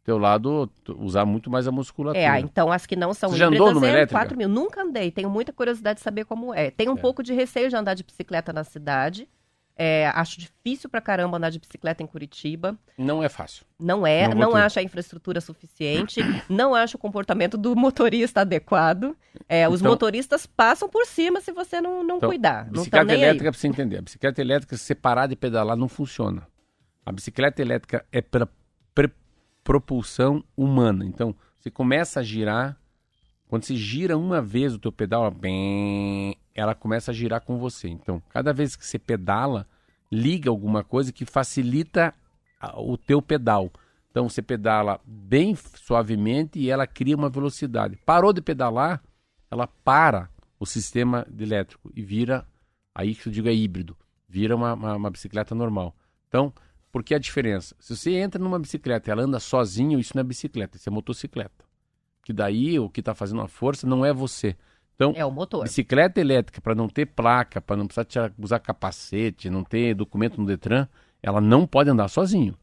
teu 0.10 0.18
lado, 0.18 0.68
usar 0.98 1.24
muito 1.24 1.52
mais 1.52 1.68
a 1.68 1.72
musculatura. 1.72 2.24
É, 2.24 2.40
então 2.40 2.72
as 2.72 2.88
que 2.88 2.96
não 2.96 3.14
são 3.14 3.30
Você 3.30 3.38
já 3.38 3.46
andou 3.46 3.72
numa 3.72 3.86
é 3.86 3.92
elétrica? 3.92 4.20
4 4.20 4.36
mil. 4.36 4.50
Nunca 4.50 4.82
andei, 4.82 5.12
tenho 5.12 5.30
muita 5.30 5.54
curiosidade 5.54 6.00
de 6.00 6.04
saber 6.04 6.26
como 6.26 6.52
é. 6.52 6.72
Tenho 6.72 6.92
um 6.92 6.98
é. 6.98 7.00
pouco 7.00 7.22
de 7.22 7.32
receio 7.32 7.70
de 7.70 7.76
andar 7.76 7.94
de 7.94 8.04
bicicleta 8.04 8.52
na 8.52 8.64
cidade, 8.64 9.30
é, 9.82 10.12
acho 10.14 10.38
difícil 10.38 10.90
pra 10.90 11.00
caramba 11.00 11.38
andar 11.38 11.50
de 11.52 11.58
bicicleta 11.58 12.04
em 12.04 12.06
Curitiba. 12.06 12.78
Não 12.98 13.24
é 13.24 13.30
fácil. 13.30 13.66
Não 13.80 14.06
é, 14.06 14.28
não, 14.28 14.52
não 14.52 14.56
acho 14.58 14.78
a 14.78 14.84
infraestrutura 14.84 15.40
suficiente, 15.40 16.20
não 16.50 16.76
acho 16.76 16.98
o 16.98 17.00
comportamento 17.00 17.58
do 17.58 17.74
motorista 17.78 18.42
adequado. 18.42 19.16
É, 19.48 19.70
os 19.70 19.80
então, 19.80 19.92
motoristas 19.92 20.46
passam 20.46 20.90
por 20.90 21.06
cima 21.06 21.40
se 21.40 21.54
você 21.54 21.80
não, 21.80 22.04
não 22.04 22.18
então, 22.18 22.28
cuidar. 22.28 22.70
Bicicleta 22.70 23.06
não 23.06 23.14
elétrica, 23.14 23.46
aí. 23.46 23.52
pra 23.52 23.58
você 23.58 23.68
entender, 23.70 23.98
a 24.00 24.02
bicicleta 24.02 24.42
elétrica, 24.42 24.76
se 24.76 24.84
você 24.84 24.94
parar 24.94 25.28
de 25.28 25.38
pedalar, 25.38 25.78
não 25.78 25.88
funciona. 25.88 26.46
A 27.06 27.14
bicicleta 27.14 27.62
elétrica 27.62 28.06
é 28.12 28.22
para 28.22 28.50
propulsão 29.64 30.44
humana. 30.58 31.06
Então, 31.06 31.34
você 31.58 31.72
começa 31.72 32.20
a 32.20 32.24
girar, 32.24 32.78
quando 33.48 33.64
você 33.64 33.76
gira 33.76 34.18
uma 34.18 34.42
vez 34.42 34.74
o 34.74 34.80
teu 34.80 34.92
pedal, 34.92 35.30
bem, 35.32 36.36
ela 36.60 36.76
começa 36.76 37.12
a 37.12 37.14
girar 37.14 37.42
com 37.42 37.58
você. 37.58 37.88
Então, 37.88 38.22
cada 38.30 38.54
vez 38.54 38.76
que 38.76 38.86
você 38.86 39.00
pedala, 39.00 39.68
liga 40.12 40.50
alguma 40.50 40.84
coisa 40.84 41.12
que 41.12 41.26
facilita 41.26 42.14
o 42.76 42.98
teu 42.98 43.22
pedal. 43.22 43.72
Então, 44.12 44.28
você 44.28 44.42
pedala 44.42 45.00
bem 45.06 45.56
suavemente 45.56 46.60
e 46.60 46.70
ela 46.70 46.86
cria 46.88 47.16
uma 47.16 47.30
velocidade. 47.30 47.98
Parou 48.06 48.34
de 48.34 48.42
pedalar, 48.42 49.02
ela 49.50 49.68
para 49.68 50.30
o 50.60 50.66
sistema 50.66 51.26
elétrico 51.40 51.92
e 51.96 52.02
vira, 52.02 52.46
aí 52.94 53.16
que 53.16 53.28
eu 53.28 53.32
digo 53.32 53.48
é 53.48 53.54
híbrido, 53.54 53.96
vira 54.28 54.56
uma, 54.56 54.74
uma, 54.74 54.96
uma 54.96 55.10
bicicleta 55.10 55.56
normal. 55.56 55.96
Então, 56.28 56.54
por 56.92 57.04
que 57.04 57.14
a 57.14 57.20
diferença? 57.20 57.76
Se 57.80 57.96
você 57.96 58.12
entra 58.16 58.42
numa 58.42 58.60
bicicleta 58.60 59.10
e 59.10 59.12
ela 59.12 59.24
anda 59.24 59.40
sozinho, 59.40 60.00
isso 60.00 60.14
não 60.16 60.22
é 60.22 60.24
bicicleta, 60.24 60.76
isso 60.76 60.90
é 60.90 60.92
motocicleta. 60.92 61.66
Que 62.24 62.34
daí 62.34 62.80
o 62.80 62.90
que 62.90 63.00
está 63.00 63.14
fazendo 63.14 63.42
a 63.42 63.48
força 63.48 63.88
não 63.88 64.06
é 64.06 64.12
você, 64.12 64.58
então, 65.00 65.14
é 65.16 65.26
o 65.26 65.32
motor. 65.32 65.64
Bicicleta 65.64 66.20
elétrica, 66.20 66.60
para 66.60 66.76
não 66.76 66.90
ter 66.90 67.06
placa, 67.06 67.62
para 67.62 67.78
não 67.78 67.88
precisar 67.88 68.34
usar 68.38 68.60
capacete, 68.60 69.50
não 69.50 69.64
ter 69.64 69.96
documento 69.96 70.42
no 70.42 70.46
Detran, 70.46 70.90
ela 71.24 71.40
não 71.40 71.66
pode 71.66 71.90
andar 71.90 72.10
sozinho. 72.10 72.54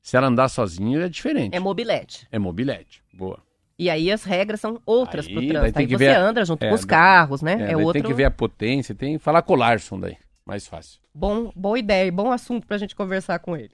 Se 0.00 0.16
ela 0.16 0.28
andar 0.28 0.48
sozinho, 0.48 1.02
é 1.02 1.08
diferente. 1.08 1.56
É 1.56 1.58
mobilete. 1.58 2.28
É 2.30 2.38
mobilete. 2.38 3.02
Boa. 3.12 3.40
E 3.76 3.90
aí 3.90 4.12
as 4.12 4.22
regras 4.22 4.60
são 4.60 4.80
outras 4.86 5.26
para 5.26 5.40
o 5.40 5.48
trânsito. 5.48 5.78
Aí 5.80 5.86
você 5.86 6.06
anda 6.06 6.44
junto 6.44 6.62
é, 6.62 6.68
com 6.68 6.74
os 6.76 6.84
carros, 6.84 7.42
né? 7.42 7.56
É, 7.58 7.72
é 7.72 7.76
outro... 7.76 7.94
Tem 7.94 8.02
que 8.02 8.14
ver 8.14 8.26
a 8.26 8.30
potência, 8.30 8.94
tem 8.94 9.14
que 9.14 9.18
falar 9.18 9.42
com 9.42 9.54
o 9.54 9.56
Larson 9.56 9.98
daí. 9.98 10.16
Mais 10.46 10.68
fácil. 10.68 11.00
Bom, 11.12 11.52
boa 11.56 11.78
ideia, 11.78 12.12
bom 12.12 12.30
assunto 12.30 12.64
para 12.64 12.76
a 12.76 12.78
gente 12.78 12.94
conversar 12.94 13.40
com 13.40 13.56
ele. 13.56 13.72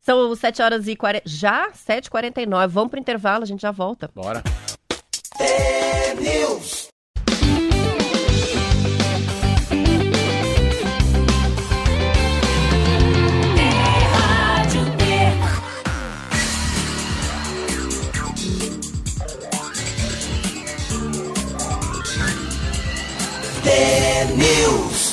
São 0.00 0.34
7 0.34 0.62
horas 0.62 0.88
e 0.88 0.96
40. 0.96 1.28
Já 1.28 1.70
7h49. 1.70 2.68
Vamos 2.68 2.90
para 2.90 2.98
o 2.98 3.00
intervalo, 3.00 3.44
a 3.44 3.46
gente 3.46 3.60
já 3.60 3.70
volta. 3.70 4.10
Bora. 4.14 4.42
News. 23.62 25.12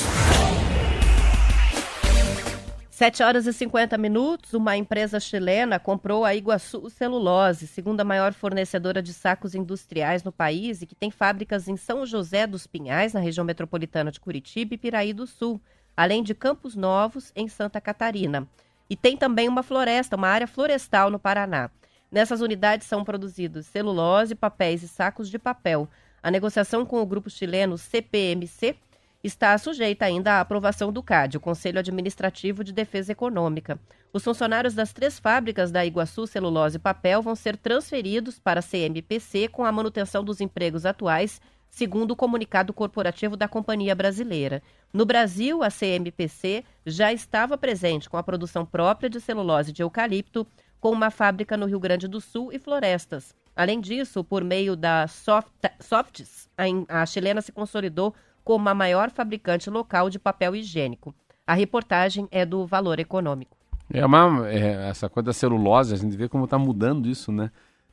7 2.90 3.22
horas 3.22 3.46
e 3.46 3.52
50 3.52 3.96
minutos, 3.96 4.52
uma 4.52 4.76
empresa 4.76 5.18
chilena 5.18 5.78
comprou 5.78 6.24
a 6.24 6.34
Iguaçu 6.34 6.90
Celulose, 6.90 7.66
segunda 7.66 8.04
maior 8.04 8.34
fornecedora 8.34 9.00
de 9.02 9.14
sacos 9.14 9.54
industriais 9.54 10.22
no 10.22 10.30
país 10.30 10.82
e 10.82 10.86
que 10.86 10.94
tem 10.94 11.10
fábricas 11.10 11.66
em 11.66 11.76
São 11.76 12.04
José 12.04 12.46
dos 12.46 12.66
Pinhais, 12.66 13.14
na 13.14 13.20
região 13.20 13.44
metropolitana 13.44 14.10
de 14.10 14.20
Curitiba 14.20 14.74
e 14.74 14.78
Piraí 14.78 15.12
do 15.12 15.26
Sul, 15.26 15.60
além 15.96 16.22
de 16.22 16.34
Campos 16.34 16.74
Novos, 16.76 17.32
em 17.34 17.48
Santa 17.48 17.80
Catarina. 17.80 18.46
E 18.88 18.96
tem 18.96 19.16
também 19.16 19.48
uma 19.48 19.62
floresta, 19.62 20.16
uma 20.16 20.28
área 20.28 20.46
florestal 20.46 21.08
no 21.08 21.18
Paraná. 21.18 21.70
Nessas 22.10 22.40
unidades 22.40 22.86
são 22.86 23.04
produzidos 23.04 23.66
celulose, 23.66 24.34
papéis 24.34 24.82
e 24.82 24.88
sacos 24.88 25.30
de 25.30 25.38
papel. 25.38 25.88
A 26.22 26.30
negociação 26.30 26.84
com 26.84 27.00
o 27.00 27.06
grupo 27.06 27.30
chileno 27.30 27.78
CPMC 27.78 28.76
está 29.24 29.56
sujeita 29.56 30.04
ainda 30.04 30.34
à 30.34 30.40
aprovação 30.40 30.92
do 30.92 31.02
CAD, 31.02 31.36
o 31.36 31.40
Conselho 31.40 31.78
Administrativo 31.78 32.62
de 32.62 32.72
Defesa 32.72 33.12
Econômica. 33.12 33.78
Os 34.12 34.24
funcionários 34.24 34.74
das 34.74 34.92
três 34.92 35.18
fábricas 35.18 35.70
da 35.70 35.84
Iguaçu 35.84 36.26
Celulose 36.26 36.76
e 36.76 36.80
Papel 36.80 37.22
vão 37.22 37.34
ser 37.34 37.56
transferidos 37.56 38.38
para 38.38 38.60
a 38.60 38.62
CMPC 38.62 39.48
com 39.48 39.64
a 39.64 39.72
manutenção 39.72 40.24
dos 40.24 40.40
empregos 40.40 40.84
atuais, 40.84 41.40
segundo 41.70 42.10
o 42.10 42.16
comunicado 42.16 42.72
corporativo 42.72 43.36
da 43.36 43.46
companhia 43.46 43.94
brasileira. 43.94 44.62
No 44.92 45.06
Brasil, 45.06 45.62
a 45.62 45.70
CMPC 45.70 46.64
já 46.84 47.12
estava 47.12 47.56
presente 47.56 48.10
com 48.10 48.16
a 48.16 48.22
produção 48.22 48.66
própria 48.66 49.08
de 49.08 49.20
celulose 49.20 49.72
de 49.72 49.82
eucalipto, 49.82 50.46
com 50.80 50.90
uma 50.90 51.10
fábrica 51.10 51.56
no 51.56 51.66
Rio 51.66 51.78
Grande 51.78 52.08
do 52.08 52.20
Sul 52.20 52.50
e 52.52 52.58
florestas. 52.58 53.34
Além 53.60 53.78
disso, 53.78 54.24
por 54.24 54.42
meio 54.42 54.74
da 54.74 55.06
Soft, 55.06 55.50
Softs, 55.80 56.48
a, 56.56 57.02
a 57.02 57.04
chilena 57.04 57.42
se 57.42 57.52
consolidou 57.52 58.14
como 58.42 58.66
a 58.70 58.74
maior 58.74 59.10
fabricante 59.10 59.68
local 59.68 60.08
de 60.08 60.18
papel 60.18 60.56
higiênico. 60.56 61.14
A 61.46 61.52
reportagem 61.52 62.26
é 62.30 62.46
do 62.46 62.66
Valor 62.66 62.98
Econômico. 62.98 63.54
É 63.92 64.06
uma, 64.06 64.48
é, 64.48 64.88
essa 64.88 65.10
coisa 65.10 65.26
da 65.26 65.32
celulose, 65.34 65.92
a 65.92 65.98
gente 65.98 66.16
vê 66.16 66.26
como 66.26 66.44
está 66.44 66.56
mudando 66.56 67.06
isso, 67.06 67.30
né? 67.30 67.50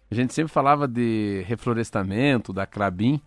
A 0.09 0.15
gente 0.15 0.33
sempre 0.33 0.53
falava 0.53 0.87
de 0.87 1.43
reflorestamento, 1.45 2.53
da 2.53 2.65
Clabin, 2.65 3.19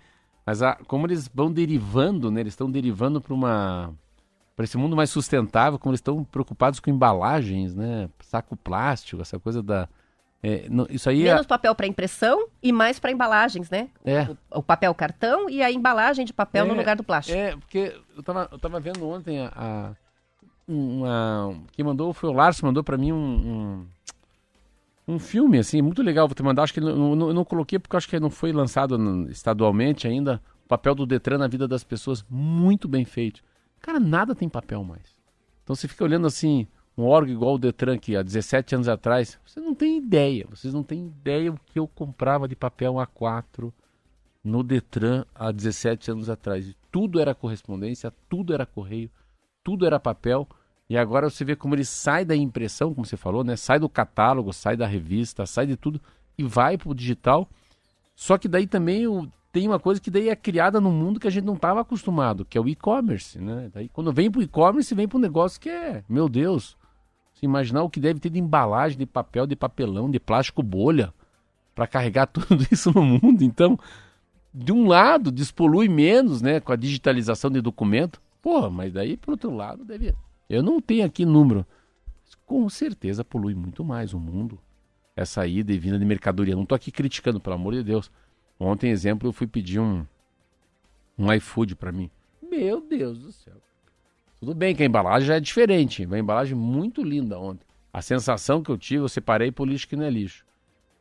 mas 0.47 0.63
a, 0.63 0.77
como 0.87 1.07
eles 1.07 1.29
vão 1.29 1.53
derivando, 1.53 2.31
né? 2.31 2.41
Eles 2.41 2.55
estão 2.55 2.71
derivando 2.71 3.21
para 3.21 3.35
uma 3.35 3.93
para 4.57 4.65
esse 4.65 4.79
mundo 4.79 4.97
mais 4.97 5.11
sustentável, 5.11 5.79
como 5.79 5.93
eles 5.93 6.01
estão 6.01 6.25
preocupados 6.25 6.81
com 6.81 6.89
embalagens, 6.89 7.75
né? 7.75 8.09
Saco 8.21 8.57
plástico, 8.57 9.21
essa 9.21 9.39
coisa 9.39 9.63
da 9.63 9.87
é, 10.43 10.67
não, 10.71 10.87
isso 10.89 11.09
aí 11.11 11.25
Menos 11.25 11.43
é... 11.43 11.49
papel 11.49 11.75
para 11.75 11.87
impressão 11.87 12.49
e 12.63 12.73
mais 12.73 12.99
para 12.99 13.13
embalagens, 13.13 13.69
né? 13.69 13.89
É. 14.05 14.23
O, 14.51 14.61
o, 14.61 14.63
papel 14.63 14.95
cartão 14.95 15.51
e 15.51 15.63
a 15.63 15.71
embalagem 15.71 16.25
de 16.25 16.33
papel 16.33 16.65
é, 16.65 16.69
no 16.69 16.75
lugar 16.75 16.97
do 16.97 17.05
plástico. 17.05 17.37
É, 17.37 17.55
porque 17.57 17.95
eu 18.17 18.23
tava, 18.23 18.49
eu 18.51 18.59
tava 18.59 18.81
vendo 18.81 19.07
ontem 19.07 19.39
a, 19.41 19.53
a 19.55 19.93
uma, 20.67 21.55
quem 21.73 21.85
mandou 21.85 22.15
foi 22.15 22.31
o 22.31 22.33
Lars, 22.33 22.63
mandou 22.63 22.83
para 22.83 22.97
mim 22.97 23.13
um, 23.13 23.87
um, 25.07 25.15
um, 25.15 25.19
filme, 25.19 25.59
assim, 25.59 25.83
muito 25.83 26.03
legal. 26.03 26.27
Vou 26.27 26.35
te 26.35 26.43
mandar, 26.43 26.63
acho 26.63 26.73
que 26.73 26.81
não, 26.81 27.15
não, 27.15 27.33
não 27.35 27.45
coloquei 27.45 27.79
porque 27.79 27.97
acho 27.97 28.09
que 28.09 28.19
não 28.19 28.31
foi 28.31 28.53
lançado 28.53 28.97
estadualmente 29.29 30.07
ainda. 30.07 30.41
O 30.65 30.69
papel 30.69 30.95
do 30.95 31.05
Detran 31.05 31.37
na 31.37 31.49
vida 31.49 31.69
das 31.69 31.85
pessoas, 31.85 32.25
muito 32.31 32.89
bem 32.89 33.05
feito. 33.05 33.43
Cara, 33.81 34.01
nada 34.01 34.35
tem 34.35 34.49
papel 34.49 34.83
mais. 34.85 35.17
Então 35.65 35.77
você 35.77 35.87
fica 35.87 36.05
olhando 36.05 36.27
assim, 36.27 36.67
um 36.97 37.05
órgão 37.05 37.33
igual 37.33 37.55
o 37.55 37.59
Detran 37.59 37.99
que 37.99 38.17
há 38.17 38.23
17 38.23 38.75
anos 38.75 38.89
atrás, 38.89 39.39
você 39.47 39.61
não 39.61 39.75
tem 39.75 39.99
ideia, 39.99 40.47
vocês 40.51 40.75
não 40.75 40.83
têm 40.83 41.07
ideia 41.07 41.53
o 41.53 41.59
que 41.67 41.79
eu 41.79 41.87
comprava 41.87 42.47
de 42.47 42.57
papel 42.57 42.95
A4 42.95 43.73
no 44.43 44.63
Detran 44.63 45.25
há 45.35 45.51
17 45.51 46.11
anos 46.11 46.29
atrás. 46.29 46.75
Tudo 46.91 47.21
era 47.21 47.35
correspondência, 47.35 48.13
tudo 48.29 48.53
era 48.53 48.67
correio, 48.67 49.11
tudo 49.63 49.87
era 49.87 50.01
papel. 50.01 50.49
E 50.89 50.99
agora 50.99 51.31
você 51.31 51.45
vê 51.45 51.55
como 51.55 51.75
ele 51.75 51.85
sai 51.85 52.25
da 52.25 52.35
impressão, 52.35 52.93
como 52.93 53.07
você 53.07 53.17
falou, 53.17 53.45
né? 53.45 53.55
Sai 53.57 53.79
do 53.79 53.89
catálogo, 53.89 54.53
sai 54.53 54.77
da 54.77 54.87
revista, 54.87 55.47
sai 55.47 55.67
de 55.67 55.77
tudo 55.77 56.01
e 56.37 56.43
vai 56.43 56.77
para 56.77 56.91
o 56.91 56.95
digital. 56.95 57.49
Só 58.17 58.37
que 58.37 58.49
daí 58.49 58.67
também 58.67 59.07
o, 59.07 59.31
tem 59.53 59.69
uma 59.69 59.79
coisa 59.79 60.01
que 60.01 60.11
daí 60.11 60.29
é 60.29 60.37
criada 60.37 60.81
num 60.81 60.91
mundo 60.91 61.21
que 61.21 61.29
a 61.29 61.31
gente 61.31 61.45
não 61.45 61.55
estava 61.55 61.81
acostumado, 61.81 62.45
que 62.45 62.59
é 62.59 62.61
o 62.61 62.69
e-commerce, 62.69 63.39
né? 63.39 63.71
Daí 63.73 63.89
quando 63.89 64.13
vem 64.13 64.31
para 64.31 64.41
o 64.41 64.43
e-commerce, 64.43 64.95
vem 64.95 65.09
um 65.13 65.19
negócio 65.19 65.61
que 65.61 65.69
é, 65.69 66.05
meu 66.09 66.29
Deus, 66.29 66.77
se 67.41 67.47
imaginar 67.47 67.83
o 67.83 67.89
que 67.89 67.99
deve 67.99 68.21
ter 68.21 68.29
de 68.29 68.39
embalagem, 68.39 68.99
de 68.99 69.07
papel, 69.07 69.47
de 69.47 69.57
papelão, 69.57 70.11
de 70.11 70.21
plástico 70.21 70.63
bolha 70.63 71.13
para 71.75 71.87
carregar 71.87 72.27
tudo 72.29 72.67
isso 72.71 72.93
no 72.95 73.03
mundo. 73.03 73.43
Então, 73.43 73.79
de 74.53 74.71
um 74.73 74.87
lado, 74.87 75.33
despolui 75.33 75.89
menos, 75.89 76.43
né, 76.43 76.61
com 76.61 76.71
a 76.71 76.77
digitalização 76.77 77.51
de 77.51 77.61
documento. 77.63 78.21
Porra, 78.43 78.69
mas 78.69 78.93
daí, 78.93 79.17
por 79.17 79.33
outro 79.33 79.51
lado, 79.55 79.85
deve. 79.85 80.15
Eu 80.49 80.63
não 80.63 80.81
tenho 80.81 81.05
aqui 81.05 81.25
número. 81.25 81.65
Com 82.45 82.69
certeza 82.69 83.25
polui 83.25 83.55
muito 83.55 83.83
mais 83.83 84.13
o 84.13 84.19
mundo. 84.19 84.59
Essa 85.17 85.47
ida 85.47 85.73
e 85.73 85.79
vinda 85.79 85.99
de 85.99 86.05
mercadoria. 86.05 86.55
Não 86.55 86.65
estou 86.65 86.77
aqui 86.77 86.91
criticando, 86.91 87.41
pelo 87.41 87.55
amor 87.55 87.73
de 87.75 87.83
Deus. 87.83 88.11
Ontem, 88.59 88.91
exemplo, 88.91 89.29
eu 89.29 89.33
fui 89.33 89.47
pedir 89.47 89.81
um, 89.81 90.05
um 91.19 91.33
iFood 91.33 91.75
para 91.75 91.93
mim. 91.93 92.11
Meu 92.43 92.81
Deus 92.81 93.19
do 93.19 93.33
céu. 93.33 93.55
Tudo 94.41 94.55
bem 94.55 94.75
que 94.75 94.83
a 94.83 94.87
embalagem 94.87 95.29
já 95.29 95.37
é 95.37 95.41
diferente, 95.41 96.07
uma 96.07 96.19
embalagem 96.19 96.57
muito 96.57 97.03
linda 97.03 97.39
ontem. 97.39 97.67
A 97.93 98.01
sensação 98.01 98.63
que 98.63 98.71
eu 98.71 98.79
tive, 98.79 99.03
eu 99.03 99.09
separei 99.09 99.53
por 99.53 99.69
lixo 99.69 99.87
que 99.87 99.95
não 99.95 100.05
é 100.05 100.09
lixo. 100.09 100.47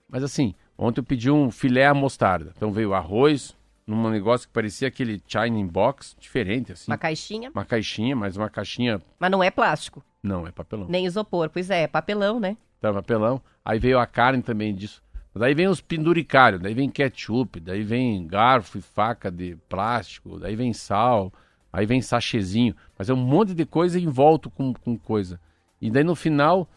Mas 0.10 0.24
assim, 0.24 0.54
ontem 0.78 1.00
eu 1.00 1.06
pedi 1.06 1.32
um 1.32 1.50
filé 1.50 1.86
à 1.86 1.94
mostarda. 1.94 2.52
Então 2.58 2.70
veio 2.74 2.94
arroz, 2.94 3.56
num 3.88 4.10
negócio 4.10 4.46
que 4.46 4.54
parecia 4.54 4.90
aquele 4.90 5.24
China 5.26 5.66
box, 5.72 6.18
diferente 6.20 6.74
assim. 6.74 6.92
Uma 6.92 6.98
caixinha. 6.98 7.50
Uma 7.52 7.64
caixinha, 7.64 8.14
mas 8.14 8.36
uma 8.36 8.50
caixinha... 8.50 9.02
Mas 9.18 9.32
não 9.32 9.42
é 9.42 9.50
plástico. 9.50 10.04
Não, 10.22 10.46
é 10.46 10.52
papelão. 10.52 10.88
Nem 10.90 11.06
isopor, 11.06 11.50
pois 11.50 11.70
é, 11.70 11.84
é 11.84 11.88
papelão, 11.88 12.42
né? 12.42 12.58
Tá, 12.82 12.92
papelão. 12.92 13.42
Aí 13.64 13.80
veio 13.80 14.00
a 14.00 14.06
carne 14.06 14.44
também 14.44 14.76
disso. 14.76 15.02
Daí 15.34 15.54
vem 15.54 15.70
os 15.70 15.80
penduricários, 15.80 16.62
daí 16.62 16.74
vem 16.74 16.90
ketchup, 16.90 17.62
daí 17.62 17.84
vem 17.84 18.28
garfo 18.28 18.80
e 18.80 18.82
faca 18.82 19.32
de 19.32 19.56
plástico, 19.70 20.38
daí 20.38 20.58
vem 20.58 20.74
sal... 20.74 21.32
Aí 21.72 21.86
vem 21.86 22.02
sachezinho, 22.02 22.76
mas 22.98 23.10
é 23.10 23.14
um 23.14 23.18
monte 23.18 23.54
de 23.54 23.66
coisa 23.66 24.00
envolto 24.00 24.50
com, 24.50 24.74
com 24.74 24.98
coisa. 24.98 25.40
E 25.82 25.90
daí 25.90 26.04
no 26.04 26.16
final, 26.16 26.68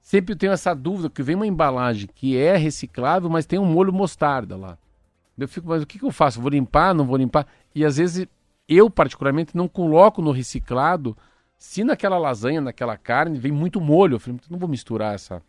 sempre 0.00 0.32
eu 0.32 0.36
tenho 0.36 0.52
essa 0.52 0.74
dúvida, 0.74 1.10
que 1.10 1.22
vem 1.22 1.36
uma 1.36 1.46
embalagem 1.46 2.08
que 2.14 2.36
é 2.36 2.56
reciclável, 2.56 3.28
mas 3.28 3.46
tem 3.46 3.58
um 3.58 3.66
molho 3.66 3.92
mostarda 3.92 4.56
lá. 4.56 4.78
Eu 5.38 5.48
fico, 5.48 5.68
mas 5.68 5.82
o 5.82 5.86
que, 5.86 5.98
que 5.98 6.04
eu 6.04 6.10
faço? 6.10 6.40
Vou 6.40 6.50
limpar, 6.50 6.94
não 6.94 7.06
vou 7.06 7.16
limpar? 7.16 7.46
E 7.74 7.84
às 7.84 7.96
vezes 7.96 8.26
eu, 8.68 8.90
particularmente, 8.90 9.56
não 9.56 9.68
coloco 9.68 10.22
no 10.22 10.30
reciclado 10.30 11.16
se 11.58 11.84
naquela 11.84 12.18
lasanha, 12.18 12.60
naquela 12.60 12.96
carne, 12.96 13.38
vem 13.38 13.52
muito 13.52 13.80
molho. 13.80 14.14
Eu 14.14 14.20
falei, 14.20 14.38
não 14.48 14.58
vou 14.58 14.68
misturar 14.68 15.14
essa, 15.14 15.42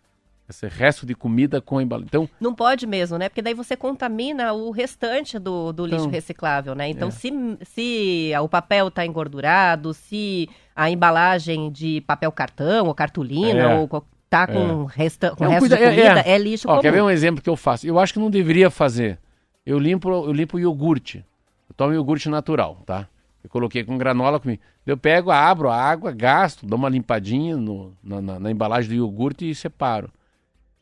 esse 0.52 0.68
resto 0.68 1.06
de 1.06 1.16
comida 1.16 1.60
com 1.60 1.82
embalagem. 1.82 2.08
Então, 2.08 2.30
não 2.40 2.54
pode 2.54 2.86
mesmo, 2.86 3.18
né? 3.18 3.28
Porque 3.28 3.42
daí 3.42 3.54
você 3.54 3.76
contamina 3.76 4.54
o 4.54 4.72
restante 4.72 5.40
do, 5.40 5.74
do 5.74 5.86
lixo 5.86 6.02
então, 6.02 6.12
reciclável, 6.12 6.76
né? 6.76 6.90
Então, 6.90 7.08
é. 7.08 7.12
se, 7.12 7.32
se 7.64 8.32
o 8.42 8.48
papel 8.48 8.90
está 8.90 9.06
engordurado, 9.06 9.94
se 9.94 10.50
a 10.76 10.90
embalagem 10.90 11.72
de 11.72 12.02
papel 12.02 12.32
cartão 12.32 12.88
ou 12.88 12.94
cartolina 12.94 13.62
é. 13.62 13.78
ou 13.78 13.88
tá 14.30 14.48
com, 14.48 14.84
é. 14.84 14.94
resta, 14.94 15.36
com 15.36 15.46
é 15.46 15.50
resto 15.50 15.68
de 15.68 15.76
é, 15.76 15.90
comida, 15.90 16.24
é, 16.26 16.38
lixo 16.38 16.68
Ó, 16.68 16.72
comum. 16.72 16.82
Quer 16.82 16.92
ver 16.92 17.02
um 17.02 17.10
exemplo 17.10 17.42
que 17.42 17.50
eu 17.50 17.58
faço? 17.58 17.86
Eu 17.86 18.00
acho 18.00 18.14
que 18.14 18.20
não 18.20 18.30
deveria 18.30 18.70
fazer. 18.70 19.20
Eu 19.66 19.78
limpo, 19.78 20.10
eu 20.10 20.32
limpo 20.32 20.58
iogurte. 20.58 21.26
Eu 21.70 21.76
tomo 21.76 21.94
iogurte 21.94 22.30
natural, 22.30 22.82
tá? 22.86 23.08
Eu 23.44 23.50
coloquei 23.50 23.84
com 23.84 23.98
granola 23.98 24.40
comigo. 24.40 24.62
Eu 24.86 24.98
pego, 24.98 25.32
abro 25.32 25.70
a 25.70 25.76
água, 25.76 26.12
gasto, 26.12 26.66
dou 26.66 26.78
uma 26.78 26.90
limpadinha 26.90 27.58
no, 27.58 27.94
na, 28.04 28.22
na, 28.22 28.40
na 28.40 28.52
embalagem 28.52 28.90
do 28.90 28.96
iogurte 28.96 29.50
e 29.50 29.54
separo. 29.54 30.12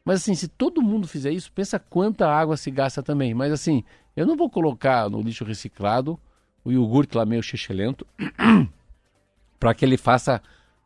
Mas 0.09 0.21
assim, 0.21 0.33
se 0.33 0.47
todo 0.47 0.81
mundo 0.81 1.07
fizer 1.07 1.29
isso, 1.29 1.51
pensa 1.51 1.77
quanta 1.77 2.27
água 2.27 2.57
se 2.57 2.71
gasta 2.71 3.03
também. 3.03 3.31
Mas 3.35 3.51
assim, 3.51 3.83
eu 4.17 4.25
não 4.25 4.35
vou 4.35 4.49
colocar 4.49 5.07
no 5.07 5.21
lixo 5.21 5.45
reciclado 5.45 6.19
o 6.65 6.71
iogurte 6.71 7.15
lá 7.15 7.27
meio 7.27 7.43
xixelento 7.43 8.07
para 9.59 9.71
que 9.75 9.85
ele 9.85 9.97
faça 9.97 10.41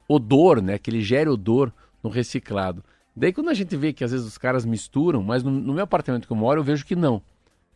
odor, 0.09 0.61
né? 0.61 0.77
Que 0.77 0.89
ele 0.89 1.01
gere 1.01 1.29
odor 1.29 1.71
no 2.03 2.09
reciclado. 2.09 2.83
Daí 3.15 3.31
quando 3.31 3.47
a 3.47 3.53
gente 3.53 3.77
vê 3.77 3.93
que 3.93 4.03
às 4.03 4.11
vezes 4.11 4.27
os 4.27 4.37
caras 4.37 4.65
misturam, 4.65 5.23
mas 5.23 5.41
no, 5.41 5.51
no 5.51 5.73
meu 5.73 5.85
apartamento 5.85 6.27
que 6.27 6.33
eu 6.33 6.35
moro 6.35 6.59
eu 6.59 6.63
vejo 6.65 6.85
que 6.85 6.93
não. 6.93 7.21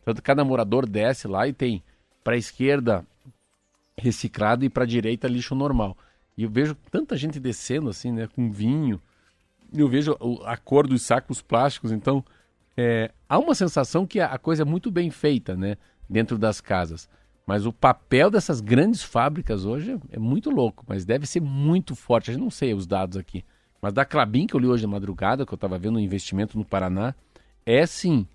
Tanto 0.04 0.22
cada 0.22 0.44
morador 0.44 0.86
desce 0.86 1.26
lá 1.26 1.48
e 1.48 1.54
tem 1.54 1.82
para 2.22 2.34
a 2.34 2.38
esquerda 2.38 3.06
reciclado 3.96 4.66
e 4.66 4.68
para 4.68 4.84
a 4.84 4.86
direita 4.86 5.26
lixo 5.26 5.54
normal. 5.54 5.96
E 6.36 6.42
eu 6.42 6.50
vejo 6.50 6.74
tanta 6.90 7.16
gente 7.16 7.40
descendo 7.40 7.88
assim, 7.88 8.12
né, 8.12 8.28
com 8.36 8.52
vinho, 8.52 9.00
eu 9.74 9.88
vejo 9.88 10.16
a 10.44 10.56
cor 10.56 10.86
dos 10.86 11.02
sacos 11.02 11.42
plásticos, 11.42 11.92
então 11.92 12.24
é, 12.76 13.10
há 13.28 13.38
uma 13.38 13.54
sensação 13.54 14.06
que 14.06 14.20
a 14.20 14.38
coisa 14.38 14.62
é 14.62 14.64
muito 14.64 14.90
bem 14.90 15.10
feita, 15.10 15.56
né, 15.56 15.76
dentro 16.08 16.38
das 16.38 16.60
casas. 16.60 17.08
Mas 17.46 17.64
o 17.64 17.72
papel 17.72 18.30
dessas 18.30 18.60
grandes 18.60 19.02
fábricas 19.02 19.64
hoje 19.64 19.98
é 20.12 20.18
muito 20.18 20.50
louco, 20.50 20.84
mas 20.86 21.04
deve 21.04 21.26
ser 21.26 21.40
muito 21.40 21.94
forte. 21.96 22.30
A 22.30 22.34
gente 22.34 22.42
não 22.42 22.50
sei 22.50 22.74
os 22.74 22.86
dados 22.86 23.16
aqui. 23.16 23.42
Mas 23.80 23.92
da 23.92 24.04
Clabin, 24.04 24.46
que 24.46 24.54
eu 24.54 24.60
li 24.60 24.66
hoje 24.66 24.82
de 24.82 24.86
madrugada, 24.86 25.46
que 25.46 25.52
eu 25.52 25.56
estava 25.56 25.78
vendo 25.78 25.96
um 25.96 26.00
investimento 26.00 26.58
no 26.58 26.64
Paraná, 26.64 27.14
é 27.64 27.86
sim 27.86 28.26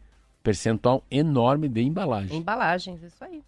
percentual 0.41 1.03
enorme 1.11 1.69
de 1.69 1.81
embalagem. 1.81 2.37
Embalagens, 2.37 3.03
isso 3.03 3.23
aí. 3.23 3.43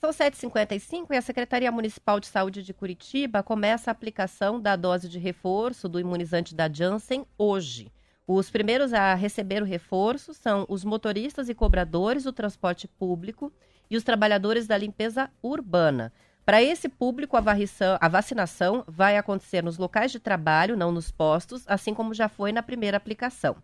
São 0.00 0.10
7h55 0.10 1.08
e 1.10 1.16
a 1.16 1.22
Secretaria 1.22 1.72
Municipal 1.72 2.20
de 2.20 2.28
Saúde 2.28 2.62
de 2.62 2.72
Curitiba 2.72 3.42
começa 3.42 3.90
a 3.90 3.92
aplicação 3.92 4.60
da 4.60 4.76
dose 4.76 5.08
de 5.08 5.18
reforço 5.18 5.88
do 5.88 5.98
imunizante 5.98 6.54
da 6.54 6.72
Janssen 6.72 7.26
hoje. 7.36 7.90
Os 8.24 8.48
primeiros 8.48 8.92
a 8.92 9.14
receber 9.14 9.60
o 9.60 9.66
reforço 9.66 10.32
são 10.32 10.64
os 10.68 10.84
motoristas 10.84 11.48
e 11.48 11.54
cobradores 11.54 12.22
do 12.22 12.32
transporte 12.32 12.86
público 12.86 13.52
e 13.90 13.96
os 13.96 14.04
trabalhadores 14.04 14.68
da 14.68 14.78
limpeza 14.78 15.28
urbana. 15.42 16.12
Para 16.46 16.62
esse 16.62 16.88
público, 16.88 17.36
a, 17.36 17.40
varrição- 17.40 17.98
a 18.00 18.06
vacinação 18.06 18.84
vai 18.86 19.16
acontecer 19.16 19.64
nos 19.64 19.78
locais 19.78 20.12
de 20.12 20.20
trabalho, 20.20 20.76
não 20.76 20.92
nos 20.92 21.10
postos, 21.10 21.64
assim 21.66 21.92
como 21.92 22.14
já 22.14 22.28
foi 22.28 22.52
na 22.52 22.62
primeira 22.62 22.96
aplicação. 22.96 23.56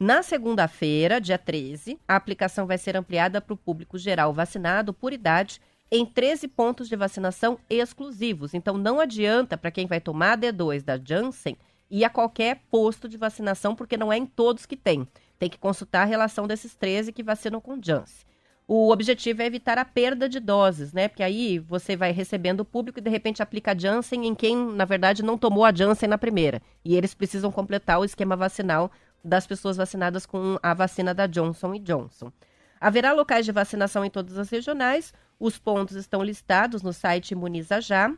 Na 0.00 0.22
segunda-feira, 0.22 1.20
dia 1.20 1.38
13, 1.38 2.00
a 2.08 2.16
aplicação 2.16 2.66
vai 2.66 2.78
ser 2.78 2.96
ampliada 2.96 3.42
para 3.42 3.54
o 3.54 3.58
público 3.58 3.98
geral 3.98 4.32
vacinado 4.32 4.94
por 4.94 5.12
idade 5.12 5.60
em 5.94 6.06
13 6.06 6.48
pontos 6.48 6.88
de 6.88 6.96
vacinação 6.96 7.58
exclusivos. 7.68 8.54
Então, 8.54 8.78
não 8.78 8.98
adianta 8.98 9.58
para 9.58 9.70
quem 9.70 9.86
vai 9.86 10.00
tomar 10.00 10.32
a 10.32 10.38
D2 10.38 10.82
da 10.82 10.98
Janssen 10.98 11.54
ir 11.90 12.02
a 12.02 12.08
qualquer 12.08 12.62
posto 12.70 13.06
de 13.06 13.18
vacinação, 13.18 13.76
porque 13.76 13.98
não 13.98 14.10
é 14.10 14.16
em 14.16 14.24
todos 14.24 14.64
que 14.64 14.74
tem. 14.74 15.06
Tem 15.38 15.50
que 15.50 15.58
consultar 15.58 16.02
a 16.02 16.06
relação 16.06 16.46
desses 16.46 16.74
13 16.74 17.12
que 17.12 17.22
vacinam 17.22 17.60
com 17.60 17.78
Janssen. 17.80 18.24
O 18.66 18.90
objetivo 18.90 19.42
é 19.42 19.46
evitar 19.46 19.76
a 19.76 19.84
perda 19.84 20.30
de 20.30 20.40
doses, 20.40 20.94
né? 20.94 21.08
Porque 21.08 21.22
aí 21.22 21.58
você 21.58 21.94
vai 21.94 22.10
recebendo 22.10 22.60
o 22.60 22.64
público 22.64 22.98
e 22.98 23.02
de 23.02 23.10
repente 23.10 23.42
aplica 23.42 23.72
a 23.72 23.78
Janssen 23.78 24.26
em 24.26 24.34
quem, 24.34 24.56
na 24.56 24.86
verdade, 24.86 25.22
não 25.22 25.36
tomou 25.36 25.62
a 25.62 25.74
Janssen 25.74 26.08
na 26.08 26.16
primeira. 26.16 26.62
E 26.82 26.96
eles 26.96 27.12
precisam 27.12 27.52
completar 27.52 28.00
o 28.00 28.04
esquema 28.04 28.34
vacinal 28.34 28.90
das 29.22 29.46
pessoas 29.46 29.76
vacinadas 29.76 30.24
com 30.24 30.58
a 30.62 30.72
vacina 30.72 31.12
da 31.12 31.26
Johnson 31.26 31.78
Johnson. 31.80 32.32
Haverá 32.80 33.12
locais 33.12 33.44
de 33.44 33.52
vacinação 33.52 34.04
em 34.04 34.10
todas 34.10 34.36
as 34.36 34.48
regionais. 34.48 35.12
Os 35.42 35.58
pontos 35.58 35.96
estão 35.96 36.22
listados 36.22 36.82
no 36.82 36.92
site 36.92 37.32
Imuniza 37.32 37.80
Já. 37.80 38.14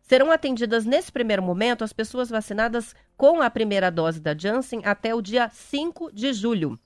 Serão 0.00 0.30
atendidas 0.30 0.84
nesse 0.84 1.10
primeiro 1.10 1.42
momento 1.42 1.82
as 1.82 1.92
pessoas 1.92 2.30
vacinadas 2.30 2.94
com 3.16 3.42
a 3.42 3.50
primeira 3.50 3.90
dose 3.90 4.20
da 4.20 4.32
Janssen 4.32 4.82
até 4.84 5.12
o 5.12 5.20
dia 5.20 5.50
5 5.52 6.12
de 6.12 6.32
julho. 6.32 6.78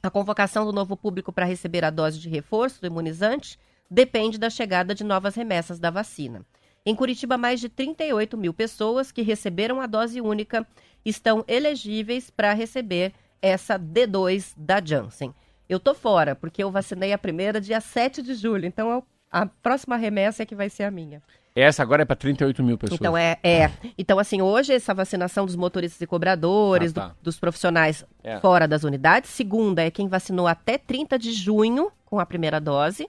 A 0.00 0.08
convocação 0.08 0.64
do 0.64 0.72
novo 0.72 0.96
público 0.96 1.32
para 1.32 1.44
receber 1.44 1.84
a 1.84 1.90
dose 1.90 2.20
de 2.20 2.28
reforço 2.28 2.80
do 2.80 2.86
imunizante 2.86 3.58
depende 3.90 4.38
da 4.38 4.48
chegada 4.48 4.94
de 4.94 5.02
novas 5.02 5.34
remessas 5.34 5.80
da 5.80 5.90
vacina. 5.90 6.46
Em 6.86 6.94
Curitiba, 6.94 7.36
mais 7.36 7.58
de 7.58 7.68
38 7.68 8.38
mil 8.38 8.54
pessoas 8.54 9.10
que 9.10 9.22
receberam 9.22 9.80
a 9.80 9.88
dose 9.88 10.20
única 10.20 10.64
estão 11.04 11.44
elegíveis 11.48 12.30
para 12.30 12.52
receber 12.52 13.12
essa 13.42 13.76
D2 13.76 14.54
da 14.56 14.80
Janssen. 14.80 15.34
Eu 15.68 15.80
tô 15.80 15.94
fora, 15.94 16.36
porque 16.36 16.62
eu 16.62 16.70
vacinei 16.70 17.12
a 17.12 17.18
primeira 17.18 17.60
dia 17.60 17.80
7 17.80 18.22
de 18.22 18.34
julho, 18.34 18.66
então 18.66 18.88
eu- 18.88 19.04
a 19.32 19.46
próxima 19.46 19.96
remessa 19.96 20.42
é 20.42 20.46
que 20.46 20.54
vai 20.54 20.68
ser 20.68 20.84
a 20.84 20.90
minha. 20.90 21.22
Essa 21.54 21.82
agora 21.82 22.02
é 22.02 22.04
para 22.04 22.16
38 22.16 22.62
mil 22.62 22.78
pessoas. 22.78 22.98
Então 23.00 23.16
é, 23.16 23.36
é. 23.42 23.70
Então 23.98 24.18
assim, 24.18 24.40
hoje 24.40 24.72
essa 24.72 24.94
vacinação 24.94 25.44
dos 25.44 25.54
motoristas 25.56 26.00
e 26.00 26.06
cobradores, 26.06 26.92
Ah, 26.92 26.94
tá. 26.94 27.08
do- 27.08 27.14
dos 27.22 27.38
profissionais 27.38 28.04
É. 28.22 28.38
fora 28.40 28.66
das 28.66 28.84
unidades. 28.84 29.30
Segunda 29.30 29.82
é 29.82 29.90
quem 29.90 30.08
vacinou 30.08 30.46
até 30.46 30.78
30 30.78 31.18
de 31.18 31.32
junho 31.32 31.90
com 32.06 32.18
a 32.18 32.24
primeira 32.26 32.58
dose. 32.60 33.06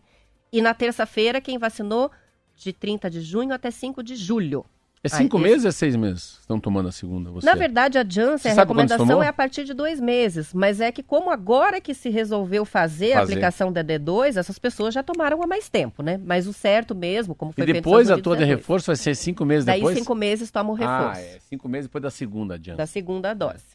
E 0.51 0.61
na 0.61 0.73
terça-feira 0.73 1.39
quem 1.39 1.57
vacinou 1.57 2.11
de 2.55 2.73
30 2.73 3.09
de 3.09 3.21
junho 3.21 3.53
até 3.53 3.71
5 3.71 4.03
de 4.03 4.15
julho. 4.15 4.65
É 5.05 5.09
cinco 5.09 5.35
Ai, 5.35 5.43
meses 5.43 5.65
ou 5.65 5.69
é 5.69 5.71
seis 5.73 5.97
meses? 5.97 6.37
Estão 6.39 6.57
tomando 6.57 6.87
a 6.87 6.91
segunda? 6.91 7.29
Você? 7.29 7.45
Na 7.45 7.55
verdade, 7.55 7.97
a 7.97 8.05
Janssen, 8.07 8.53
a 8.53 8.55
recomendação 8.55 9.21
é 9.21 9.27
a 9.27 9.33
partir 9.33 9.65
de 9.65 9.73
dois 9.73 9.99
meses. 9.99 10.53
Mas 10.53 10.79
é 10.79 10.93
que 10.93 11.03
como 11.03 11.29
agora 11.29 11.81
que 11.81 11.93
se 11.93 12.09
resolveu 12.09 12.63
fazer, 12.63 13.11
a 13.11 13.19
Fazer. 13.19 13.33
aplicação 13.33 13.69
da 13.69 13.83
D2, 13.83 14.37
essas 14.37 14.57
pessoas 14.57 14.93
já 14.93 15.03
tomaram 15.03 15.43
há 15.43 15.47
mais 15.47 15.67
tempo, 15.67 16.01
né? 16.01 16.17
Mas 16.23 16.47
o 16.47 16.53
certo 16.53 16.95
mesmo, 16.95 17.35
como 17.35 17.51
E 17.51 17.55
foi 17.55 17.65
nos 17.65 17.73
depois 17.73 18.09
a 18.09 18.17
tua 18.17 18.37
de 18.37 18.45
reforço 18.45 18.87
vai 18.87 18.95
ser 18.95 19.13
cinco 19.13 19.43
meses 19.43 19.65
Daí 19.65 19.79
depois? 19.81 19.97
cinco 19.97 20.15
meses 20.15 20.49
toma 20.49 20.71
o 20.71 20.73
reforço. 20.73 21.19
Ah, 21.19 21.21
é. 21.21 21.37
Cinco 21.49 21.67
meses 21.67 21.87
depois 21.87 22.01
da 22.01 22.09
segunda 22.09 22.53
adianta. 22.55 22.77
da 22.77 22.85
segunda 22.85 23.33
dose. 23.33 23.65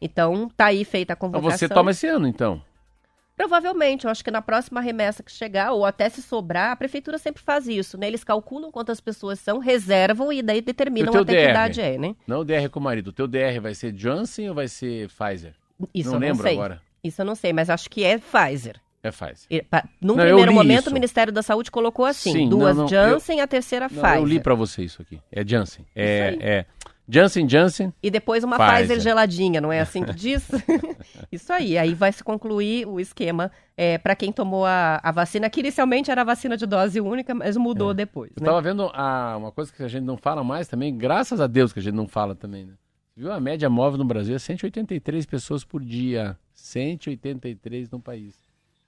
Então, 0.00 0.50
tá 0.56 0.66
aí 0.66 0.82
feita 0.86 1.12
a 1.12 1.14
Então 1.14 1.28
convocação. 1.30 1.58
você 1.58 1.68
toma 1.68 1.90
esse 1.90 2.06
ano, 2.06 2.26
então. 2.26 2.62
Provavelmente, 3.40 4.04
eu 4.04 4.10
acho 4.10 4.22
que 4.22 4.30
na 4.30 4.42
próxima 4.42 4.82
remessa 4.82 5.22
que 5.22 5.32
chegar, 5.32 5.72
ou 5.72 5.86
até 5.86 6.10
se 6.10 6.20
sobrar, 6.20 6.72
a 6.72 6.76
prefeitura 6.76 7.16
sempre 7.16 7.42
faz 7.42 7.66
isso, 7.66 7.96
né? 7.96 8.06
Eles 8.06 8.22
calculam 8.22 8.70
quantas 8.70 9.00
pessoas 9.00 9.38
são, 9.40 9.58
reservam 9.58 10.30
e 10.30 10.42
daí 10.42 10.60
determinam 10.60 11.14
E 11.14 11.16
até 11.16 11.32
que 11.34 11.40
DR? 11.46 11.50
idade 11.50 11.80
é, 11.80 11.96
né? 11.96 12.14
Não 12.26 12.40
o 12.40 12.44
DR 12.44 12.68
com 12.70 12.78
o 12.78 12.82
marido. 12.82 13.08
O 13.08 13.12
teu 13.14 13.26
DR 13.26 13.58
vai 13.62 13.74
ser 13.74 13.92
Johnson 13.92 14.48
ou 14.48 14.54
vai 14.54 14.68
ser 14.68 15.08
Pfizer? 15.08 15.54
Isso 15.94 16.10
não 16.10 16.16
eu 16.16 16.20
não 16.20 16.28
lembro 16.28 16.42
sei. 16.42 16.52
agora. 16.52 16.82
Isso 17.02 17.22
eu 17.22 17.24
não 17.24 17.34
sei, 17.34 17.50
mas 17.54 17.70
acho 17.70 17.88
que 17.88 18.04
é 18.04 18.18
Pfizer. 18.18 18.76
É 19.02 19.10
Pfizer. 19.10 19.46
E, 19.48 19.62
pa- 19.62 19.88
Num 20.02 20.16
Não, 20.16 20.24
primeiro 20.26 20.52
momento, 20.52 20.80
isso. 20.82 20.90
o 20.90 20.92
Ministério 20.92 21.32
da 21.32 21.42
Saúde 21.42 21.70
colocou 21.70 22.04
assim: 22.04 22.32
Sim, 22.32 22.48
duas 22.50 22.76
não, 22.76 22.82
não, 22.82 22.88
Janssen, 22.90 23.40
a 23.40 23.46
terceira 23.46 23.88
Não, 23.90 24.02
Pfizer. 24.02 24.18
eu 24.18 24.26
li 24.26 24.38
pra 24.38 24.54
você 24.54 24.82
isso 24.84 25.00
aqui. 25.00 25.18
É 25.32 25.42
Janssen. 25.46 25.86
É, 25.96 26.36
é 26.38 26.64
Janssen, 27.10 27.48
Janssen. 27.48 27.92
E 28.02 28.10
depois 28.10 28.44
uma 28.44 28.56
Pfizer. 28.56 28.76
Pfizer, 28.76 29.00
geladinha, 29.00 29.60
não 29.60 29.72
é 29.72 29.80
assim 29.80 30.04
que 30.04 30.14
diz? 30.14 30.48
Isso 31.30 31.52
aí, 31.52 31.76
aí 31.76 31.94
vai 31.94 32.12
se 32.12 32.22
concluir 32.22 32.86
o 32.86 33.00
esquema 33.00 33.50
é, 33.76 33.98
para 33.98 34.14
quem 34.14 34.32
tomou 34.32 34.64
a, 34.64 35.00
a 35.02 35.10
vacina, 35.10 35.50
que 35.50 35.60
inicialmente 35.60 36.10
era 36.10 36.22
vacina 36.22 36.56
de 36.56 36.66
dose 36.66 37.00
única, 37.00 37.34
mas 37.34 37.56
mudou 37.56 37.92
depois. 37.92 38.30
Eu 38.36 38.42
né? 38.42 38.46
tava 38.46 38.62
vendo 38.62 38.90
a, 38.94 39.36
uma 39.36 39.50
coisa 39.50 39.72
que 39.72 39.82
a 39.82 39.88
gente 39.88 40.04
não 40.04 40.16
fala 40.16 40.44
mais 40.44 40.68
também, 40.68 40.96
graças 40.96 41.40
a 41.40 41.46
Deus 41.46 41.72
que 41.72 41.80
a 41.80 41.82
gente 41.82 41.94
não 41.94 42.06
fala 42.06 42.34
também, 42.34 42.66
né? 42.66 42.74
Viu 43.16 43.32
a 43.32 43.40
média 43.40 43.68
móvel 43.68 43.98
no 43.98 44.04
Brasil 44.04 44.34
é 44.34 44.38
183 44.38 45.26
pessoas 45.26 45.64
por 45.64 45.84
dia. 45.84 46.38
183 46.54 47.90
no 47.90 48.00
país. 48.00 48.34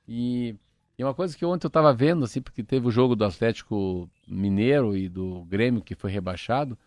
E, 0.09 0.55
e 0.99 1.05
uma 1.05 1.13
coisa 1.13 1.37
que 1.37 1.45
ontem 1.45 1.67
eu 1.67 1.71
tava 1.71 1.93
vendo, 1.93 2.25
assim, 2.25 2.41
porque 2.41 2.63
teve 2.63 2.87
o 2.87 2.91
jogo 2.91 3.17
do 3.17 3.25
Atlético 3.25 4.09
Mineiro 4.27 4.97
e 4.97 5.09
do 5.09 5.45
Grêmio 5.45 5.83
que 5.83 5.95
foi 5.95 6.11
rebaixado, 6.11 6.79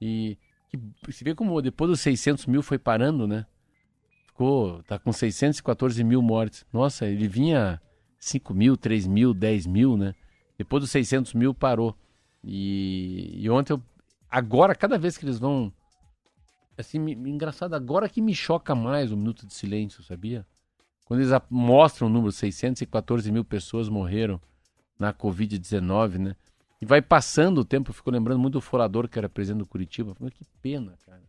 e 0.00 0.36
que, 0.70 0.78
você 1.12 1.24
vê 1.24 1.34
como 1.34 1.60
depois 1.60 1.90
dos 1.90 2.00
600 2.00 2.46
mil 2.46 2.62
foi 2.62 2.78
parando, 2.78 3.26
né? 3.26 3.46
Ficou, 4.26 4.82
tá 4.84 4.98
com 4.98 5.12
614 5.12 6.02
mil 6.04 6.22
mortes. 6.22 6.64
Nossa, 6.72 7.06
ele 7.06 7.28
vinha 7.28 7.80
5 8.18 8.54
mil, 8.54 8.76
3 8.76 9.06
mil, 9.06 9.34
10 9.34 9.66
mil, 9.66 9.96
né? 9.96 10.14
Depois 10.56 10.82
dos 10.82 10.90
600 10.90 11.34
mil 11.34 11.52
parou. 11.52 11.96
E, 12.44 13.32
e 13.34 13.50
ontem 13.50 13.72
eu. 13.72 13.82
Agora, 14.30 14.74
cada 14.74 14.96
vez 14.98 15.18
que 15.18 15.24
eles 15.24 15.38
vão. 15.38 15.72
Assim, 16.78 16.98
me- 16.98 17.12
engraçado, 17.12 17.74
agora 17.74 18.08
que 18.08 18.22
me 18.22 18.34
choca 18.34 18.74
mais 18.74 19.12
o 19.12 19.16
minuto 19.16 19.46
de 19.46 19.52
silêncio, 19.52 20.02
sabia? 20.02 20.46
Quando 21.04 21.20
eles 21.20 21.32
mostram 21.50 22.06
o 22.06 22.10
número 22.10 22.32
614 22.32 23.30
mil 23.32 23.44
pessoas 23.44 23.88
morreram 23.88 24.40
na 24.98 25.12
Covid-19, 25.12 26.18
né? 26.18 26.36
E 26.80 26.86
vai 26.86 27.02
passando 27.02 27.58
o 27.58 27.64
tempo, 27.64 27.90
eu 27.90 27.94
fico 27.94 28.10
lembrando 28.10 28.38
muito 28.38 28.54
do 28.54 28.60
Forador, 28.60 29.08
que 29.08 29.18
era 29.18 29.28
presidente 29.28 29.58
do 29.60 29.66
Curitiba. 29.66 30.14
Mas 30.18 30.32
que 30.32 30.44
pena, 30.62 30.96
cara. 31.04 31.20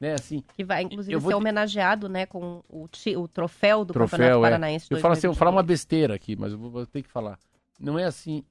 Né, 0.00 0.14
assim, 0.14 0.42
Que 0.56 0.64
vai, 0.64 0.82
inclusive, 0.82 1.18
ser 1.20 1.28
te- 1.28 1.34
homenageado, 1.34 2.08
né, 2.08 2.26
com 2.26 2.62
o, 2.68 2.88
o 3.16 3.28
troféu 3.28 3.84
do 3.84 3.92
Troféu, 3.92 4.18
Campeonato 4.18 4.38
é. 4.38 4.42
Paranaense 4.42 4.88
de 4.88 4.94
Eu 4.94 5.00
falo 5.00 5.12
assim, 5.12 5.26
eu 5.26 5.32
vou 5.32 5.38
falar 5.38 5.50
uma 5.52 5.62
2022. 5.62 5.66
besteira 5.80 6.14
aqui, 6.14 6.36
mas 6.36 6.52
eu 6.52 6.58
vou, 6.58 6.70
vou 6.70 6.86
ter 6.86 7.02
que 7.02 7.08
falar. 7.08 7.38
Não 7.78 7.98
é 7.98 8.04
assim. 8.04 8.42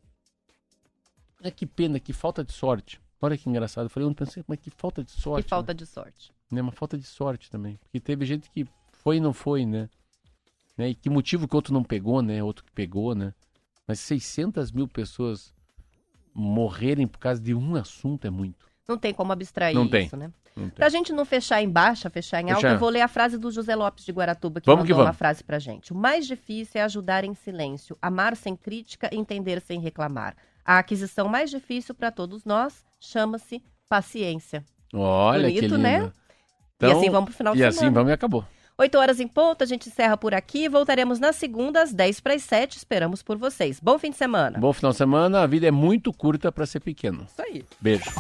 É 1.42 1.52
que 1.52 1.66
pena, 1.66 2.00
que 2.00 2.14
falta 2.14 2.44
de 2.44 2.54
sorte. 2.54 3.00
Olha 3.22 3.38
que 3.38 3.50
engraçado. 3.50 3.86
Eu 3.86 3.90
falei, 3.90 4.06
eu 4.06 4.10
não 4.10 4.16
pensei, 4.16 4.44
mas 4.48 4.60
que 4.60 4.70
falta 4.70 5.04
de 5.04 5.12
sorte. 5.12 5.44
Que 5.44 5.50
falta 5.50 5.74
de 5.74 5.86
sorte. 5.86 6.32
Né? 6.50 6.62
Uma 6.62 6.72
falta 6.72 6.98
de 6.98 7.06
sorte 7.06 7.50
também. 7.52 7.78
Porque 7.78 8.00
teve 8.00 8.26
gente 8.26 8.50
que 8.50 8.66
foi 8.92 9.18
e 9.18 9.20
não 9.20 9.34
foi, 9.34 9.66
né? 9.66 9.90
né? 10.78 10.90
E 10.90 10.96
que 10.96 11.10
motivo 11.10 11.48
que 11.48 11.56
outro 11.56 11.74
não 11.74 11.84
pegou, 11.84 12.22
né? 12.22 12.42
Outro 12.42 12.64
que 12.64 12.72
pegou, 12.72 13.14
né? 13.14 13.34
Mas 13.88 14.00
600 14.00 14.72
mil 14.72 14.88
pessoas 14.88 15.54
morrerem 16.34 17.08
por 17.08 17.20
causa 17.20 17.42
de 17.42 17.54
um 17.54 17.76
assunto 17.76 18.26
é 18.26 18.30
muito. 18.30 18.66
Não 18.88 18.98
tem 18.98 19.14
como 19.14 19.32
abstrair 19.32 19.76
Não 19.76 19.88
tem. 19.88 20.06
isso, 20.06 20.18
né? 20.18 20.32
Pra 20.76 20.88
gente 20.88 21.12
não 21.12 21.26
fechar 21.26 21.64
em 21.64 21.70
baixa, 21.70 22.10
fechar 22.12 22.40
em 22.42 22.52
alta, 22.52 22.68
eu 22.68 22.78
vou 22.78 22.90
ler 22.90 23.02
a 23.02 23.08
frase 23.08 23.40
do 23.40 23.50
José 23.52 23.76
Lopes 23.76 24.06
de 24.06 24.12
Guaratuba, 24.12 24.62
que 24.62 24.68
Vamos 24.68 24.82
mandou 24.82 24.86
que 24.88 24.94
vamos. 24.94 25.08
uma 25.08 25.14
frase 25.14 25.44
pra 25.44 25.58
gente. 25.58 25.92
O 25.92 25.96
mais 25.96 26.28
difícil 26.28 26.80
é 26.80 26.84
ajudar 26.84 27.24
em 27.24 27.34
silêncio, 27.34 27.98
amar 28.00 28.36
sem 28.36 28.56
crítica, 28.56 29.10
entender 29.12 29.60
sem 29.62 29.80
reclamar. 29.80 30.36
A 30.64 30.78
aquisição 30.78 31.28
mais 31.28 31.50
difícil 31.50 31.96
para 31.96 32.12
todos 32.12 32.46
nós 32.46 32.84
chama-se 33.00 33.64
paciência. 33.90 34.64
Olha 34.94 35.48
que 35.48 35.56
Bonito, 35.56 35.72
lindo. 35.76 35.78
né? 35.80 36.12
Então, 36.76 36.90
e 36.90 36.92
assim 36.92 37.10
vamos 37.10 37.30
pro 37.30 37.38
final 37.38 37.54
de 37.56 37.60
E 37.60 37.64
semana. 37.64 37.82
assim 37.88 37.92
vamos 37.94 38.10
e 38.12 38.14
acabou. 38.14 38.46
8 38.78 38.98
horas 38.98 39.20
em 39.20 39.28
ponto, 39.28 39.64
a 39.64 39.68
gente 39.68 39.88
encerra 39.90 40.18
por 40.18 40.34
aqui. 40.34 40.68
Voltaremos 40.68 41.20
na 41.20 41.32
segunda, 41.32 41.84
às 41.84 41.94
10 41.94 42.20
para 42.20 42.34
as 42.34 42.44
7. 42.44 42.78
Esperamos 42.78 43.22
por 43.22 43.38
vocês. 43.38 43.80
Bom 43.80 44.00
fim 44.00 44.10
de 44.10 44.18
semana. 44.18 44.58
Bom 44.60 44.74
final 44.74 44.92
de 44.92 44.98
semana. 44.98 45.42
A 45.44 45.48
vida 45.48 45.68
é 45.68 45.72
muito 45.72 46.12
curta 46.12 46.52
para 46.52 46.66
ser 46.66 46.80
pequeno. 46.80 47.28
Isso 47.30 47.42
aí. 47.42 47.64
Beijo. 47.80 48.12